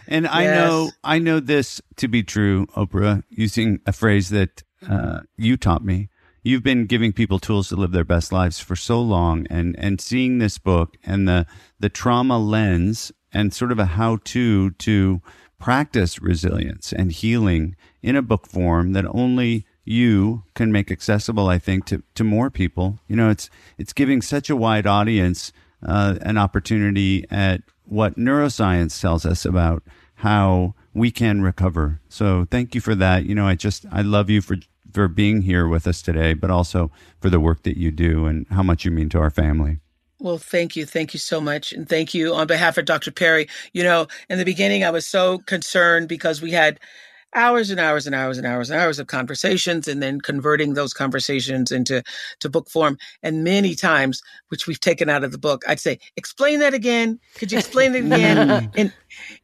And 0.09 0.27
I 0.27 0.43
Yes. 0.43 0.55
know 0.57 0.91
I 1.05 1.19
know 1.19 1.41
this 1.41 1.81
to 1.97 2.09
be 2.09 2.23
true, 2.23 2.67
Oprah, 2.77 3.23
using 3.31 3.81
a 3.87 3.93
phrase 3.93 4.31
that 4.31 4.63
uh, 4.89 5.21
you 5.37 5.57
taught 5.57 5.85
me. 5.85 6.09
You've 6.43 6.63
been 6.63 6.87
giving 6.87 7.13
people 7.13 7.39
tools 7.39 7.69
to 7.69 7.77
live 7.77 7.93
their 7.93 8.05
best 8.05 8.33
lives 8.33 8.59
for 8.59 8.75
so 8.75 9.01
long, 9.01 9.47
and 9.49 9.77
and 9.79 10.01
seeing 10.01 10.39
this 10.39 10.59
book 10.59 10.97
and 11.05 11.29
the 11.29 11.47
the 11.79 11.89
trauma 11.89 12.39
lens 12.39 13.13
and 13.33 13.55
sort 13.55 13.73
of 13.73 13.79
a 13.79 13.87
how 13.87 14.19
to 14.25 14.71
to 14.71 15.23
practice 15.59 16.21
resilience 16.21 16.93
and 16.93 17.13
healing 17.13 17.77
in 18.03 18.17
a 18.17 18.23
book 18.23 18.47
form 18.49 18.93
that 18.93 19.07
only 19.07 19.65
you 19.85 20.43
can 20.55 20.73
make 20.73 20.91
accessible, 20.91 21.49
I 21.49 21.59
think, 21.59 21.87
to, 21.87 22.03
to 22.15 22.25
more 22.25 22.51
people. 22.51 22.99
You 23.07 23.17
know, 23.17 23.31
it's 23.31 23.49
it's 23.79 23.93
giving 23.93 24.23
such 24.23 24.51
a 24.51 24.57
wide 24.57 24.87
audience 24.87 25.53
uh, 25.87 26.17
an 26.23 26.39
opportunity 26.39 27.25
at 27.31 27.63
what 27.85 28.17
neuroscience 28.17 29.01
tells 29.01 29.27
us 29.27 29.45
about 29.45 29.83
how 30.17 30.75
we 30.95 31.11
can 31.11 31.43
recover. 31.43 32.01
So 32.09 32.47
thank 32.51 32.75
you 32.75 32.81
for 32.81 32.95
that. 32.97 33.27
You 33.27 33.35
know, 33.35 33.47
I 33.47 33.55
just 33.55 33.87
I 33.91 34.03
love 34.03 34.31
you 34.31 34.41
for 34.41 34.57
for 34.93 35.09
being 35.09 35.43
here 35.43 35.67
with 35.67 35.87
us 35.87 36.03
today, 36.03 36.35
but 36.35 36.51
also 36.51 36.91
for 37.21 37.31
the 37.31 37.41
work 37.41 37.63
that 37.63 37.77
you 37.77 37.91
do 37.91 38.27
and 38.27 38.47
how 38.51 38.63
much 38.63 38.85
you 38.85 38.91
mean 38.91 39.09
to 39.11 39.19
our 39.19 39.31
family. 39.31 39.79
Well, 40.19 40.39
thank 40.39 40.77
you. 40.77 40.87
Thank 40.87 41.15
you 41.15 41.19
so 41.19 41.41
much. 41.41 41.73
And 41.73 41.89
thank 41.89 42.15
you 42.15 42.33
on 42.33 42.47
behalf 42.47 42.79
of 42.79 42.85
Dr. 42.85 43.11
Perry. 43.11 43.49
You 43.73 43.83
know, 43.83 44.07
in 44.31 44.39
the 44.39 44.45
beginning, 44.45 44.85
I 44.85 44.91
was 44.91 45.07
so 45.07 45.39
concerned 45.39 46.09
because 46.09 46.41
we 46.41 46.53
had 46.53 46.79
hours 47.35 47.71
and 47.71 47.81
hours 47.81 48.07
and 48.07 48.15
hours 48.15 48.39
and 48.39 48.47
hours 48.47 48.71
and 48.71 48.81
hours 48.81 48.99
of 48.99 49.07
conversations 49.07 49.89
and 49.89 50.03
then 50.03 50.21
converting 50.21 50.75
those 50.75 50.93
conversations 50.93 51.73
into 51.73 52.03
to 52.41 52.49
book 52.49 52.69
form. 52.69 52.99
And 53.23 53.45
many 53.45 53.75
times 53.75 54.23
which 54.49 54.67
we've 54.67 54.81
taken 54.81 55.09
out 55.09 55.25
of 55.25 55.33
the 55.33 55.39
book 55.39 55.63
i'd 55.69 55.81
say 55.81 55.99
explain 56.17 56.61
that 56.61 56.75
again. 56.75 57.19
Could 57.37 57.53
you 57.53 57.59
explain 57.59 57.95
it 57.95 58.05
again 58.05 58.71
in 58.77 58.93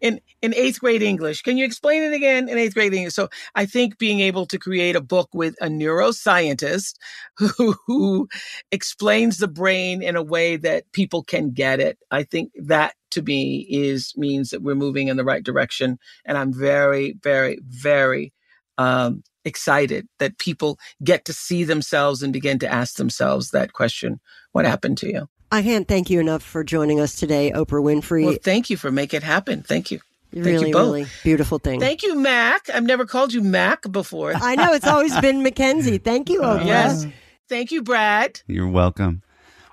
in 0.01 0.20
in 0.43 0.55
eighth 0.55 0.80
grade 0.80 1.03
english? 1.03 1.43
Can 1.43 1.57
you 1.57 1.64
explain 1.64 2.03
it 2.03 2.12
again 2.12 2.49
in 2.49 2.59
eighth 2.59 2.74
grade 2.74 2.95
english? 2.95 3.14
So 3.14 3.28
i 3.55 3.66
think 3.66 3.99
being 3.99 4.20
able 4.20 4.47
to 4.47 4.59
create 4.59 4.97
a 4.97 5.01
book 5.01 5.28
with 5.32 5.55
a 5.61 5.66
neuroscientist 5.66 6.95
who, 7.39 7.74
who 7.86 8.28
explains 8.70 9.39
the 9.39 9.49
brain 9.49 10.03
in 10.03 10.16
a 10.16 10.22
way 10.22 10.57
that 10.57 10.91
people 10.93 11.22
can 11.22 11.51
get 11.51 11.80
it 11.80 11.99
i 12.11 12.22
think 12.22 12.53
that 12.57 12.95
to 13.11 13.22
me 13.22 13.66
is 13.70 14.12
means 14.16 14.50
that 14.50 14.62
we're 14.62 14.74
moving 14.74 15.09
in 15.09 15.16
the 15.16 15.24
right 15.24 15.42
direction 15.44 15.98
and 16.24 16.36
i'm 16.38 16.52
very 16.52 17.14
very 17.22 17.59
very 17.66 18.32
um, 18.78 19.22
excited 19.44 20.06
that 20.18 20.38
people 20.38 20.78
get 21.02 21.24
to 21.24 21.32
see 21.32 21.64
themselves 21.64 22.22
and 22.22 22.32
begin 22.32 22.59
to 22.61 22.72
ask 22.72 22.96
themselves 22.96 23.50
that 23.50 23.72
question 23.72 24.20
what 24.52 24.64
happened 24.64 24.98
to 24.98 25.09
you 25.09 25.28
I 25.50 25.62
can't 25.62 25.88
thank 25.88 26.11
you 26.11 26.20
enough 26.20 26.42
for 26.42 26.62
joining 26.62 27.00
us 27.00 27.14
today, 27.14 27.52
Oprah 27.52 27.82
Winfrey. 27.82 28.24
well 28.24 28.36
thank 28.42 28.68
you 28.70 28.76
for 28.76 28.90
making 28.92 29.18
it 29.18 29.22
happen 29.22 29.62
thank 29.62 29.90
you 29.90 30.00
thank 30.32 30.44
really, 30.44 30.66
you 30.68 30.72
both 30.72 30.92
really 30.92 31.06
beautiful 31.24 31.59
thing. 31.59 31.80
thank 31.80 32.02
you 32.02 32.14
mac 32.16 32.68
i've 32.74 32.84
never 32.84 33.06
called 33.06 33.32
you 33.32 33.42
mac 33.42 33.90
before 33.90 34.32
I 34.36 34.54
know 34.56 34.72
it's 34.74 34.86
always 34.86 35.18
been 35.20 35.42
Mackenzie. 35.42 35.98
Thank 35.98 36.28
you, 36.28 36.42
Oprah. 36.42 36.66
yes 36.66 37.06
thank 37.48 37.72
you 37.72 37.82
brad 37.82 38.42
You're 38.46 38.68
welcome. 38.68 39.22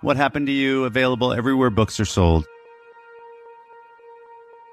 What 0.01 0.17
happened 0.17 0.45
to 0.47 0.53
you? 0.53 0.83
Available 0.85 1.33
everywhere 1.33 1.71
books 1.71 1.99
are 1.99 2.05
sold. 2.05 2.45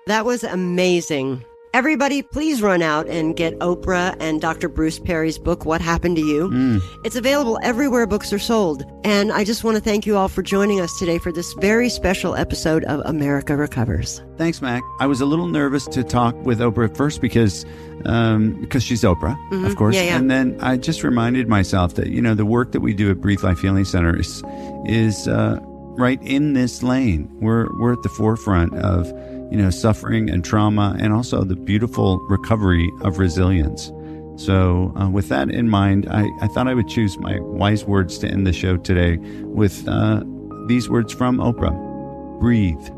That 0.06 0.24
was 0.24 0.42
amazing. 0.44 1.44
Everybody, 1.74 2.20
please 2.20 2.60
run 2.60 2.82
out 2.82 3.06
and 3.08 3.34
get 3.34 3.58
Oprah 3.60 4.14
and 4.20 4.42
Dr. 4.42 4.68
Bruce 4.68 4.98
Perry's 4.98 5.38
book, 5.38 5.64
What 5.64 5.80
Happened 5.80 6.16
to 6.16 6.22
You. 6.22 6.50
Mm. 6.50 6.82
It's 7.02 7.16
available 7.16 7.58
everywhere 7.62 8.06
books 8.06 8.30
are 8.30 8.38
sold. 8.38 8.84
And 9.04 9.32
I 9.32 9.42
just 9.42 9.64
want 9.64 9.78
to 9.78 9.82
thank 9.82 10.04
you 10.04 10.18
all 10.18 10.28
for 10.28 10.42
joining 10.42 10.80
us 10.82 10.98
today 10.98 11.16
for 11.16 11.32
this 11.32 11.50
very 11.54 11.88
special 11.88 12.34
episode 12.34 12.84
of 12.84 13.00
America 13.06 13.56
Recovers. 13.56 14.20
Thanks, 14.36 14.60
Mac. 14.60 14.82
I 15.00 15.06
was 15.06 15.22
a 15.22 15.24
little 15.24 15.46
nervous 15.46 15.86
to 15.86 16.04
talk 16.04 16.34
with 16.44 16.58
Oprah 16.58 16.90
at 16.90 16.96
first 16.96 17.22
because 17.22 17.64
um, 18.04 18.60
because 18.60 18.82
she's 18.82 19.02
Oprah, 19.02 19.36
Mhm. 19.50 19.64
of 19.66 19.76
course. 19.76 19.94
Yeah, 19.94 20.02
yeah. 20.02 20.18
And 20.18 20.30
then 20.30 20.58
I 20.60 20.76
just 20.76 21.02
reminded 21.04 21.48
myself 21.48 21.94
that 21.94 22.08
you 22.08 22.20
know 22.20 22.34
the 22.34 22.44
work 22.44 22.72
that 22.72 22.80
we 22.80 22.92
do 22.92 23.10
at 23.10 23.20
Breathe 23.20 23.42
Life 23.44 23.60
Healing 23.60 23.84
Center 23.86 24.14
is 24.18 24.42
is 24.84 25.26
uh, 25.26 25.58
right 25.96 26.20
in 26.22 26.52
this 26.52 26.82
lane. 26.82 27.30
We're 27.40 27.68
we're 27.80 27.92
at 27.94 28.02
the 28.02 28.08
forefront 28.10 28.74
of 28.74 29.10
you 29.52 29.58
know 29.58 29.68
suffering 29.68 30.30
and 30.30 30.42
trauma, 30.42 30.96
and 30.98 31.12
also 31.12 31.44
the 31.44 31.56
beautiful 31.56 32.18
recovery 32.30 32.90
of 33.02 33.18
resilience. 33.18 33.92
So, 34.36 34.94
uh, 34.98 35.10
with 35.10 35.28
that 35.28 35.50
in 35.50 35.68
mind, 35.68 36.08
I, 36.10 36.26
I 36.40 36.46
thought 36.48 36.68
I 36.68 36.74
would 36.74 36.88
choose 36.88 37.18
my 37.18 37.38
wise 37.38 37.84
words 37.84 38.16
to 38.18 38.28
end 38.28 38.46
the 38.46 38.52
show 38.54 38.78
today 38.78 39.18
with 39.42 39.86
uh, 39.86 40.22
these 40.68 40.88
words 40.88 41.12
from 41.12 41.36
Oprah 41.36 42.40
Breathe, 42.40 42.88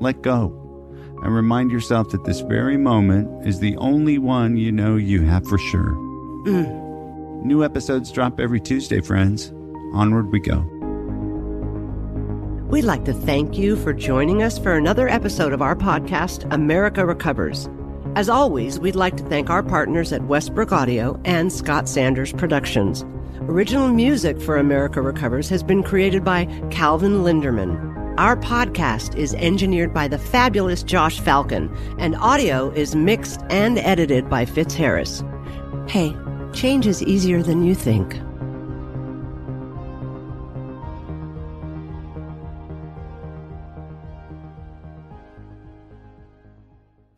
let 0.00 0.22
go, 0.22 0.54
and 1.24 1.34
remind 1.34 1.72
yourself 1.72 2.10
that 2.10 2.24
this 2.24 2.40
very 2.40 2.76
moment 2.76 3.44
is 3.44 3.58
the 3.58 3.76
only 3.78 4.16
one 4.16 4.56
you 4.56 4.70
know 4.70 4.94
you 4.94 5.22
have 5.22 5.44
for 5.44 5.58
sure. 5.58 5.92
Mm. 6.46 7.44
New 7.44 7.64
episodes 7.64 8.12
drop 8.12 8.38
every 8.38 8.60
Tuesday, 8.60 9.00
friends. 9.00 9.52
Onward 9.92 10.30
we 10.30 10.38
go. 10.38 10.79
We'd 12.70 12.84
like 12.84 13.04
to 13.06 13.12
thank 13.12 13.58
you 13.58 13.74
for 13.74 13.92
joining 13.92 14.44
us 14.44 14.56
for 14.56 14.76
another 14.76 15.08
episode 15.08 15.52
of 15.52 15.60
our 15.60 15.74
podcast, 15.74 16.46
America 16.54 17.04
Recovers. 17.04 17.68
As 18.14 18.28
always, 18.28 18.78
we'd 18.78 18.94
like 18.94 19.16
to 19.16 19.24
thank 19.24 19.50
our 19.50 19.64
partners 19.64 20.12
at 20.12 20.22
Westbrook 20.26 20.70
Audio 20.70 21.20
and 21.24 21.52
Scott 21.52 21.88
Sanders 21.88 22.32
Productions. 22.32 23.04
Original 23.40 23.88
music 23.88 24.40
for 24.40 24.56
America 24.56 25.02
Recovers 25.02 25.48
has 25.48 25.64
been 25.64 25.82
created 25.82 26.22
by 26.22 26.44
Calvin 26.70 27.24
Linderman. 27.24 28.14
Our 28.16 28.36
podcast 28.36 29.16
is 29.16 29.34
engineered 29.34 29.92
by 29.92 30.06
the 30.06 30.18
fabulous 30.18 30.84
Josh 30.84 31.18
Falcon, 31.18 31.76
and 31.98 32.14
audio 32.14 32.70
is 32.70 32.94
mixed 32.94 33.40
and 33.50 33.78
edited 33.78 34.30
by 34.30 34.44
Fitz 34.44 34.74
Harris. 34.74 35.24
Hey, 35.88 36.16
change 36.52 36.86
is 36.86 37.02
easier 37.02 37.42
than 37.42 37.64
you 37.64 37.74
think. 37.74 38.16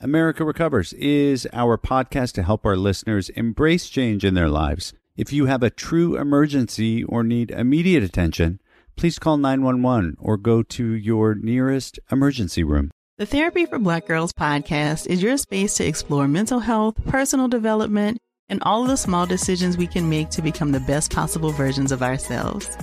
America 0.03 0.45
Recovers 0.45 0.93
is 0.95 1.47
our 1.53 1.79
podcast 1.79 2.33
to 2.33 2.43
help 2.43 2.67
our 2.67 2.77
listeners 2.77 3.29
embrace 3.29 3.89
change 3.89 4.25
in 4.25 4.35
their 4.35 4.49
lives. 4.49 4.93
If 5.17 5.33
you 5.33 5.47
have 5.47 5.63
a 5.63 5.71
true 5.71 6.17
emergency 6.17 7.05
or 7.05 7.23
need 7.23 7.53
immediate 7.53 8.03
attention, 8.03 8.61
please 8.97 9.21
call 9.21 9.37
911 9.37 10.17
or 10.19 10.37
go 10.37 10.65
to 10.65 10.93
your 10.95 11.37
nearest 11.37 12.01
emergency 12.11 12.65
room. 12.65 12.91
The 13.19 13.27
Therapy 13.27 13.65
for 13.65 13.79
Black 13.79 14.09
Girls 14.09 14.33
podcast 14.33 15.07
is 15.07 15.23
your 15.23 15.37
space 15.37 15.77
to 15.77 15.87
explore 15.87 16.27
mental 16.27 16.59
health, 16.59 16.97
personal 17.07 17.47
development, 17.47 18.19
and 18.49 18.61
all 18.65 18.83
of 18.83 18.89
the 18.89 18.97
small 18.97 19.25
decisions 19.25 19.77
we 19.77 19.87
can 19.87 20.11
make 20.11 20.31
to 20.31 20.43
become 20.43 20.73
the 20.73 20.81
best 20.81 21.13
possible 21.13 21.53
versions 21.53 21.93
of 21.93 22.03
ourselves. 22.03 22.77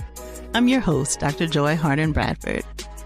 I'm 0.54 0.68
your 0.68 0.80
host, 0.80 1.20
Dr. 1.20 1.46
Joy 1.46 1.76
Harden 1.76 2.12
Bradford, 2.12 2.64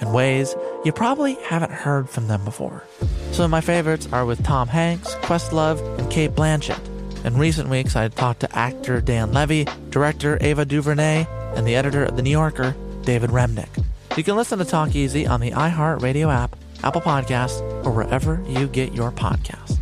in 0.00 0.12
ways 0.12 0.54
you 0.84 0.92
probably 0.92 1.34
haven't 1.44 1.72
heard 1.72 2.08
from 2.08 2.28
them 2.28 2.44
before. 2.44 2.82
Some 3.32 3.46
of 3.46 3.50
my 3.50 3.60
favorites 3.60 4.08
are 4.12 4.24
with 4.24 4.42
Tom 4.44 4.68
Hanks, 4.68 5.14
Questlove, 5.16 5.80
and 5.98 6.10
Cate 6.10 6.32
Blanchett. 6.32 6.80
In 7.24 7.36
recent 7.36 7.68
weeks, 7.68 7.96
I 7.96 8.08
talked 8.08 8.40
to 8.40 8.58
actor 8.58 9.00
Dan 9.00 9.32
Levy, 9.32 9.66
director 9.90 10.38
Ava 10.40 10.64
DuVernay, 10.64 11.26
and 11.56 11.66
the 11.66 11.74
editor 11.74 12.04
of 12.04 12.16
The 12.16 12.22
New 12.22 12.30
Yorker, 12.30 12.76
David 13.02 13.30
Remnick. 13.30 13.84
You 14.16 14.22
can 14.22 14.36
listen 14.36 14.58
to 14.58 14.64
Talk 14.64 14.94
Easy 14.94 15.26
on 15.26 15.40
the 15.40 15.50
iHeartRadio 15.50 16.32
app, 16.32 16.56
Apple 16.82 17.00
Podcasts, 17.00 17.60
or 17.84 17.90
wherever 17.90 18.42
you 18.48 18.68
get 18.68 18.92
your 18.94 19.10
podcasts. 19.10 19.78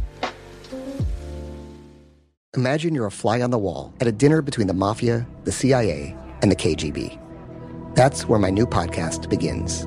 Imagine 2.57 2.95
you're 2.95 3.07
a 3.07 3.11
fly 3.11 3.43
on 3.43 3.51
the 3.51 3.59
wall 3.59 3.93
at 4.01 4.07
a 4.07 4.13
dinner 4.13 4.41
between 4.41 4.69
the 4.69 4.75
mafia, 4.75 5.27
the 5.43 5.53
CIA, 5.53 6.17
and 6.41 6.51
the 6.51 6.57
KGB. 6.57 7.19
That's 7.95 8.29
where 8.29 8.39
my 8.39 8.51
new 8.51 8.67
podcast 8.67 9.29
begins. 9.29 9.87